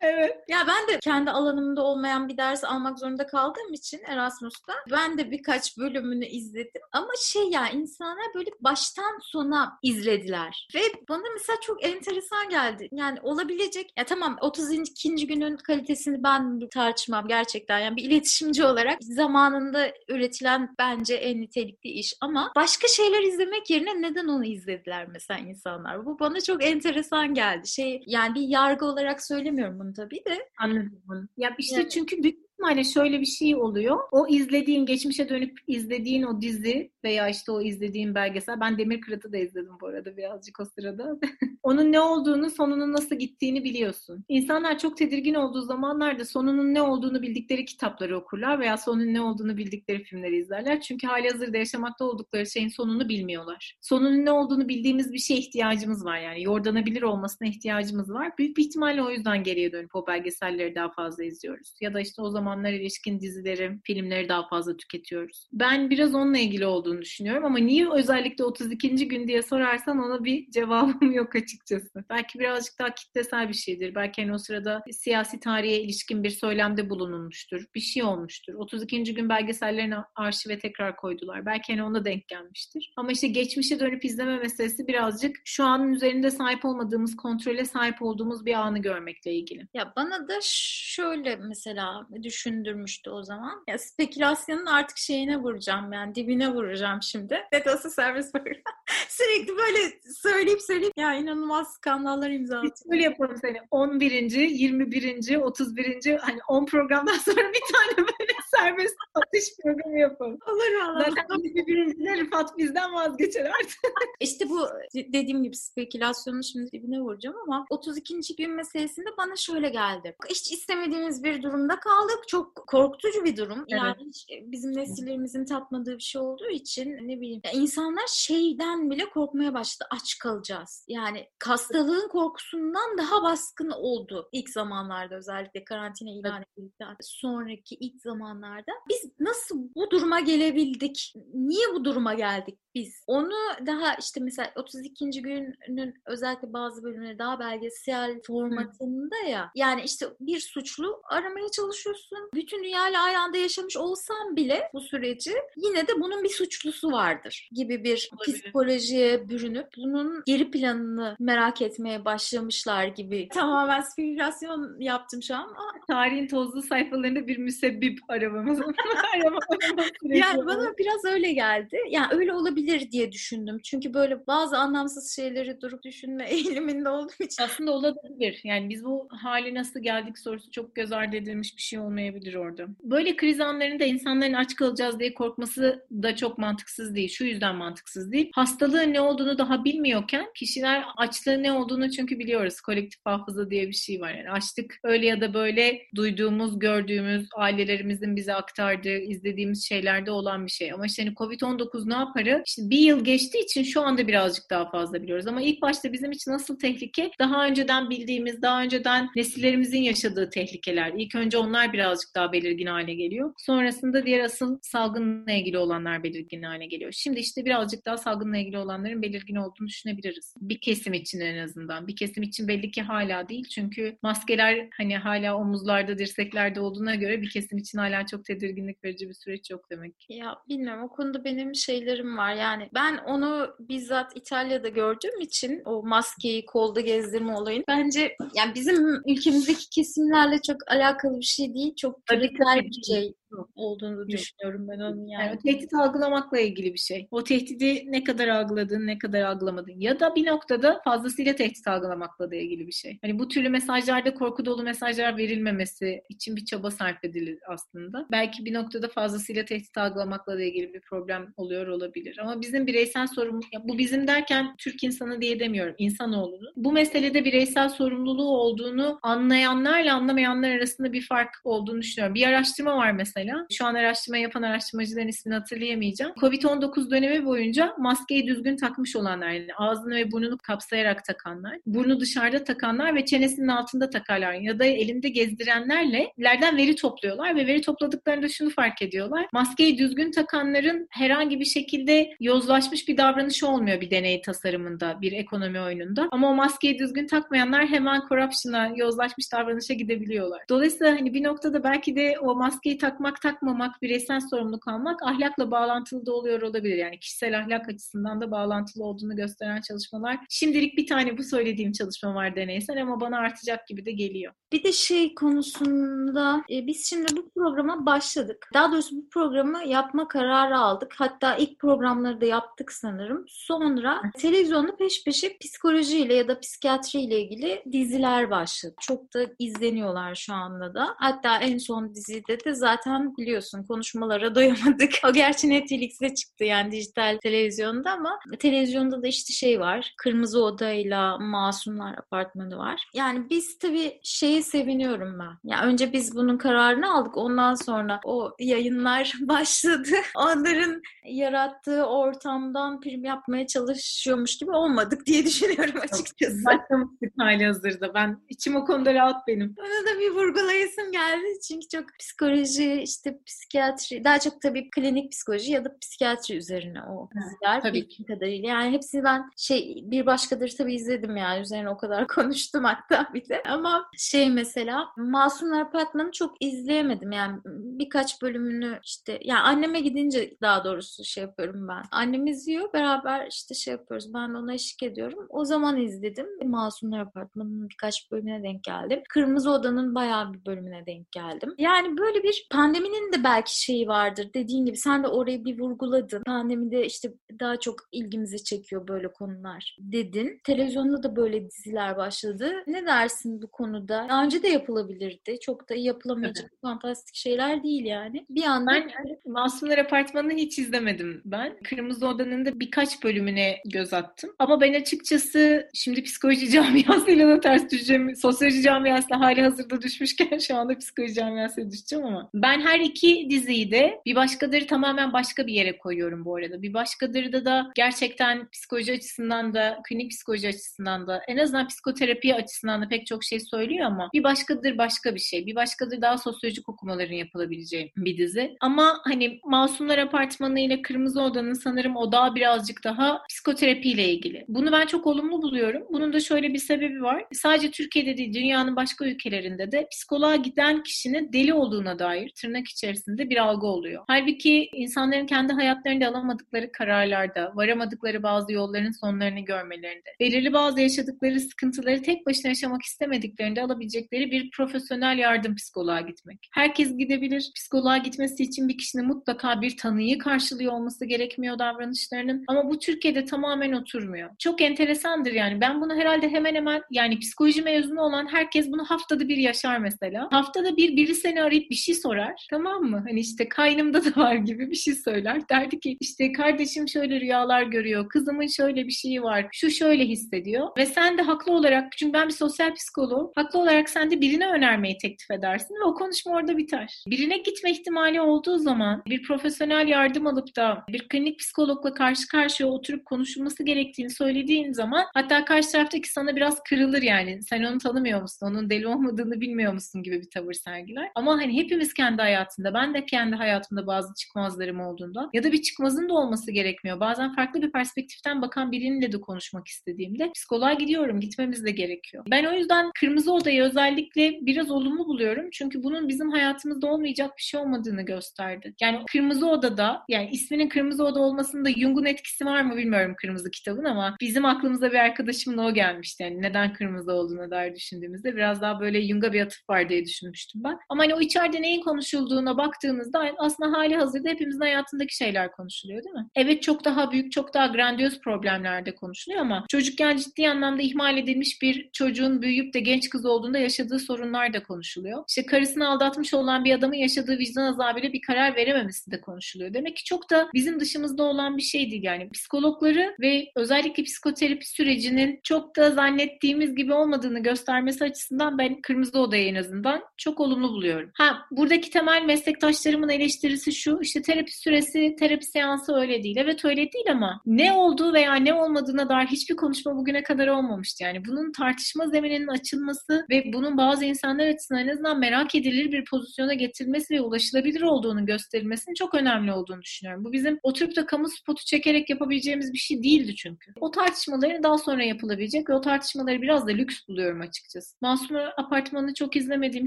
Evet. 0.01 0.37
Ya 0.49 0.67
ben 0.69 0.95
de 0.95 0.99
kendi 1.01 1.31
alanımda 1.31 1.83
olmayan 1.83 2.29
bir 2.29 2.37
ders 2.37 2.65
almak 2.65 2.99
zorunda 2.99 3.27
kaldığım 3.27 3.73
için 3.73 4.01
Erasmus'ta 4.07 4.73
ben 4.91 5.19
de 5.19 5.31
birkaç 5.31 5.79
bölümünü 5.79 6.27
izledim. 6.27 6.83
Ama 6.93 7.09
şey 7.21 7.43
ya 7.51 7.69
insanlar 7.69 8.35
böyle 8.35 8.51
baştan 8.61 9.19
sona 9.23 9.79
izlediler. 9.83 10.69
Ve 10.75 10.81
bana 11.09 11.23
mesela 11.35 11.59
çok 11.61 11.85
enteresan 11.85 12.49
geldi. 12.49 12.89
Yani 12.93 13.19
olabilecek 13.23 13.93
ya 13.99 14.05
tamam 14.05 14.37
32. 14.41 15.27
günün 15.27 15.57
kalitesini 15.57 16.23
ben 16.23 16.69
tartışmam 16.69 17.29
gerçekten. 17.29 17.79
Yani 17.79 17.97
bir 17.97 18.05
iletişimci 18.05 18.65
olarak 18.65 18.99
zamanında 19.01 19.93
üretilen 20.09 20.75
bence 20.79 21.15
en 21.15 21.41
nitelikli 21.41 21.91
iş 21.91 22.15
ama 22.21 22.53
başka 22.57 22.89
şeyler 22.89 23.23
izlemek 23.23 23.71
yerine 23.71 24.03
neden 24.03 24.29
onu 24.29 24.45
izlediler 24.45 25.07
mesela 25.09 25.41
insanlar? 25.41 26.07
Bu 26.07 26.19
bana 26.19 26.41
çok 26.41 26.65
enteresan 26.65 27.35
geldi. 27.35 27.69
Şey 27.69 28.03
yani 28.07 28.35
bir 28.35 28.49
yargı 28.49 28.87
olarak 28.87 29.27
söylemiyorum 29.27 29.79
bunu 29.79 29.88
tabii 29.93 30.25
de. 30.25 30.51
Anladım. 30.59 31.29
Ya 31.37 31.55
işte 31.59 31.81
yani. 31.81 31.89
çünkü 31.91 32.23
büyük 32.23 32.48
ihtimalle 32.59 32.85
şöyle 32.85 33.21
bir 33.21 33.27
şey 33.27 33.57
oluyor. 33.57 33.99
O 34.13 34.29
izlediğin, 34.29 34.87
geçmişe 34.87 35.29
dönüp 35.29 35.59
izlediğin 35.67 36.23
o 36.23 36.41
dizi 36.41 36.91
veya 37.05 37.29
işte 37.29 37.53
o 37.53 37.63
izlediğin 37.63 38.15
belgesel. 38.15 38.61
Ben 38.61 38.79
Demir 38.79 39.01
Kırat'ı 39.01 39.33
da 39.33 39.37
izledim 39.37 39.73
bu 39.81 39.87
arada 39.87 40.17
birazcık 40.17 40.61
o 40.61 40.65
sırada. 40.65 41.19
Onun 41.63 41.93
ne 41.93 42.01
olduğunu, 42.01 42.51
sonunun 42.51 42.93
nasıl 42.93 43.17
gittiğini 43.17 43.65
biliyorsun. 43.65 44.25
İnsanlar 44.29 44.79
çok 44.79 44.97
tedirgin 44.97 45.35
olduğu 45.35 45.63
zamanlarda 45.63 46.25
sonunun 46.25 46.75
ne 46.75 46.83
olduğunu 46.83 47.23
bildikleri 47.23 47.65
kitapları 47.65 48.19
okurlar 48.19 48.61
veya 48.61 48.77
sonunun 48.77 49.15
ne 49.15 49.21
olduğunu 49.21 49.57
bildikleri 49.57 50.03
filmleri 50.03 50.37
izlerler. 50.37 50.81
Çünkü 50.81 51.07
hali 51.07 51.31
hazırda 51.31 51.57
yaşamakta 51.57 52.05
oldukları 52.05 52.47
şeyin 52.47 52.69
sonunu 52.69 53.09
bilmiyorlar. 53.09 53.77
Sonunun 53.81 54.25
ne 54.25 54.31
olduğunu 54.31 54.69
bildiğimiz 54.69 55.13
bir 55.13 55.19
şeye 55.19 55.41
ihtiyacımız 55.41 56.05
var 56.05 56.19
yani. 56.19 56.43
Yordanabilir 56.43 57.03
olmasına 57.03 57.49
ihtiyacımız 57.49 58.13
var. 58.13 58.33
Büyük 58.39 58.57
bir 58.57 58.65
ihtimalle 58.65 59.03
o 59.03 59.11
yüzden 59.11 59.43
geriye 59.43 59.73
dönüp 59.73 59.97
o 59.97 60.07
belgeselleri 60.07 60.75
daha 60.75 60.91
fazla 60.91 61.25
izliyoruz. 61.25 61.75
Ya 61.81 61.95
da 61.95 62.01
işte 62.01 62.23
o 62.23 62.31
zamanlar 62.49 62.73
ilişkin 62.73 63.21
dizileri, 63.21 63.79
filmleri 63.85 64.29
daha 64.29 64.49
fazla 64.49 64.77
tüketiyoruz. 64.77 65.49
Ben 65.53 65.91
biraz 65.91 66.15
onunla 66.15 66.39
ilgili 66.39 66.67
olduğunu 66.67 67.03
düşünüyorum 67.03 67.45
ama 67.45 67.59
niye 67.59 67.91
özellikle 67.93 68.45
32. 68.45 69.09
gün 69.09 69.29
diye 69.29 69.43
sorarsan 69.43 69.99
ona 69.99 70.25
bir 70.25 70.51
cevabım 70.51 71.13
yok 71.13 71.37
açıkçası. 71.37 72.05
Belki 72.11 72.39
birazcık 72.39 72.79
daha 72.79 72.95
kitlesel 72.95 73.49
bir 73.49 73.55
şeydir. 73.55 73.95
Belki 73.95 74.23
hani 74.23 74.35
o 74.35 74.39
sırada 74.39 74.83
siyasi 74.91 75.41
tarihe 75.41 75.81
ilişkin 75.81 76.25
bir 76.25 76.31
söylemde 76.31 76.91
bulunulmuştur. 76.91 77.65
Bir 77.75 77.81
şey 77.81 78.03
olmuştur. 78.03 78.55
32. 78.55 79.15
gün 79.15 79.29
belgesellerini 79.29 79.97
arşive 80.15 80.59
tekrar 80.59 80.97
koydular. 80.97 81.47
Belki 81.47 81.73
hani 81.73 81.83
ona 81.83 82.05
denk 82.05 82.29
gelmiştir. 82.29 82.93
Ama 82.97 83.13
işte 83.13 83.29
geçmişe 83.29 83.81
dönüp 83.81 84.05
izleme 84.05 84.39
meselesi 84.39 84.87
birazcık 84.87 85.37
şu 85.45 85.65
anın 85.65 85.93
üzerinde 85.93 86.31
sahip 86.31 86.65
olmadığımız, 86.65 87.17
kontrole 87.17 87.65
sahip 87.65 88.03
olduğumuz 88.03 88.47
bir 88.47 88.55
anı 88.55 88.79
görmekle 88.79 89.33
ilgili. 89.33 89.69
Ya 89.75 89.93
bana 89.97 90.29
da 90.29 90.35
şöyle 90.43 91.37
mesela 91.37 92.07
düşündürmüştü 92.39 93.11
o 93.11 93.23
zaman. 93.23 93.65
Ya 93.69 93.79
spekülasyonun 93.79 94.67
artık 94.67 94.99
şeyine 94.99 95.37
vuracağım 95.37 95.93
yani 95.93 96.15
dibine 96.15 96.55
vuracağım 96.55 97.03
şimdi. 97.03 97.39
Ne 97.53 97.65
de 97.65 97.73
olsa 97.73 97.91
servis 97.91 98.35
böyle. 98.35 98.63
Sürekli 99.09 99.57
böyle 99.57 99.79
söyleyip 100.23 100.63
söyleyip 100.63 100.93
ya 100.97 101.15
inanılmaz 101.15 101.75
skandallar 101.75 102.31
imza 102.31 102.63
Biz 102.63 102.91
böyle 102.91 103.03
yapalım 103.03 103.37
seni. 103.41 103.61
11. 103.71 104.33
21. 104.33 105.37
31. 105.37 106.17
hani 106.17 106.39
10 106.49 106.67
programdan 106.67 107.19
sonra 107.19 107.37
bir 107.37 107.63
tane 107.73 108.07
böyle 108.07 108.33
serbest 108.57 108.97
atış 109.15 109.45
programı 109.63 109.99
yapalım. 109.99 110.39
Olur 110.47 110.87
valla. 110.87 110.99
Zaten 110.99 111.39
21. 111.43 112.21
Rıfat 112.21 112.59
bizden 112.59 112.95
vazgeçer 112.95 113.45
artık. 113.45 113.79
İşte 114.21 114.49
bu 114.49 114.69
dediğim 114.95 115.43
gibi 115.43 115.57
spekülasyonun 115.57 116.41
şimdi 116.41 116.73
dibine 116.73 117.01
vuracağım 117.01 117.37
ama 117.47 117.67
32. 117.71 118.37
gün 118.37 118.51
meselesinde 118.51 119.09
bana 119.19 119.37
şöyle 119.37 119.69
geldi. 119.69 120.17
Hiç 120.29 120.53
istemediğimiz 120.53 121.25
bir 121.25 121.43
durumda 121.43 121.81
kaldık. 121.81 122.28
Çok 122.29 122.57
korkutucu 122.57 123.25
bir 123.25 123.37
durum. 123.37 123.65
Yani 123.69 123.97
hiç 124.07 124.27
bizim 124.43 124.77
nesillerimizin 124.77 125.45
tatmadığı 125.45 125.95
bir 125.95 126.03
şey 126.03 126.21
olduğu 126.21 126.49
için 126.49 127.09
ne 127.09 127.21
bileyim. 127.21 127.41
Ya 127.45 127.51
insanlar 127.53 128.07
şeyden 128.09 128.91
bile 128.91 129.11
korkmaya 129.11 129.55
başladı. 129.55 129.89
Aç 129.91 130.19
kalacağız. 130.19 130.85
Yani 130.89 131.29
hastalığın 131.45 132.09
korkusundan 132.09 132.99
daha 132.99 133.23
baskın 133.23 133.71
oldu 133.71 134.29
ilk 134.33 134.51
zamanlarda 134.51 135.17
özellikle 135.17 135.65
karantina 135.65 136.11
ilan 136.11 136.45
edildikten 136.53 136.97
sonraki 137.01 137.75
ilk 137.75 138.01
zamanlarda. 138.01 138.73
Biz 138.89 139.13
nasıl 139.21 139.69
bu 139.75 139.91
duruma 139.91 140.21
gelebildik? 140.21 141.15
Niye 141.35 141.67
bu 141.75 141.85
duruma 141.85 142.15
geldik 142.15 142.59
biz? 142.75 143.05
Onu 143.07 143.35
daha 143.67 143.95
işte 143.95 144.21
mesela 144.21 144.53
32. 144.57 145.11
günün 145.11 145.95
özellikle 146.07 146.53
bazı 146.53 146.83
bölümleri 146.83 147.19
daha 147.19 147.41
belgesel 147.41 148.21
formatında 148.27 149.17
ya. 149.29 149.51
Yani 149.55 149.83
işte 149.83 150.07
bir 150.21 150.41
suçlu 150.41 151.03
aramaya 151.05 151.49
çalışıyorsun. 151.49 152.18
Bütün 152.35 152.65
dünyayla 152.65 153.03
aynı 153.03 153.19
anda 153.19 153.37
yaşamış 153.37 153.77
olsam 153.77 154.37
bile 154.37 154.71
bu 154.75 154.81
süreci 154.81 155.33
yine 155.57 155.87
de 155.87 155.93
bunun 156.01 156.25
bir 156.25 156.29
suçlusu 156.29 156.93
vardır 156.93 157.49
gibi 157.53 157.85
bir 157.85 158.11
Olabilir. 158.13 158.43
psikolojiye 158.43 159.29
bürünüp 159.29 159.67
bunun 159.77 160.23
geri 160.27 160.51
planını 160.51 161.17
merak 161.19 161.63
etmeye 161.63 162.05
başlamışlar 162.05 162.85
gibi. 162.85 163.29
Tamamen 163.29 163.81
spekülasyon 163.81 164.81
yaptım 164.81 165.23
şu 165.23 165.35
an 165.35 165.49
ama 165.49 165.73
Tarihin 165.89 166.27
tozlu 166.27 166.63
sayfalarında 166.63 167.27
bir 167.27 167.39
müsebbip 167.39 167.99
aramamız. 168.09 168.59
yani 170.03 170.47
bana 170.47 170.79
biraz 170.79 171.05
öyle 171.05 171.33
geldi. 171.33 171.77
Yani 171.91 172.07
öyle 172.11 172.33
olabilir 172.33 172.91
diye 172.91 173.13
düşündüm. 173.13 173.61
Çünkü 173.65 173.95
böyle 173.95 174.27
bazı 174.27 174.59
anlamsız 174.59 175.17
şeyleri 175.17 175.61
durup 175.61 175.83
düşünme 175.83 176.25
eğiliminde 176.31 176.89
olduğum 176.89 177.25
için. 177.25 177.43
Aslında 177.43 177.73
olabilir. 177.73 178.41
Yani 178.45 178.69
biz 178.69 178.85
bu 178.85 179.09
hale 179.11 179.55
nasıl 179.55 179.81
geldik 179.81 180.19
sorusu 180.19 180.51
çok 180.51 180.75
göz 180.75 180.93
ardı 180.93 181.17
edilmiş 181.17 181.57
bir 181.57 181.63
şey 181.63 181.79
olmayabilir 182.09 182.35
orada. 182.35 182.67
Böyle 182.83 183.17
kriz 183.17 183.41
anlarında 183.41 183.85
insanların 183.85 184.33
aç 184.33 184.57
kalacağız 184.57 185.01
diye 185.01 185.15
korkması 185.15 185.87
da 185.91 186.17
çok 186.17 186.39
mantıksız 186.39 186.95
değil. 186.95 187.09
Şu 187.09 187.25
yüzden 187.25 187.57
mantıksız 187.57 188.13
değil. 188.13 188.31
Hastalığın 188.35 188.93
ne 188.93 189.01
olduğunu 189.01 189.39
daha 189.39 189.65
bilmiyorken 189.65 190.27
kişiler 190.35 190.85
açlığın 190.97 191.43
ne 191.43 191.53
olduğunu 191.53 191.91
çünkü 191.91 192.19
biliyoruz. 192.19 192.61
Kolektif 192.61 193.01
hafıza 193.05 193.51
diye 193.51 193.69
bir 193.69 193.73
şey 193.73 194.01
var. 194.01 194.15
Yani 194.15 194.31
açlık 194.31 194.79
öyle 194.85 195.07
ya 195.07 195.21
da 195.21 195.35
böyle 195.35 195.83
duyduğumuz, 195.95 196.59
gördüğümüz, 196.59 197.29
ailelerimizin 197.37 198.17
bize 198.17 198.35
aktardığı, 198.35 198.99
izlediğimiz 198.99 199.69
şeylerde 199.69 200.11
olan 200.11 200.47
bir 200.47 200.51
şey. 200.51 200.73
Ama 200.73 200.87
işte 200.87 201.05
hani 201.05 201.15
Covid-19 201.15 201.91
ne 201.91 201.95
yaparı? 201.95 202.43
İşte 202.47 202.63
bir 202.71 202.79
yıl 202.79 203.05
geçtiği 203.05 203.45
için 203.45 203.63
şu 203.63 203.81
anda 203.83 204.09
birazcık 204.09 204.51
daha 204.51 204.71
fazla 204.71 205.03
biliyoruz. 205.03 205.27
Ama 205.27 205.43
ilk 205.43 205.63
başta 205.63 205.93
bizim 205.93 206.13
için 206.13 206.31
asıl 206.31 206.59
tehlike 206.59 207.11
daha 207.19 207.47
önceden 207.47 207.91
bildiğimiz, 207.91 208.43
daha 208.43 208.63
önceden 208.63 209.09
nesillerimizin 209.17 209.83
yaşadığı 209.83 210.31
tehlikeler. 210.31 210.93
İlk 210.97 211.15
önce 211.15 211.39
onlar 211.39 211.73
birazcık 211.99 212.15
daha 212.15 212.33
belirgin 212.33 212.67
hale 212.67 212.95
geliyor. 212.95 213.33
Sonrasında 213.39 214.07
diğer 214.07 214.25
asıl 214.25 214.59
salgınla 214.63 215.33
ilgili 215.33 215.59
olanlar 215.59 216.03
belirgin 216.03 216.43
hale 216.43 216.67
geliyor. 216.67 216.93
Şimdi 216.93 217.21
işte 217.21 217.45
birazcık 217.45 217.87
daha 217.87 217.97
salgınla 217.97 218.37
ilgili 218.37 218.59
olanların 218.59 219.03
belirgin 219.03 219.37
olduğunu 219.37 219.69
düşünebiliriz. 219.69 220.35
Bir 220.41 220.61
kesim 220.61 220.95
için 220.95 221.21
en 221.21 221.45
azından. 221.45 221.87
Bir 221.87 221.97
kesim 221.97 222.23
için 222.23 222.49
belli 222.49 222.71
ki 222.71 222.83
hala 222.83 223.29
değil. 223.29 223.49
Çünkü 223.49 223.99
maskeler 224.03 224.69
hani 224.77 224.97
hala 224.97 225.37
omuzlarda, 225.37 225.99
dirseklerde 225.99 226.61
olduğuna 226.61 226.95
göre 226.95 227.23
bir 227.23 227.31
kesim 227.31 227.59
için 227.59 227.79
hala 227.79 228.07
çok 228.07 228.25
tedirginlik 228.25 228.85
verici 228.85 229.09
bir 229.09 229.15
süreç 229.15 229.51
yok 229.51 229.71
demek. 229.71 229.95
Ya 230.09 230.39
bilmiyorum 230.49 230.83
o 230.85 230.89
konuda 230.89 231.25
benim 231.25 231.55
şeylerim 231.55 232.17
var. 232.17 232.35
Yani 232.35 232.69
ben 232.75 232.97
onu 232.97 233.57
bizzat 233.61 234.17
İtalya'da 234.17 234.69
gördüğüm 234.69 235.21
için 235.21 235.63
o 235.65 235.83
maskeyi 235.83 236.47
kolda 236.47 236.81
gezdirme 236.81 237.33
olayını 237.37 237.65
bence 237.69 238.17
yani 238.35 238.55
bizim 238.55 239.03
ülkemizdeki 239.07 239.71
kesimlerle 239.71 240.41
çok 240.47 240.57
alakalı 240.69 241.19
bir 241.19 241.25
şey 241.25 241.55
değil. 241.55 241.75
Çok 241.79 242.07
Tabii, 242.07 242.33
bir 242.65 242.83
şey 242.83 243.15
olduğunu 243.55 244.09
düşünüyorum 244.09 244.69
ben 244.69 244.79
onun 244.79 245.07
yani. 245.07 245.27
Yani 245.27 245.39
tehdit 245.39 245.75
algılamakla 245.75 246.41
ilgili 246.41 246.75
bir 246.75 246.79
şey. 246.79 247.09
O 247.11 247.25
tehdidi 247.25 247.93
ne 247.93 248.05
kadar 248.05 248.29
algıladın, 248.29 248.87
ne 248.87 248.99
kadar 248.99 249.23
algılamadın. 249.23 249.81
Ya 249.81 250.01
da 250.01 250.15
bir 250.15 250.27
noktada 250.27 250.81
fazlasıyla 250.85 251.35
tehdit 251.35 251.69
algılamakla 251.69 252.31
da 252.31 252.37
ilgili 252.37 252.67
bir 252.67 252.73
şey. 252.73 252.99
Hani 253.03 253.19
bu 253.19 253.29
türlü 253.29 253.49
mesajlarda 253.49 254.15
korku 254.15 254.45
dolu 254.45 254.63
mesajlar 254.63 255.17
verilmemesi 255.17 256.03
için 256.09 256.37
bir 256.37 256.45
çaba 256.45 256.71
sarf 256.71 257.05
edilir 257.05 257.39
aslında. 257.49 258.07
Belki 258.11 258.45
bir 258.45 258.55
noktada 258.55 258.89
fazlasıyla 258.89 259.45
tehdit 259.45 259.79
algılamakla 259.79 260.39
da 260.39 260.43
ilgili 260.43 260.75
bir 260.75 260.81
problem 260.81 261.35
oluyor 261.37 261.67
olabilir. 261.67 262.19
Ama 262.23 262.41
bizim 262.41 262.67
bireysel 262.67 263.07
sorumluluk, 263.07 263.55
ya 263.55 263.61
bu 263.69 263.79
bizim 263.79 264.07
derken 264.07 264.55
Türk 264.59 264.85
insanı 264.85 265.21
diye 265.21 265.41
demiyorum, 265.41 265.75
insanoğlunun. 265.79 266.53
Bu 266.57 266.73
meselede 266.73 267.25
bireysel 267.25 267.69
sorumluluğu 267.69 268.29
olduğunu 268.29 268.99
anlayanlarla 269.03 269.95
anlamayanlar 269.95 270.51
arasında 270.51 270.93
bir 270.93 271.07
fark 271.07 271.31
olduğunu 271.45 271.83
düşünüyorum. 271.83 272.15
Bir 272.15 272.27
araştırma 272.27 272.77
var 272.77 272.93
mesela. 272.93 273.18
Şu 273.53 273.67
an 273.67 273.75
araştırma 273.75 274.19
yapan 274.19 274.43
araştırmacıların 274.43 275.09
ismini 275.09 275.35
hatırlayamayacağım. 275.35 276.13
Covid-19 276.21 276.91
dönemi 276.91 277.25
boyunca 277.27 277.75
maskeyi 277.79 278.27
düzgün 278.27 278.57
takmış 278.57 278.97
olanlar, 278.97 279.31
yani 279.31 279.55
ağzını 279.57 279.95
ve 279.95 280.13
burnunu 280.13 280.39
kapsayarak 280.39 281.05
takanlar, 281.05 281.59
burnu 281.67 282.01
dışarıda 282.01 282.45
takanlar 282.45 282.95
ve 282.95 283.05
çenesinin 283.05 283.49
altında 283.49 283.91
takarlar 283.91 284.33
ya 284.33 284.59
da 284.59 284.65
elinde 284.65 285.09
gezdirenlerle 285.09 286.13
lerden 286.21 286.57
veri 286.57 286.77
topluyorlar 286.77 287.37
ve 287.37 287.47
veri 287.47 287.61
topladıklarında 287.61 288.29
şunu 288.29 288.51
fark 288.51 288.83
ediyorlar. 288.83 289.27
Maskeyi 289.33 289.79
düzgün 289.79 290.11
takanların 290.11 290.87
herhangi 290.91 291.41
bir 291.41 291.45
şekilde 291.45 292.11
yozlaşmış 292.21 292.89
bir 292.89 292.97
davranışı 292.97 293.49
olmuyor 293.49 293.81
bir 293.81 293.91
deney 293.91 294.23
tasarımında, 294.23 295.01
bir 295.01 295.13
ekonomi 295.13 295.61
oyununda. 295.61 296.09
Ama 296.11 296.31
o 296.31 296.35
maskeyi 296.35 296.79
düzgün 296.79 297.07
takmayanlar 297.07 297.67
hemen 297.67 298.03
corruption'a, 298.09 298.73
yozlaşmış 298.77 299.33
davranışa 299.33 299.75
gidebiliyorlar. 299.75 300.41
Dolayısıyla 300.49 300.93
hani 300.93 301.15
bir 301.15 301.25
noktada 301.25 301.65
belki 301.65 301.97
de 301.97 302.17
o 302.21 302.35
maskeyi 302.35 302.79
takmak 302.79 303.08
takmak 303.17 303.49
takmamak, 303.49 303.83
bireysel 303.83 304.21
sorumluluk 304.21 304.69
almak 304.69 305.03
ahlakla 305.03 305.51
bağlantılı 305.51 306.07
da 306.07 306.13
oluyor 306.13 306.43
olabilir. 306.43 306.77
Yani 306.77 307.01
kişisel 307.01 307.39
ahlak 307.39 307.69
açısından 307.69 308.21
da 308.21 308.31
bağlantılı 308.31 308.85
olduğunu 308.85 309.17
gösteren 309.17 309.61
çalışmalar. 309.61 310.19
Şimdilik 310.29 310.77
bir 310.77 310.87
tane 310.87 311.19
bu 311.19 311.23
söylediğim 311.23 311.73
çalışma 311.73 312.15
var 312.15 312.37
deneysel 312.37 312.83
ama 312.83 313.01
bana 313.01 313.19
artacak 313.19 313.67
gibi 313.67 313.87
de 313.87 313.93
geliyor. 313.93 314.33
Bir 314.53 314.63
de 314.63 314.73
şey 314.73 315.15
konusunda 315.15 316.43
e, 316.51 316.67
biz 316.67 316.87
şimdi 316.87 317.17
bu 317.17 317.31
programa 317.31 317.87
başladık. 317.87 318.49
Daha 318.55 318.73
doğrusu 318.73 318.97
bu 318.97 319.09
programı 319.09 319.65
yapma 319.67 320.09
kararı 320.09 320.59
aldık. 320.59 320.95
Hatta 320.99 321.37
ilk 321.37 321.59
programları 321.59 322.21
da 322.21 322.27
yaptık 322.27 322.73
sanırım. 322.73 323.25
Sonra 323.29 324.03
televizyonda 324.19 324.77
peş 324.77 325.05
peşe 325.05 325.39
psikolojiyle 325.39 326.15
ya 326.15 326.29
da 326.29 326.41
psikiyatriyle 326.41 327.21
ilgili 327.21 327.63
diziler 327.73 328.31
başladı. 328.31 328.75
Çok 328.81 329.15
da 329.15 329.27
izleniyorlar 329.39 330.15
şu 330.15 330.35
anda 330.35 330.75
da. 330.75 330.95
Hatta 330.99 331.39
en 331.39 331.59
son 331.59 331.95
dizide 331.95 332.45
de 332.45 332.55
zaten 332.55 332.98
biliyorsun 333.17 333.65
konuşmalara 333.65 334.35
doyamadık. 334.35 334.93
O 335.09 335.13
gerçi 335.13 335.49
Netflix'te 335.49 336.15
çıktı 336.15 336.45
yani 336.45 336.73
dijital 336.73 337.19
televizyonda 337.23 337.91
ama 337.93 338.19
televizyonda 338.39 339.03
da 339.03 339.07
işte 339.07 339.33
şey 339.33 339.61
var. 339.61 339.95
Kırmızı 339.99 340.45
Oda'yla 340.45 341.19
Masumlar 341.19 341.99
Apartmanı 341.99 342.59
var. 342.59 342.83
Yani 342.95 343.31
biz 343.31 343.59
tabii 343.59 344.01
şeyi 344.03 344.43
seviniyorum 344.43 345.19
ben. 345.19 345.25
Ya 345.25 345.39
yani 345.45 345.67
önce 345.67 345.93
biz 345.93 346.17
bunun 346.17 346.39
kararını 346.39 346.95
aldık. 346.95 347.17
Ondan 347.17 347.55
sonra 347.55 348.01
o 348.05 348.31
yayınlar 348.39 349.13
başladı. 349.21 349.89
Onların 350.17 350.83
yarattığı 351.05 351.85
ortamdan 351.85 352.81
prim 352.81 353.05
yapmaya 353.05 353.47
çalışıyormuş 353.47 354.39
gibi 354.39 354.51
olmadık 354.51 355.07
diye 355.07 355.25
düşünüyorum 355.27 355.81
açıkçası. 355.81 356.45
Başlamıştık 356.45 357.13
hali 357.19 357.47
hazırda. 357.47 357.95
Ben 357.95 358.21
içim 358.29 358.57
o 358.57 358.65
konuda 358.65 358.95
rahat 358.95 359.27
benim. 359.27 359.55
Ona 359.59 359.95
da 359.95 360.01
bir 360.01 360.11
vurgulayasım 360.11 360.93
geldi. 360.93 361.41
Çünkü 361.49 361.69
çok 361.69 361.85
psikoloji, 362.01 362.83
işte 362.89 363.19
psikiyatri, 363.27 364.05
daha 364.05 364.19
çok 364.19 364.43
tabii 364.43 364.71
klinik 364.71 365.13
psikoloji 365.13 365.53
ya 365.53 365.65
da 365.65 365.79
psikiyatri 365.79 366.37
üzerine 366.37 366.83
o 366.83 367.09
diziler. 367.11 367.63
Tabii 367.63 367.89
ki. 367.89 368.05
kadarıyla. 368.05 368.49
Yani 368.49 368.73
hepsini 368.73 369.05
ben 369.05 369.31
şey 369.37 369.83
bir 369.85 370.07
başkadır 370.07 370.55
tabii 370.59 370.75
izledim 370.75 371.17
yani. 371.17 371.41
Üzerine 371.41 371.71
o 371.71 371.77
kadar 371.77 372.07
konuştum 372.09 372.65
hatta 372.65 373.11
bir 373.15 373.29
de. 373.29 373.43
Ama 373.49 373.91
şey 373.99 374.31
mesela 374.31 374.89
Masumlar 374.97 375.61
Apartmanı 375.61 376.13
çok 376.13 376.43
izleyemedim. 376.43 377.13
Yani 377.13 377.41
birkaç 377.45 378.23
bölümünü 378.23 378.81
işte 378.85 379.19
yani 379.23 379.41
anneme 379.41 379.81
gidince 379.81 380.37
daha 380.43 380.65
doğrusu 380.65 381.05
şey 381.05 381.25
yapıyorum 381.25 381.69
ben. 381.69 381.83
Annem 381.93 382.27
izliyor 382.27 382.73
beraber 382.73 383.27
işte 383.27 383.55
şey 383.55 383.73
yapıyoruz. 383.73 384.15
Ben 384.15 384.29
ona 384.35 384.55
eşlik 384.55 384.83
ediyorum. 384.83 385.27
O 385.29 385.45
zaman 385.45 385.77
izledim. 385.77 386.27
Masumlar 386.45 387.01
Apartmanı'nın 387.01 387.69
birkaç 387.69 388.13
bölümüne 388.13 388.43
denk 388.43 388.65
geldim. 388.65 389.03
Kırmızı 389.09 389.51
Oda'nın 389.51 389.95
bayağı 389.95 390.33
bir 390.33 390.47
bölümüne 390.47 390.87
denk 390.87 391.13
geldim. 391.13 391.55
Yani 391.59 391.99
böyle 391.99 392.23
bir 392.23 392.47
pandeminin 392.79 393.13
de 393.13 393.25
belki 393.25 393.63
şeyi 393.63 393.89
vardır. 393.89 394.31
Dediğin 394.35 394.67
gibi 394.67 394.77
sen 394.77 395.03
de 395.03 395.09
orayı 395.09 395.45
bir 395.45 395.59
vurguladın. 395.59 396.23
Pandemide 396.27 396.87
işte 396.87 397.13
daha 397.41 397.57
çok 397.61 397.77
ilgimizi 397.93 398.45
çekiyor 398.45 398.89
böyle 398.89 399.13
konular 399.13 399.77
dedin. 399.79 400.41
Televizyonda 400.45 401.03
da 401.03 401.17
böyle 401.17 401.51
diziler 401.51 401.97
başladı. 401.97 402.53
Ne 402.67 402.87
dersin 402.87 403.43
bu 403.43 403.47
konuda? 403.47 404.07
Daha 404.09 404.25
önce 404.25 404.43
de 404.43 404.49
yapılabilirdi. 404.49 405.41
Çok 405.41 405.69
da 405.69 405.75
yapılamayacak 405.75 406.51
fantastik 406.63 407.17
şeyler 407.17 407.63
değil 407.63 407.85
yani. 407.85 408.27
Bir 408.31 408.45
anda 408.45 408.71
ben 408.71 408.91
Masumlar 409.27 409.79
Apartmanı'nı 409.79 410.33
hiç 410.33 410.59
izlemedim 410.59 411.23
ben. 411.25 411.57
Kırmızı 411.65 412.09
Oda'nın 412.09 412.47
da 412.47 412.61
birkaç 412.61 413.05
bölümüne 413.05 413.59
göz 413.65 413.93
attım. 413.93 414.31
Ama 414.39 414.61
ben 414.61 414.75
açıkçası 414.75 415.69
şimdi 415.75 416.03
psikoloji 416.03 416.51
camiasıyla 416.53 417.29
da 417.29 417.41
ters 417.41 417.71
düşeceğim. 417.71 418.17
Sosyoloji 418.17 418.63
camiasıyla 418.63 419.21
hali 419.21 419.43
hazırda 419.43 419.83
düşmüşken 419.83 420.39
şu 420.39 420.57
anda 420.57 420.79
psikoloji 420.79 421.15
camiasıyla 421.15 421.71
düşeceğim 421.71 422.07
ama 422.07 422.31
ben 422.35 422.61
her 422.69 422.81
iki 422.81 423.31
diziyi 423.31 423.71
de 423.71 424.01
bir 424.07 424.15
başkaları 424.15 424.67
tamamen 424.67 425.13
başka 425.13 425.47
bir 425.47 425.53
yere 425.53 425.79
koyuyorum 425.79 426.25
bu 426.25 426.37
arada. 426.37 426.63
Bir 426.63 426.75
başkaları 426.75 427.33
da 427.33 427.45
da 427.45 427.71
gerçekten 427.75 428.49
psikoloji 428.51 428.93
açısından 428.93 429.55
da 429.55 429.79
klinik 429.89 430.11
psikoloji 430.11 430.49
açısından 430.49 431.07
da 431.07 431.23
en 431.29 431.37
azından 431.37 431.69
psikoterapi 431.69 432.35
açısından 432.35 432.83
da 432.83 432.89
pek 432.89 433.07
çok 433.07 433.25
şey 433.25 433.41
söylüyor 433.41 433.87
ama 433.87 434.11
bir 434.15 434.23
başkadır 434.23 434.79
başka 434.79 435.15
bir 435.15 435.21
şey. 435.21 435.47
Bir 435.47 435.55
başkadır 435.55 436.01
daha 436.03 436.19
sosyolojik 436.19 436.69
okumaların 436.69 437.15
yapılabileceği 437.15 437.93
bir 437.97 438.19
dizi. 438.19 438.57
Ama 438.61 439.01
hani 439.05 439.41
Masumlar 439.45 439.99
Apartmanı 439.99 440.61
ile 440.61 440.83
Kırmızı 440.83 441.23
Oda'nın 441.23 441.55
sanırım 441.55 441.97
o 441.97 442.13
daha 442.13 442.35
birazcık 442.35 442.85
daha 442.85 443.23
psikoterapiyle 443.29 444.09
ilgili. 444.09 444.45
Bunu 444.49 444.73
ben 444.73 444.87
çok 444.87 445.07
olumlu 445.07 445.43
buluyorum. 445.43 445.83
Bunun 445.93 446.13
da 446.13 446.21
şöyle 446.21 446.55
bir 446.55 446.59
sebebi 446.59 447.03
var. 447.03 447.25
Sadece 447.33 447.71
Türkiye'de 447.71 448.17
değil 448.17 448.35
dünyanın 448.35 448.77
başka 448.77 449.05
ülkelerinde 449.05 449.73
de 449.73 449.89
psikoloğa 449.91 450.37
giden 450.37 450.83
kişinin 450.83 451.33
deli 451.33 451.55
olduğuna 451.55 451.99
dair 451.99 452.33
tırnak 452.41 452.58
içerisinde 452.67 453.31
bir 453.31 453.37
algı 453.37 453.67
oluyor. 453.67 454.05
Halbuki 454.07 454.69
insanların 454.73 455.27
kendi 455.27 455.53
hayatlarında 455.53 456.09
alamadıkları 456.09 456.73
kararlarda, 456.73 457.53
varamadıkları 457.55 458.23
bazı 458.23 458.53
yolların 458.53 458.91
sonlarını 458.91 459.41
görmelerinde, 459.41 460.11
belirli 460.21 460.53
bazı 460.53 460.81
yaşadıkları 460.81 461.41
sıkıntıları 461.41 462.03
tek 462.03 462.27
başına 462.27 462.49
yaşamak 462.49 462.83
istemediklerinde 462.83 463.63
alabilecekleri 463.63 464.31
bir 464.31 464.51
profesyonel 464.51 465.19
yardım 465.19 465.55
psikoloğa 465.55 466.01
gitmek. 466.01 466.49
Herkes 466.55 466.97
gidebilir. 466.97 467.51
Psikoloğa 467.55 467.99
gitmesi 467.99 468.43
için 468.43 468.69
bir 468.69 468.79
kişinin 468.79 469.07
mutlaka 469.07 469.63
bir 469.63 469.77
tanıyı 469.77 470.19
karşılıyor 470.19 470.73
olması 470.73 471.05
gerekmiyor 471.05 471.59
davranışlarının. 471.59 472.45
Ama 472.49 472.71
bu 472.71 472.79
Türkiye'de 472.79 473.25
tamamen 473.25 473.73
oturmuyor. 473.73 474.31
Çok 474.39 474.61
enteresandır 474.61 475.33
yani. 475.33 475.61
Ben 475.61 475.81
bunu 475.81 475.97
herhalde 475.97 476.29
hemen 476.29 476.55
hemen 476.55 476.83
yani 476.91 477.19
psikoloji 477.19 477.63
mezunu 477.63 478.01
olan 478.01 478.27
herkes 478.33 478.73
bunu 478.73 478.85
haftada 478.85 479.29
bir 479.29 479.37
yaşar 479.37 479.79
mesela. 479.79 480.29
Haftada 480.31 480.77
bir 480.77 480.97
biri 480.97 481.15
seni 481.15 481.43
arayıp 481.43 481.71
bir 481.71 481.75
şey 481.75 481.95
sorar. 481.95 482.38
Tamam 482.51 482.83
mı? 482.83 483.05
Hani 483.09 483.21
işte 483.21 483.49
kaynımda 483.49 484.05
da 484.05 484.21
var 484.21 484.35
gibi 484.35 484.71
bir 484.71 484.77
şey 484.77 484.95
söyler. 484.95 485.49
Derdi 485.49 485.81
ki 485.81 485.97
işte 486.01 486.33
kardeşim 486.33 486.89
şöyle 486.89 487.21
rüyalar 487.21 487.63
görüyor. 487.63 488.09
Kızımın 488.09 488.47
şöyle 488.47 488.87
bir 488.87 488.93
şeyi 488.93 489.23
var. 489.23 489.47
Şu 489.53 489.71
şöyle 489.71 490.05
hissediyor. 490.05 490.69
Ve 490.79 490.87
sen 490.87 491.19
de 491.19 491.23
haklı 491.23 491.53
olarak 491.53 491.93
çünkü 491.97 492.13
ben 492.13 492.29
bir 492.29 492.33
sosyal 492.33 492.75
psikoloğum. 492.75 493.33
Haklı 493.35 493.59
olarak 493.59 493.91
sen 493.91 494.11
de 494.11 494.21
birine 494.21 494.49
önermeyi 494.49 494.99
teklif 494.99 495.31
edersin 495.31 495.75
ve 495.75 495.85
o 495.85 495.95
konuşma 495.95 496.33
orada 496.33 496.57
biter. 496.57 497.03
Birine 497.07 497.39
gitme 497.39 497.71
ihtimali 497.71 498.21
olduğu 498.21 498.59
zaman 498.59 499.03
bir 499.07 499.23
profesyonel 499.23 499.89
yardım 499.89 500.27
alıp 500.27 500.57
da 500.57 500.85
bir 500.89 501.09
klinik 501.09 501.39
psikologla 501.39 501.95
karşı 501.95 502.29
karşıya 502.29 502.69
oturup 502.69 503.07
konuşulması 503.07 503.63
gerektiğini 503.63 504.11
söylediğin 504.11 504.73
zaman 504.73 505.05
hatta 505.15 505.45
karşı 505.45 505.73
taraftaki 505.73 506.13
sana 506.13 506.37
biraz 506.37 506.63
kırılır 506.63 507.03
yani. 507.03 507.43
Sen 507.43 507.63
onu 507.65 507.79
tanımıyor 507.79 508.23
musun? 508.23 508.47
Onun 508.47 508.71
deli 508.71 508.87
olmadığını 508.87 509.41
bilmiyor 509.41 509.73
musun 509.73 510.03
gibi 510.03 510.21
bir 510.21 510.31
tavır 510.31 510.53
sergiler. 510.53 511.11
Ama 511.15 511.33
hani 511.33 511.63
hepimiz 511.63 511.95
kendi 511.95 512.23
hayatında, 512.29 512.75
ben 512.75 512.95
de 512.95 513.07
kendi 513.07 513.37
hayatımda 513.37 513.87
bazı 513.87 514.15
çıkmazlarım 514.15 514.81
olduğunda 514.81 515.31
ya 515.33 515.45
da 515.45 515.53
bir 515.53 515.63
çıkmazın 515.63 516.09
da 516.09 516.15
olması 516.15 516.51
gerekmiyor. 516.51 517.01
Bazen 517.01 517.35
farklı 517.35 517.63
bir 517.63 517.73
perspektiften 517.73 518.43
bakan 518.43 518.73
biriyle 518.73 519.13
de 519.13 519.21
konuşmak 519.21 519.69
istediğimde 519.69 520.33
psikoloğa 520.33 520.73
gidiyorum. 520.73 521.21
Gitmemiz 521.21 521.65
de 521.65 521.71
gerekiyor. 521.71 522.25
Ben 522.31 522.45
o 522.45 522.53
yüzden 522.53 522.91
Kırmızı 523.01 523.33
Oda'yı 523.33 523.63
özellikle 523.63 524.39
biraz 524.41 524.71
olumlu 524.71 525.07
buluyorum. 525.07 525.49
Çünkü 525.53 525.83
bunun 525.83 526.09
bizim 526.09 526.31
hayatımızda 526.31 526.87
olmayacak 526.87 527.31
bir 527.39 527.43
şey 527.43 527.61
olmadığını 527.61 528.03
gösterdi. 528.03 528.75
Yani 528.81 528.99
Kırmızı 529.13 529.51
Oda'da 529.51 530.05
yani 530.09 530.31
isminin 530.31 530.69
Kırmızı 530.69 531.05
Oda 531.05 531.21
olmasında 531.21 531.73
Jung'un 531.73 532.05
etkisi 532.05 532.47
var 532.47 532.63
mı 532.63 532.77
bilmiyorum 532.77 533.15
Kırmızı 533.21 533.51
kitabın 533.51 533.85
ama 533.85 534.17
bizim 534.21 534.45
aklımıza 534.45 534.91
bir 534.91 534.99
arkadaşımla 534.99 535.67
o 535.67 535.75
gelmişti. 535.75 536.23
Yani 536.23 536.43
neden 536.43 536.73
kırmızı 536.73 537.13
olduğuna 537.13 537.51
dair 537.51 537.75
düşündüğümüzde 537.75 538.37
biraz 538.37 538.61
daha 538.61 538.81
böyle 538.81 539.03
Jung'a 539.03 539.33
bir 539.33 539.41
atıf 539.41 539.71
var 539.71 539.89
diye 539.89 540.05
düşünmüştüm 540.05 540.65
ben. 540.65 540.79
Ama 540.89 541.03
hani 541.03 541.15
o 541.15 541.21
içeride 541.21 541.63
neyin 541.63 541.83
konuşulduğuna 542.19 542.59
baktığımızda 542.59 543.35
aslında 543.39 543.79
hali 543.79 543.97
hazırda 543.97 544.29
hepimizin 544.29 544.61
hayatındaki 544.61 545.17
şeyler 545.17 545.53
konuşuluyor 545.53 546.05
değil 546.05 546.15
mi? 546.15 546.27
Evet 546.35 546.63
çok 546.63 546.85
daha 546.85 547.13
büyük, 547.13 547.33
çok 547.33 547.55
daha 547.55 547.67
grandiyoz 547.67 548.21
problemlerde 548.21 548.95
konuşuluyor 548.95 549.41
ama 549.43 549.65
çocukken 549.69 550.17
ciddi 550.17 550.49
anlamda 550.49 550.83
ihmal 550.83 551.19
edilmiş 551.19 551.63
bir 551.63 551.91
çocuğun 551.93 552.43
büyüyüp 552.43 552.75
de 552.75 552.81
genç 552.81 553.11
kız 553.11 553.27
olduğunda 553.27 553.59
yaşadığı 553.59 553.99
sorunlar 553.99 554.55
da 554.55 554.63
konuşuluyor. 554.63 555.25
İşte 555.29 555.47
karısını 555.47 555.89
aldatmış 555.89 556.35
olan 556.35 556.65
bir 556.65 556.75
adamın 556.75 556.95
yaşadığı 556.95 557.39
vicdan 557.39 557.73
azabıyla 557.73 558.13
bir 558.13 558.21
karar 558.21 558.57
verememesi 558.57 559.11
de 559.11 559.21
konuşuluyor. 559.21 559.75
Demek 559.75 559.97
ki 559.97 560.05
çok 560.05 560.31
da 560.31 560.49
bizim 560.55 560.81
dışımızda 560.81 561.23
olan 561.23 561.57
bir 561.57 561.63
şey 561.63 561.91
değil 561.91 562.03
yani. 562.03 562.31
Psikologları 562.31 563.17
ve 563.21 563.47
özellikle 563.57 564.03
psikoterapi 564.03 564.69
sürecinin 564.69 565.41
çok 565.43 565.77
da 565.77 565.91
zannettiğimiz 565.91 566.77
gibi 566.77 566.93
olmadığını 566.93 567.43
göstermesi 567.43 568.05
açısından 568.05 568.59
ben 568.59 568.81
Kırmızı 568.83 569.21
Oda'yı 569.21 569.49
en 569.49 569.55
azından 569.55 570.03
çok 570.17 570.41
olumlu 570.41 570.69
buluyorum. 570.69 571.11
Ha 571.15 571.39
buradaki 571.51 571.91
temel 571.91 572.08
meslektaşlarımın 572.27 573.09
eleştirisi 573.09 573.73
şu 573.73 573.99
işte 574.03 574.23
terapi 574.23 574.59
süresi, 574.59 575.17
terapi 575.19 575.45
seansı 575.47 575.95
öyle 575.95 576.23
değil. 576.23 576.37
Evet 576.39 576.65
öyle 576.65 576.93
değil 576.93 577.11
ama 577.11 577.41
ne 577.47 577.73
olduğu 577.73 578.13
veya 578.13 578.35
ne 578.35 578.55
olmadığına 578.55 579.09
dair 579.09 579.27
hiçbir 579.27 579.57
konuşma 579.57 579.97
bugüne 579.97 580.23
kadar 580.23 580.49
olmamıştı. 580.49 581.05
Yani 581.05 581.25
bunun 581.25 581.53
tartışma 581.53 582.07
zemininin 582.07 582.47
açılması 582.47 583.27
ve 583.31 583.45
bunun 583.53 583.77
bazı 583.77 584.05
insanlar 584.05 584.47
açısından 584.47 584.83
en 584.83 584.89
azından 584.89 585.19
merak 585.19 585.55
edilir 585.55 585.93
bir 585.93 586.05
pozisyona 586.05 586.55
getirilmesi 586.55 587.15
ve 587.15 587.21
ulaşılabilir 587.21 587.83
olduğunu 587.83 588.27
gösterilmesinin 588.27 588.95
çok 588.95 589.15
önemli 589.15 589.53
olduğunu 589.53 589.83
düşünüyorum. 589.83 590.25
Bu 590.25 590.33
bizim 590.33 590.59
oturup 590.63 590.97
da 590.97 591.07
kamu 591.07 591.29
spotu 591.29 591.65
çekerek 591.65 592.11
yapabileceğimiz 592.11 592.73
bir 592.73 592.79
şey 592.79 593.03
değildi 593.03 593.35
çünkü. 593.35 593.73
O 593.81 593.91
tartışmaların 593.91 594.63
daha 594.63 594.79
sonra 594.79 595.03
yapılabilecek 595.05 595.71
ve 595.71 595.75
o 595.75 595.81
tartışmaları 595.81 596.43
biraz 596.43 596.67
da 596.67 596.71
lüks 596.71 597.09
buluyorum 597.09 597.41
açıkçası. 597.41 597.97
Masum 598.01 598.37
Apartmanı'nı 598.57 599.15
çok 599.15 599.37
izlemediğim 599.37 599.87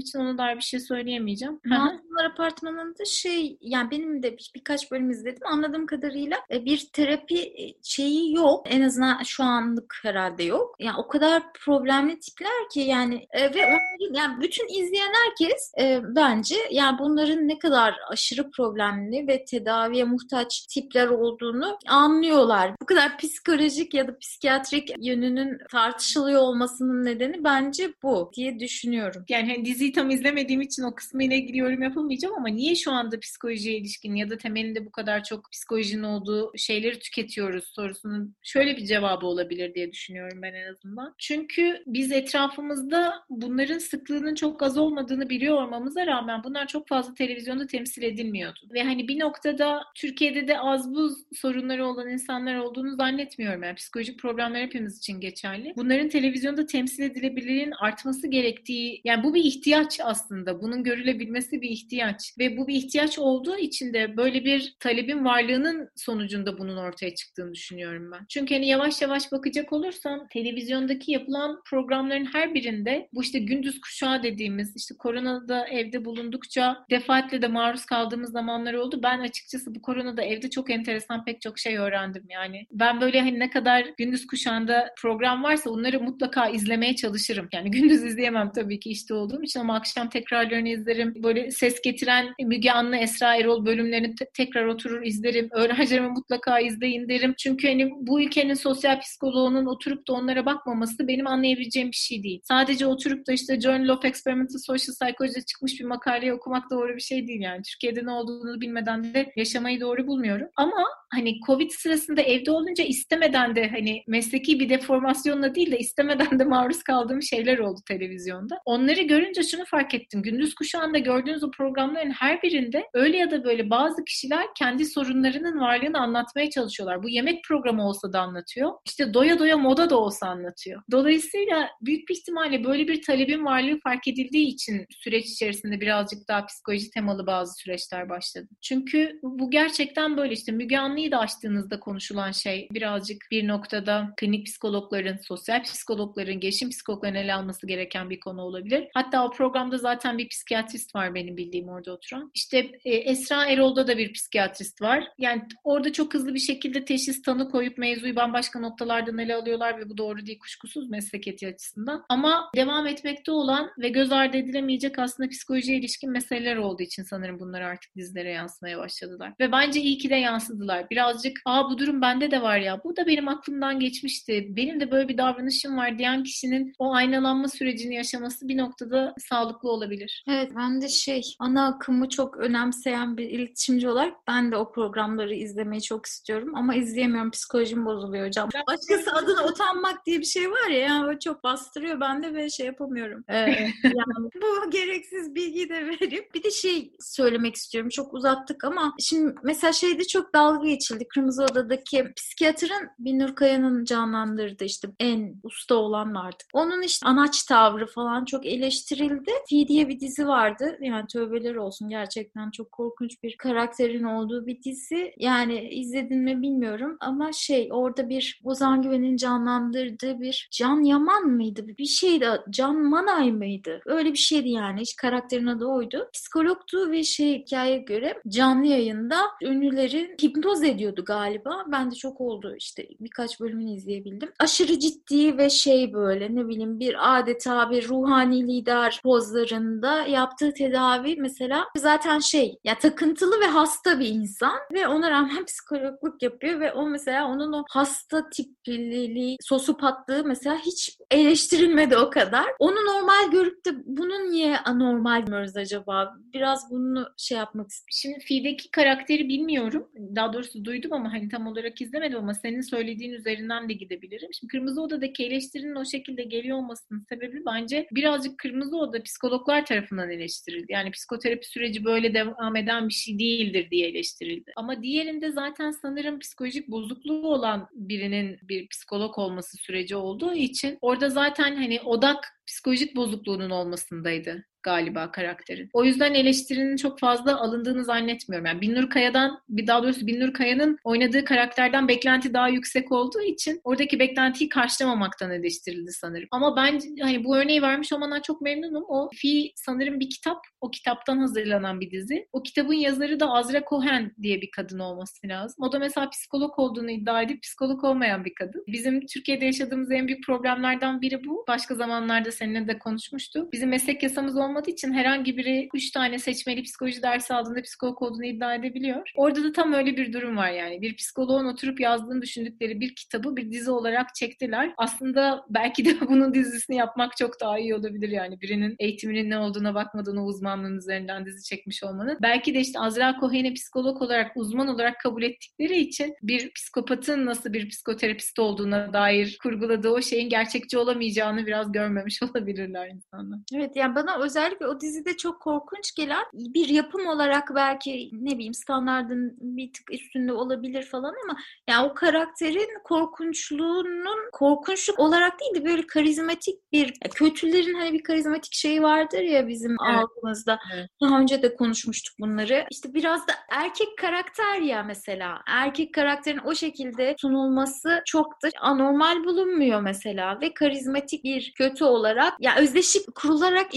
için 0.00 0.18
ona 0.18 0.38
dair 0.38 0.56
bir 0.56 0.62
şey 0.62 0.80
söyleyemeyeceğim. 0.80 1.60
Masum 1.64 2.00
Masumlar 2.12 2.24
Apartmanı'nda 2.24 3.04
şey 3.04 3.58
yani 3.60 3.90
benim 3.90 4.22
de 4.22 4.32
bir, 4.32 4.50
birkaç 4.54 4.90
bölüm 4.90 5.10
izledim. 5.10 5.46
Anladığım 5.46 5.86
kadarıyla 5.86 6.36
e, 6.50 6.64
bir 6.64 6.88
terapi 6.92 7.38
e, 7.38 7.74
şeyi 7.82 8.34
yok. 8.34 8.66
En 8.70 8.82
azından 8.82 9.22
şu 9.22 9.44
anlık 9.44 9.94
herhalde 10.02 10.42
yok. 10.42 10.76
Yani 10.78 10.96
o 10.98 11.08
kadar 11.08 11.42
problemli 11.52 12.18
tipler 12.18 12.68
ki 12.72 12.80
yani 12.80 13.26
e, 13.30 13.42
ve 13.42 13.64
onların 13.64 14.14
yani 14.14 14.40
bütün 14.40 14.82
izleyen 14.82 15.12
herkes 15.24 15.72
bence 16.16 16.56
yani 16.70 16.98
bunların 16.98 17.48
ne 17.48 17.58
kadar 17.58 17.94
aşırı 18.08 18.50
problemli 18.50 19.28
ve 19.28 19.44
tedaviye 19.44 20.04
muhtaç 20.04 20.66
tipler 20.66 21.06
olduğunu 21.08 21.78
anlıyorlar. 21.86 22.72
Bu 22.82 22.86
kadar 22.86 23.18
psikolojik 23.18 23.94
ya 23.94 24.08
da 24.08 24.18
psikiyatrik 24.18 24.90
yönünün 24.98 25.58
tartışılıyor 25.70 26.40
olmasının 26.40 27.04
nedeni 27.04 27.44
bence 27.44 27.94
bu 28.02 28.30
diye 28.36 28.60
düşünüyorum. 28.60 29.24
Yani 29.28 29.52
hani 29.52 29.64
diziyi 29.64 29.92
tam 29.92 30.10
izlemediğim 30.10 30.60
için 30.60 30.82
o 30.82 30.94
kısmıyla 30.94 31.36
ilgili 31.36 31.58
yorum 31.58 31.82
yapamayacağım 32.02 32.34
ama 32.34 32.48
niye 32.48 32.74
şu 32.74 32.92
anda 32.92 33.20
psikolojiye 33.20 33.76
ilişkin 33.76 34.14
ya 34.14 34.30
da 34.30 34.36
temelinde 34.36 34.86
bu 34.86 34.90
kadar 34.90 35.24
çok 35.24 35.48
psikolojinin 35.52 36.02
olduğu 36.02 36.52
şeyleri 36.56 36.98
tüketiyoruz 36.98 37.64
sorusunun 37.64 38.36
şöyle 38.42 38.76
bir 38.76 38.86
cevabı 38.86 39.26
olabilir 39.26 39.74
diye 39.74 39.92
düşünüyorum 39.92 40.42
ben 40.42 40.54
en 40.54 40.72
azından. 40.72 41.14
Çünkü 41.18 41.82
biz 41.86 42.12
etrafımızda 42.12 43.14
bunların 43.30 43.78
sıklığının 43.78 44.34
çok 44.34 44.62
az 44.62 44.78
olmadığını 44.78 45.30
biliyor 45.30 45.62
olmamıza 45.62 46.06
rağmen 46.06 46.44
bunlar 46.44 46.66
çok 46.66 46.88
fazla 46.88 47.14
televizyonda 47.14 47.66
temsil 47.66 48.02
edilmiyordu. 48.02 48.60
Ve 48.74 48.82
hani 48.82 49.08
bir 49.08 49.20
noktada 49.20 49.82
Türkiye'de 49.94 50.48
de 50.48 50.58
az 50.58 50.94
buz 50.94 51.12
sorunları 51.34 51.86
olan 51.86 52.08
insanlar 52.08 52.56
olduğunu 52.56 52.96
zannetmiyorum. 52.96 53.62
Yani 53.62 53.74
psikolojik 53.74 54.18
problemler 54.18 54.62
hepimiz 54.62 54.98
için 54.98 55.20
geçerli. 55.20 55.72
Bunların 55.76 56.08
televizyonda 56.08 56.66
temsil 56.66 57.02
edilebilirliğinin 57.02 57.74
artması 57.80 58.26
gerektiği, 58.26 59.00
yani 59.04 59.24
bu 59.24 59.34
bir 59.34 59.44
ihtiyaç 59.44 60.00
aslında. 60.04 60.62
Bunun 60.62 60.82
görülebilmesi 60.82 61.62
bir 61.62 61.70
ihtiyaç. 61.70 61.91
Ve 62.38 62.56
bu 62.56 62.68
bir 62.68 62.74
ihtiyaç 62.74 63.18
olduğu 63.18 63.56
için 63.56 63.94
de 63.94 64.16
böyle 64.16 64.44
bir 64.44 64.76
talebin 64.80 65.24
varlığının 65.24 65.88
sonucunda 65.96 66.58
bunun 66.58 66.76
ortaya 66.76 67.14
çıktığını 67.14 67.54
düşünüyorum 67.54 68.10
ben. 68.12 68.26
Çünkü 68.28 68.54
hani 68.54 68.66
yavaş 68.68 69.02
yavaş 69.02 69.32
bakacak 69.32 69.72
olursam 69.72 70.26
televizyondaki 70.30 71.12
yapılan 71.12 71.60
programların 71.70 72.28
her 72.32 72.54
birinde 72.54 73.08
bu 73.12 73.22
işte 73.22 73.38
gündüz 73.38 73.80
kuşağı 73.80 74.22
dediğimiz 74.22 74.76
işte 74.76 74.94
koronada 74.98 75.66
evde 75.68 76.04
bulundukça 76.04 76.84
defaatle 76.90 77.42
de 77.42 77.48
maruz 77.48 77.84
kaldığımız 77.84 78.32
zamanlar 78.32 78.74
oldu. 78.74 79.00
Ben 79.02 79.20
açıkçası 79.20 79.74
bu 79.74 79.82
koronada 79.82 80.22
evde 80.22 80.50
çok 80.50 80.70
enteresan 80.70 81.24
pek 81.24 81.40
çok 81.40 81.58
şey 81.58 81.78
öğrendim 81.78 82.24
yani. 82.30 82.66
Ben 82.72 83.00
böyle 83.00 83.20
hani 83.20 83.38
ne 83.38 83.50
kadar 83.50 83.86
gündüz 83.98 84.26
kuşağında 84.26 84.94
program 84.98 85.42
varsa 85.42 85.70
onları 85.70 86.00
mutlaka 86.00 86.48
izlemeye 86.48 86.96
çalışırım. 86.96 87.48
Yani 87.52 87.70
gündüz 87.70 88.04
izleyemem 88.04 88.52
tabii 88.52 88.80
ki 88.80 88.90
işte 88.90 89.14
olduğum 89.14 89.42
için 89.42 89.60
ama 89.60 89.76
akşam 89.76 90.08
tekrarlarını 90.08 90.68
izlerim. 90.68 91.14
Böyle 91.22 91.50
ses 91.50 91.81
getiren 91.84 92.34
Müge 92.44 92.70
Anlı, 92.70 92.96
Esra 92.96 93.36
Erol 93.36 93.66
bölümlerini 93.66 94.14
te- 94.14 94.30
tekrar 94.34 94.66
oturur 94.66 95.02
izlerim. 95.02 95.48
Öğrencilerime 95.52 96.08
mutlaka 96.08 96.60
izleyin 96.60 97.08
derim. 97.08 97.34
Çünkü 97.38 97.68
hani 97.68 97.90
bu 98.00 98.22
ülkenin 98.22 98.54
sosyal 98.54 99.00
psikoloğunun 99.00 99.66
oturup 99.66 100.08
da 100.08 100.12
onlara 100.12 100.46
bakmaması 100.46 101.08
benim 101.08 101.26
anlayabileceğim 101.26 101.90
bir 101.90 101.96
şey 101.96 102.22
değil. 102.22 102.40
Sadece 102.44 102.86
oturup 102.86 103.26
da 103.26 103.32
işte 103.32 103.60
Journal 103.60 103.88
of 103.88 104.04
Experimental 104.04 104.58
Social 104.58 104.94
Psychology'de 104.94 105.42
çıkmış 105.42 105.80
bir 105.80 105.84
makaleyi 105.84 106.32
okumak 106.32 106.70
doğru 106.70 106.96
bir 106.96 107.00
şey 107.00 107.28
değil 107.28 107.40
yani. 107.40 107.62
Türkiye'de 107.62 108.04
ne 108.06 108.10
olduğunu 108.10 108.60
bilmeden 108.60 109.14
de 109.14 109.32
yaşamayı 109.36 109.80
doğru 109.80 110.06
bulmuyorum. 110.06 110.48
Ama 110.56 110.84
hani 111.14 111.40
Covid 111.46 111.70
sırasında 111.70 112.20
evde 112.22 112.50
olunca 112.50 112.84
istemeden 112.84 113.56
de 113.56 113.68
hani 113.68 114.02
mesleki 114.06 114.60
bir 114.60 114.68
deformasyonla 114.68 115.54
değil 115.54 115.72
de 115.72 115.78
istemeden 115.78 116.38
de 116.38 116.44
maruz 116.44 116.82
kaldığım 116.82 117.22
şeyler 117.22 117.58
oldu 117.58 117.80
televizyonda. 117.88 118.60
Onları 118.64 119.00
görünce 119.00 119.42
şunu 119.42 119.64
fark 119.64 119.94
ettim. 119.94 120.22
Gündüz 120.22 120.54
kuşağında 120.54 120.98
gördüğünüz 120.98 121.44
o 121.44 121.50
programların 121.50 122.10
her 122.10 122.42
birinde 122.42 122.88
öyle 122.94 123.16
ya 123.16 123.30
da 123.30 123.44
böyle 123.44 123.70
bazı 123.70 124.04
kişiler 124.04 124.46
kendi 124.58 124.84
sorunlarının 124.84 125.60
varlığını 125.60 125.98
anlatmaya 125.98 126.50
çalışıyorlar. 126.50 127.02
Bu 127.02 127.08
yemek 127.08 127.44
programı 127.44 127.88
olsa 127.88 128.12
da 128.12 128.20
anlatıyor. 128.20 128.72
İşte 128.84 129.14
doya 129.14 129.38
doya 129.38 129.56
moda 129.56 129.90
da 129.90 129.98
olsa 129.98 130.26
anlatıyor. 130.26 130.82
Dolayısıyla 130.90 131.68
büyük 131.80 132.08
bir 132.08 132.14
ihtimalle 132.14 132.64
böyle 132.64 132.88
bir 132.88 133.02
talebin 133.02 133.44
varlığı 133.44 133.80
fark 133.80 134.08
edildiği 134.08 134.46
için 134.46 134.86
süreç 134.90 135.26
içerisinde 135.26 135.80
birazcık 135.80 136.28
daha 136.28 136.46
psikoloji 136.46 136.90
temalı 136.90 137.26
bazı 137.26 137.54
süreçler 137.54 138.08
başladı. 138.08 138.48
Çünkü 138.62 139.18
bu 139.22 139.50
gerçekten 139.50 140.16
böyle 140.16 140.32
işte 140.32 140.52
Müge 140.52 140.78
Anlı'yı 141.02 141.12
da 141.12 141.18
açtığınızda 141.18 141.80
konuşulan 141.80 142.32
şey 142.32 142.68
birazcık 142.72 143.26
bir 143.30 143.48
noktada 143.48 144.14
klinik 144.16 144.46
psikologların, 144.46 145.16
sosyal 145.16 145.62
psikologların, 145.62 146.40
gelişim 146.40 146.70
psikologların 146.70 147.14
ele 147.14 147.34
alması 147.34 147.66
gereken 147.66 148.10
bir 148.10 148.20
konu 148.20 148.42
olabilir. 148.42 148.88
Hatta 148.94 149.26
o 149.26 149.30
programda 149.30 149.78
zaten 149.78 150.18
bir 150.18 150.28
psikiyatrist 150.28 150.94
var 150.94 151.14
benim 151.14 151.36
bildiğim 151.36 151.68
orada 151.68 151.92
oturan. 151.92 152.30
İşte 152.34 152.70
e, 152.84 152.94
Esra 152.94 153.46
Erol'da 153.46 153.86
da 153.86 153.98
bir 153.98 154.12
psikiyatrist 154.12 154.82
var. 154.82 155.08
Yani 155.18 155.42
orada 155.64 155.92
çok 155.92 156.14
hızlı 156.14 156.34
bir 156.34 156.38
şekilde 156.38 156.84
teşhis 156.84 157.22
tanı 157.22 157.50
koyup 157.50 157.78
mevzuyu 157.78 158.16
bambaşka 158.16 158.60
noktalardan 158.60 159.18
ele 159.18 159.34
alıyorlar 159.34 159.78
ve 159.78 159.88
bu 159.88 159.98
doğru 159.98 160.26
değil 160.26 160.38
kuşkusuz 160.38 160.90
meslek 160.90 161.28
etiği 161.28 161.52
açısından. 161.52 162.04
Ama 162.08 162.50
devam 162.56 162.86
etmekte 162.86 163.32
olan 163.32 163.70
ve 163.78 163.88
göz 163.88 164.12
ardı 164.12 164.36
edilemeyecek 164.36 164.98
aslında 164.98 165.28
psikolojiye 165.28 165.78
ilişkin 165.78 166.10
meseleler 166.10 166.56
olduğu 166.56 166.82
için 166.82 167.02
sanırım 167.02 167.40
bunlar 167.40 167.60
artık 167.60 167.96
dizilere 167.96 168.30
yansımaya 168.30 168.78
başladılar. 168.78 169.32
Ve 169.40 169.52
bence 169.52 169.80
iyi 169.80 169.98
ki 169.98 170.10
de 170.10 170.16
yansıdılar. 170.16 170.86
Birazcık 170.92 171.40
aa 171.44 171.70
bu 171.70 171.78
durum 171.78 172.00
bende 172.00 172.30
de 172.30 172.42
var 172.42 172.58
ya. 172.58 172.84
Bu 172.84 172.96
da 172.96 173.06
benim 173.06 173.28
aklımdan 173.28 173.80
geçmişti. 173.80 174.46
Benim 174.48 174.80
de 174.80 174.90
böyle 174.90 175.08
bir 175.08 175.18
davranışım 175.18 175.76
var 175.76 175.98
diyen 175.98 176.24
kişinin 176.24 176.72
o 176.78 176.94
aynalanma 176.94 177.48
sürecini 177.48 177.94
yaşaması 177.94 178.48
bir 178.48 178.56
noktada 178.56 179.14
sağlıklı 179.18 179.70
olabilir. 179.70 180.24
Evet 180.28 180.52
ben 180.56 180.82
de 180.82 180.88
şey 180.88 181.22
ana 181.38 181.66
akımı 181.66 182.08
çok 182.08 182.36
önemseyen 182.36 183.16
bir 183.16 183.30
iletişimci 183.30 183.88
olarak 183.88 184.14
ben 184.28 184.52
de 184.52 184.56
o 184.56 184.72
programları 184.72 185.34
izlemeyi 185.34 185.82
çok 185.82 186.06
istiyorum 186.06 186.52
ama 186.54 186.74
izleyemiyorum 186.74 187.30
psikolojim 187.30 187.86
bozuluyor 187.86 188.26
hocam. 188.26 188.48
Başkası 188.68 189.12
adına 189.12 189.44
utanmak 189.44 190.06
diye 190.06 190.18
bir 190.18 190.24
şey 190.24 190.50
var 190.50 190.70
ya 190.70 190.78
yani 190.78 191.20
çok 191.20 191.44
bastırıyor 191.44 192.00
bende 192.00 192.34
ve 192.34 192.50
şey 192.50 192.66
yapamıyorum. 192.66 193.24
Ee, 193.28 193.36
yani 193.84 194.30
bu 194.42 194.70
gereksiz 194.70 195.34
bilgiyi 195.34 195.68
de 195.68 195.86
verip 195.86 196.34
bir 196.34 196.42
de 196.42 196.50
şey 196.50 196.92
söylemek 197.00 197.56
istiyorum 197.56 197.88
çok 197.88 198.14
uzattık 198.14 198.64
ama 198.64 198.94
şimdi 198.98 199.34
mesela 199.42 199.72
şeyde 199.72 200.04
çok 200.04 200.34
dalga 200.34 200.68
geçildi 200.82 201.08
Kırmızı 201.08 201.44
Oda'daki 201.44 202.12
psikiyatrın 202.16 202.90
Binur 202.98 203.34
Kaya'nın 203.34 203.84
canlandırdığı 203.84 204.64
işte 204.64 204.88
en 205.00 205.34
usta 205.42 205.74
olan 205.74 206.14
artık. 206.14 206.48
Onun 206.52 206.82
işte 206.82 207.06
anaç 207.06 207.42
tavrı 207.42 207.86
falan 207.86 208.24
çok 208.24 208.46
eleştirildi. 208.46 209.30
Fi 209.48 209.68
diye 209.68 209.88
bir 209.88 210.00
dizi 210.00 210.28
vardı. 210.28 210.78
Yani 210.80 211.06
tövbeler 211.06 211.54
olsun 211.54 211.88
gerçekten 211.88 212.50
çok 212.50 212.72
korkunç 212.72 213.22
bir 213.22 213.36
karakterin 213.36 214.04
olduğu 214.04 214.46
bir 214.46 214.62
dizi. 214.62 215.14
Yani 215.18 215.68
izledin 215.68 216.18
mi 216.18 216.42
bilmiyorum 216.42 216.96
ama 217.00 217.32
şey 217.32 217.68
orada 217.72 218.08
bir 218.08 218.40
Ozan 218.44 218.82
Güven'in 218.82 219.16
canlandırdığı 219.16 220.20
bir 220.20 220.48
Can 220.52 220.84
Yaman 220.84 221.22
mıydı? 221.22 221.66
Bir 221.78 221.84
şeydi. 221.84 222.26
Can 222.50 222.76
Manay 222.76 223.32
mıydı? 223.32 223.80
Öyle 223.86 224.12
bir 224.12 224.18
şeydi 224.18 224.48
yani. 224.48 224.80
Hiç 224.80 224.96
karakterin 224.96 225.46
adı 225.46 225.66
oydu. 225.66 226.08
Psikologtu 226.12 226.90
ve 226.90 227.04
şey 227.04 227.38
hikayeye 227.38 227.78
göre 227.78 228.22
canlı 228.28 228.66
yayında 228.66 229.20
ünlülerin 229.42 230.16
hipnoz 230.22 230.61
ediyordu 230.64 231.04
galiba. 231.04 231.64
Ben 231.72 231.90
de 231.90 231.94
çok 231.94 232.20
oldu 232.20 232.54
işte 232.58 232.88
birkaç 233.00 233.40
bölümünü 233.40 233.70
izleyebildim. 233.70 234.32
Aşırı 234.38 234.78
ciddi 234.78 235.38
ve 235.38 235.50
şey 235.50 235.92
böyle 235.92 236.34
ne 236.34 236.48
bileyim 236.48 236.80
bir 236.80 237.18
adeta 237.18 237.70
bir 237.70 237.88
ruhani 237.88 238.48
lider 238.48 239.00
pozlarında 239.02 240.02
yaptığı 240.02 240.54
tedavi 240.54 241.16
mesela 241.16 241.64
zaten 241.76 242.18
şey 242.18 242.58
ya 242.64 242.78
takıntılı 242.78 243.40
ve 243.40 243.46
hasta 243.46 244.00
bir 244.00 244.08
insan 244.08 244.58
ve 244.72 244.88
ona 244.88 245.10
rağmen 245.10 245.44
psikologluk 245.46 246.22
yapıyor 246.22 246.60
ve 246.60 246.72
o 246.72 246.86
mesela 246.86 247.28
onun 247.28 247.52
o 247.52 247.64
hasta 247.70 248.30
tipliliği, 248.30 249.36
sosupatlığı 249.40 250.24
mesela 250.24 250.58
hiç 250.58 250.98
eleştirilmedi 251.10 251.96
o 251.96 252.10
kadar. 252.10 252.46
Onu 252.58 252.76
normal 252.76 253.30
görüp 253.30 253.66
de 253.66 253.70
bunu 253.84 254.30
niye 254.30 254.58
anormal 254.58 255.26
görüyoruz 255.42 255.56
acaba? 255.56 256.14
Biraz 256.34 256.70
bunu 256.70 257.08
şey 257.16 257.38
yapmak 257.38 257.70
istiyorum. 257.70 257.92
Şimdi 257.92 258.20
Fi'deki 258.24 258.70
karakteri 258.70 259.28
bilmiyorum. 259.28 259.88
Daha 260.16 260.32
doğrusu 260.32 260.51
duydum 260.64 260.92
ama 260.92 261.12
hani 261.12 261.28
tam 261.28 261.46
olarak 261.46 261.80
izlemedim 261.80 262.18
ama 262.18 262.34
senin 262.34 262.60
söylediğin 262.60 263.12
üzerinden 263.12 263.68
de 263.68 263.72
gidebilirim. 263.72 264.28
Şimdi 264.40 264.50
Kırmızı 264.50 264.82
Oda'daki 264.82 265.24
eleştirinin 265.26 265.74
o 265.74 265.84
şekilde 265.84 266.22
geliyor 266.22 266.58
olmasının 266.58 267.06
sebebi 267.08 267.42
bence 267.46 267.86
birazcık 267.92 268.38
Kırmızı 268.38 268.76
Oda 268.76 269.02
psikologlar 269.02 269.66
tarafından 269.66 270.10
eleştirildi. 270.10 270.72
Yani 270.72 270.90
psikoterapi 270.90 271.48
süreci 271.48 271.84
böyle 271.84 272.14
devam 272.14 272.56
eden 272.56 272.88
bir 272.88 272.94
şey 272.94 273.18
değildir 273.18 273.70
diye 273.70 273.88
eleştirildi. 273.88 274.52
Ama 274.56 274.82
diğerinde 274.82 275.30
zaten 275.32 275.70
sanırım 275.70 276.18
psikolojik 276.18 276.68
bozukluğu 276.68 277.28
olan 277.28 277.68
birinin 277.74 278.38
bir 278.42 278.68
psikolog 278.68 279.18
olması 279.18 279.56
süreci 279.56 279.96
olduğu 279.96 280.34
için 280.34 280.78
orada 280.80 281.08
zaten 281.08 281.56
hani 281.56 281.80
odak 281.80 282.24
psikolojik 282.46 282.96
bozukluğunun 282.96 283.50
olmasındaydı. 283.50 284.44
Galiba 284.62 285.10
karakterin. 285.10 285.70
O 285.72 285.84
yüzden 285.84 286.14
eleştirinin 286.14 286.76
çok 286.76 286.98
fazla 287.00 287.40
alındığını 287.40 287.84
zannetmiyorum. 287.84 288.46
Yani 288.46 288.60
Binnur 288.60 288.90
Kaya'dan, 288.90 289.40
bir 289.48 289.66
daha 289.66 289.82
doğrusu 289.82 290.06
Binnur 290.06 290.32
Kaya'nın 290.32 290.78
oynadığı 290.84 291.24
karakterden 291.24 291.88
beklenti 291.88 292.34
daha 292.34 292.48
yüksek 292.48 292.92
olduğu 292.92 293.20
için 293.20 293.60
oradaki 293.64 293.98
beklentiyi 293.98 294.48
karşılamamaktan 294.48 295.30
eleştirildi 295.30 295.92
sanırım. 295.92 296.28
Ama 296.30 296.56
ben 296.56 296.80
hani 297.00 297.24
bu 297.24 297.36
örneği 297.36 297.62
vermiş 297.62 297.92
olmandan 297.92 298.20
çok 298.20 298.40
memnunum. 298.40 298.84
O 298.88 299.08
Fi 299.14 299.52
sanırım 299.56 300.00
bir 300.00 300.10
kitap. 300.10 300.38
O 300.60 300.70
kitaptan 300.70 301.18
hazırlanan 301.18 301.80
bir 301.80 301.90
dizi. 301.90 302.28
O 302.32 302.42
kitabın 302.42 302.74
yazarı 302.74 303.20
da 303.20 303.30
Azra 303.30 303.62
Cohen 303.68 304.12
diye 304.22 304.40
bir 304.40 304.50
kadın 304.50 304.78
olması 304.78 305.28
lazım. 305.28 305.64
O 305.64 305.72
da 305.72 305.78
mesela 305.78 306.10
psikolog 306.10 306.58
olduğunu 306.58 306.90
iddia 306.90 307.22
edip 307.22 307.42
psikolog 307.42 307.84
olmayan 307.84 308.24
bir 308.24 308.34
kadın. 308.34 308.64
Bizim 308.66 309.06
Türkiye'de 309.06 309.44
yaşadığımız 309.44 309.90
en 309.90 310.06
büyük 310.06 310.24
problemlerden 310.24 311.00
biri 311.00 311.24
bu. 311.24 311.44
Başka 311.48 311.74
zamanlarda 311.74 312.32
seninle 312.32 312.68
de 312.68 312.78
konuşmuştuk. 312.78 313.52
Bizim 313.52 313.68
meslek 313.68 314.02
yasamız 314.02 314.36
olmadığı 314.36 314.51
için 314.68 314.92
herhangi 314.92 315.36
biri 315.36 315.68
3 315.74 315.90
tane 315.90 316.18
seçmeli 316.18 316.62
psikoloji 316.62 317.02
dersi 317.02 317.34
aldığında 317.34 317.62
psikolog 317.62 318.02
olduğunu 318.02 318.24
iddia 318.24 318.54
edebiliyor. 318.54 319.10
Orada 319.16 319.44
da 319.44 319.52
tam 319.52 319.72
öyle 319.72 319.96
bir 319.96 320.12
durum 320.12 320.36
var 320.36 320.50
yani. 320.50 320.82
Bir 320.82 320.96
psikoloğun 320.96 321.46
oturup 321.46 321.80
yazdığını 321.80 322.22
düşündükleri 322.22 322.80
bir 322.80 322.94
kitabı 322.94 323.36
bir 323.36 323.50
dizi 323.50 323.70
olarak 323.70 324.14
çektiler. 324.14 324.74
Aslında 324.76 325.44
belki 325.50 325.84
de 325.84 326.00
bunun 326.08 326.34
dizisini 326.34 326.76
yapmak 326.76 327.16
çok 327.16 327.40
daha 327.40 327.58
iyi 327.58 327.74
olabilir 327.74 328.08
yani. 328.08 328.40
Birinin 328.40 328.76
eğitiminin 328.78 329.30
ne 329.30 329.38
olduğuna 329.38 329.74
bakmadan 329.74 330.16
o 330.16 330.24
uzmanlığın 330.24 330.78
üzerinden 330.78 331.26
dizi 331.26 331.44
çekmiş 331.44 331.84
olmanın. 331.84 332.18
Belki 332.22 332.54
de 332.54 332.60
işte 332.60 332.80
Azra 332.80 333.16
Cohen'i 333.20 333.54
psikolog 333.54 334.02
olarak, 334.02 334.36
uzman 334.36 334.68
olarak 334.68 335.00
kabul 335.00 335.22
ettikleri 335.22 335.78
için 335.78 336.14
bir 336.22 336.52
psikopatın 336.52 337.26
nasıl 337.26 337.52
bir 337.52 337.68
psikoterapist 337.68 338.38
olduğuna 338.38 338.92
dair 338.92 339.38
kurguladığı 339.42 339.90
o 339.90 340.02
şeyin 340.02 340.28
gerçekçi 340.28 340.78
olamayacağını 340.78 341.46
biraz 341.46 341.72
görmemiş 341.72 342.22
olabilirler 342.34 342.88
insanlar. 342.88 343.38
Evet 343.54 343.76
yani 343.76 343.94
bana 343.94 344.18
özellikle 344.42 344.66
o 344.66 344.80
dizide 344.80 345.16
çok 345.16 345.40
korkunç 345.40 345.94
gelen 345.94 346.24
bir 346.32 346.68
yapım 346.68 347.06
olarak 347.06 347.54
belki 347.54 348.10
ne 348.12 348.30
bileyim 348.30 348.54
standartın 348.54 349.36
bir 349.40 349.72
tık 349.72 349.92
üstünde 349.92 350.32
olabilir 350.32 350.82
falan 350.82 351.14
ama 351.24 351.38
yani 351.68 351.90
o 351.90 351.94
karakterin 351.94 352.82
korkunçluğunun 352.84 354.30
korkunçluk 354.32 354.98
olarak 354.98 355.40
değil 355.40 355.54
de 355.54 355.64
böyle 355.64 355.86
karizmatik 355.86 356.72
bir 356.72 356.92
kötülerin 357.14 357.74
hani 357.74 357.92
bir 357.92 358.02
karizmatik 358.02 358.54
şeyi 358.54 358.82
vardır 358.82 359.20
ya 359.20 359.48
bizim 359.48 359.76
evet. 359.88 359.98
algımızda. 359.98 360.58
Evet. 360.74 360.88
Daha 361.00 361.20
önce 361.20 361.42
de 361.42 361.56
konuşmuştuk 361.56 362.14
bunları. 362.20 362.66
İşte 362.70 362.94
biraz 362.94 363.28
da 363.28 363.32
erkek 363.50 363.98
karakter 363.98 364.60
ya 364.60 364.82
mesela. 364.82 365.42
Erkek 365.46 365.94
karakterin 365.94 366.40
o 366.44 366.54
şekilde 366.54 367.14
sunulması 367.18 368.02
çok 368.06 368.42
da 368.42 368.48
anormal 368.60 369.24
bulunmuyor 369.24 369.80
mesela 369.80 370.40
ve 370.40 370.54
karizmatik 370.54 371.24
bir 371.24 371.52
kötü 371.58 371.84
olarak 371.84 372.34
ya 372.40 372.56
özdeşik 372.56 373.14
kurularak 373.14 373.74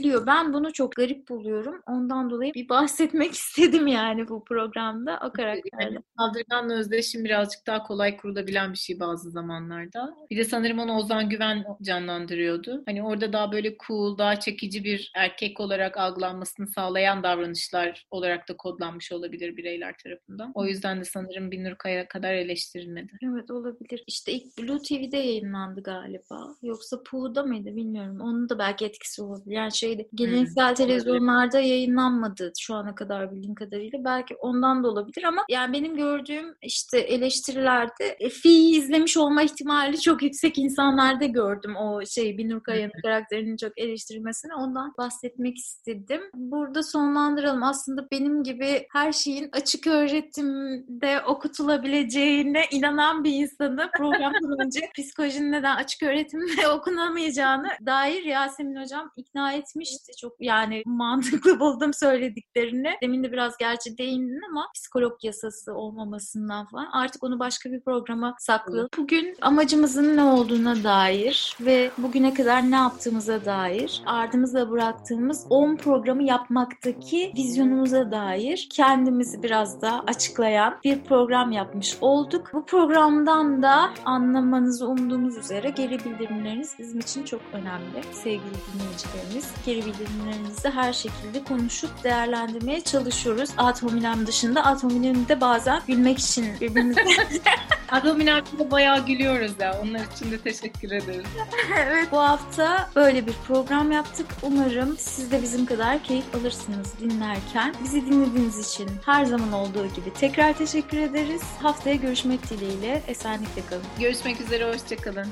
izlenebiliyor. 0.00 0.26
Ben 0.26 0.52
bunu 0.52 0.72
çok 0.72 0.96
garip 0.96 1.28
buluyorum. 1.28 1.82
Ondan 1.86 2.30
dolayı 2.30 2.54
bir 2.54 2.68
bahsetmek 2.68 3.32
istedim 3.34 3.86
yani 3.86 4.28
bu 4.28 4.44
programda 4.44 5.20
o 5.24 5.32
karakterle. 5.32 5.84
Yani, 5.84 5.98
Saldırganla 6.18 6.74
özdeşim 6.74 7.24
birazcık 7.24 7.66
daha 7.66 7.82
kolay 7.82 8.16
kurulabilen 8.16 8.72
bir 8.72 8.78
şey 8.78 9.00
bazı 9.00 9.30
zamanlarda. 9.30 10.14
Bir 10.30 10.36
de 10.36 10.44
sanırım 10.44 10.78
onu 10.78 10.96
Ozan 10.96 11.28
Güven 11.28 11.64
canlandırıyordu. 11.82 12.82
Hani 12.86 13.02
orada 13.02 13.32
daha 13.32 13.52
böyle 13.52 13.76
cool, 13.86 14.18
daha 14.18 14.40
çekici 14.40 14.84
bir 14.84 15.12
erkek 15.16 15.60
olarak 15.60 15.96
algılanmasını 15.96 16.66
sağlayan 16.66 17.22
davranışlar 17.22 18.06
olarak 18.10 18.48
da 18.48 18.56
kodlanmış 18.56 19.12
olabilir 19.12 19.56
bireyler 19.56 19.94
tarafından. 20.04 20.52
O 20.54 20.66
yüzden 20.66 21.00
de 21.00 21.04
sanırım 21.04 21.50
Binur 21.50 21.74
Kaya 21.74 22.08
kadar 22.08 22.34
eleştirilmedi. 22.34 23.12
Evet 23.22 23.50
olabilir. 23.50 24.04
İşte 24.06 24.32
ilk 24.32 24.58
Blue 24.58 24.78
TV'de 24.78 25.16
yayınlandı 25.16 25.82
galiba. 25.82 26.54
Yoksa 26.62 27.02
Pu'da 27.02 27.42
mıydı 27.42 27.76
bilmiyorum. 27.76 28.20
Onun 28.20 28.48
da 28.48 28.58
belki 28.58 28.84
etkisi 28.84 29.22
olabilir. 29.22 29.54
Yani 29.56 29.72
şeyde 29.90 30.08
geleneksel 30.14 30.68
hmm, 30.68 30.74
televizyonlarda 30.74 31.60
yayınlanmadı 31.60 32.52
şu 32.60 32.74
ana 32.74 32.94
kadar 32.94 33.32
bildiğim 33.32 33.54
kadarıyla. 33.54 34.04
Belki 34.04 34.36
ondan 34.36 34.84
da 34.84 34.88
olabilir 34.88 35.24
ama 35.24 35.44
yani 35.48 35.72
benim 35.72 35.96
gördüğüm 35.96 36.54
işte 36.62 36.98
eleştirilerde 36.98 38.16
e, 38.20 38.28
Fi'yi 38.28 38.78
izlemiş 38.78 39.16
olma 39.16 39.42
ihtimali 39.42 40.00
çok 40.00 40.22
yüksek 40.22 40.58
insanlarda 40.58 41.24
gördüm 41.24 41.76
o 41.76 42.06
şey 42.06 42.38
Binur 42.38 42.62
Kaya'nın 42.62 43.02
karakterinin 43.02 43.56
çok 43.56 43.78
eleştirilmesini. 43.78 44.54
Ondan 44.54 44.94
bahsetmek 44.98 45.58
istedim. 45.58 46.20
Burada 46.34 46.82
sonlandıralım. 46.82 47.62
Aslında 47.62 48.10
benim 48.10 48.42
gibi 48.42 48.86
her 48.92 49.12
şeyin 49.12 49.48
açık 49.52 49.86
öğretimde 49.86 51.20
okutulabileceğine 51.26 52.62
inanan 52.70 53.24
bir 53.24 53.32
insanı 53.32 53.90
programdan 53.96 54.66
önce 54.66 54.80
psikolojinin 54.98 55.52
neden 55.52 55.76
açık 55.76 56.02
öğretimde 56.02 56.68
okunamayacağını 56.72 57.68
dair 57.86 58.24
Yasemin 58.24 58.82
Hocam 58.82 59.10
ikna 59.16 59.52
etmişti. 59.80 60.12
Çok 60.20 60.32
yani 60.40 60.82
mantıklı 60.86 61.60
buldum 61.60 61.94
söylediklerini. 61.94 62.92
Demin 63.02 63.24
de 63.24 63.32
biraz 63.32 63.56
gerçi 63.56 63.98
değindin 63.98 64.40
ama 64.50 64.66
psikolog 64.74 65.12
yasası 65.22 65.74
olmamasından 65.74 66.66
falan. 66.66 66.88
Artık 66.92 67.24
onu 67.24 67.38
başka 67.38 67.72
bir 67.72 67.80
programa 67.80 68.34
saklı. 68.38 68.88
Bugün 68.98 69.36
amacımızın 69.40 70.16
ne 70.16 70.22
olduğuna 70.22 70.84
dair 70.84 71.56
ve 71.60 71.90
bugüne 71.98 72.34
kadar 72.34 72.70
ne 72.70 72.76
yaptığımıza 72.76 73.44
dair 73.44 74.02
ardımızda 74.06 74.70
bıraktığımız 74.70 75.46
10 75.50 75.76
programı 75.76 76.22
yapmaktaki 76.22 77.32
vizyonumuza 77.36 78.10
dair 78.10 78.68
kendimizi 78.72 79.42
biraz 79.42 79.82
da 79.82 80.04
açıklayan 80.06 80.78
bir 80.84 81.00
program 81.04 81.52
yapmış 81.52 81.96
olduk. 82.00 82.50
Bu 82.52 82.66
programdan 82.66 83.62
da 83.62 83.90
anlamanızı 84.04 84.88
umduğumuz 84.88 85.36
üzere 85.36 85.70
geri 85.70 86.04
bildirimleriniz 86.04 86.74
bizim 86.78 87.00
için 87.00 87.24
çok 87.24 87.40
önemli. 87.52 88.02
Sevgili 88.12 88.54
dinleyicilerimiz 88.74 89.52
geri 89.70 89.86
bildirimlerinizi 89.86 90.70
her 90.70 90.92
şekilde 90.92 91.44
konuşup 91.44 92.04
değerlendirmeye 92.04 92.80
çalışıyoruz. 92.80 93.50
Ad 93.56 93.82
hominem 93.82 94.26
dışında 94.26 94.64
ad 94.64 94.82
hominemde 94.82 95.40
bazen 95.40 95.82
gülmek 95.86 96.18
için 96.18 96.46
birbirimize 96.60 97.00
Ad 97.90 98.04
hominemde 98.04 98.70
bayağı 98.70 99.06
gülüyoruz 99.06 99.52
ya. 99.60 99.80
Onlar 99.82 100.00
için 100.14 100.30
de 100.30 100.38
teşekkür 100.38 100.90
ederiz. 100.90 101.26
evet 101.76 102.08
bu 102.12 102.18
hafta 102.18 102.90
böyle 102.96 103.26
bir 103.26 103.32
program 103.48 103.92
yaptık. 103.92 104.26
Umarım 104.42 104.96
siz 104.98 105.32
de 105.32 105.42
bizim 105.42 105.66
kadar 105.66 106.02
keyif 106.02 106.34
alırsınız 106.34 106.98
dinlerken. 107.00 107.74
Bizi 107.84 108.06
dinlediğiniz 108.06 108.72
için 108.72 108.90
her 109.06 109.24
zaman 109.24 109.52
olduğu 109.52 109.86
gibi 109.86 110.12
tekrar 110.14 110.52
teşekkür 110.52 110.98
ederiz. 110.98 111.42
Haftaya 111.62 111.96
görüşmek 111.96 112.50
dileğiyle. 112.50 113.02
Esenlikle 113.08 113.62
kalın. 113.70 113.82
Görüşmek 113.98 114.40
üzere. 114.40 114.72
Hoşçakalın. 114.72 115.26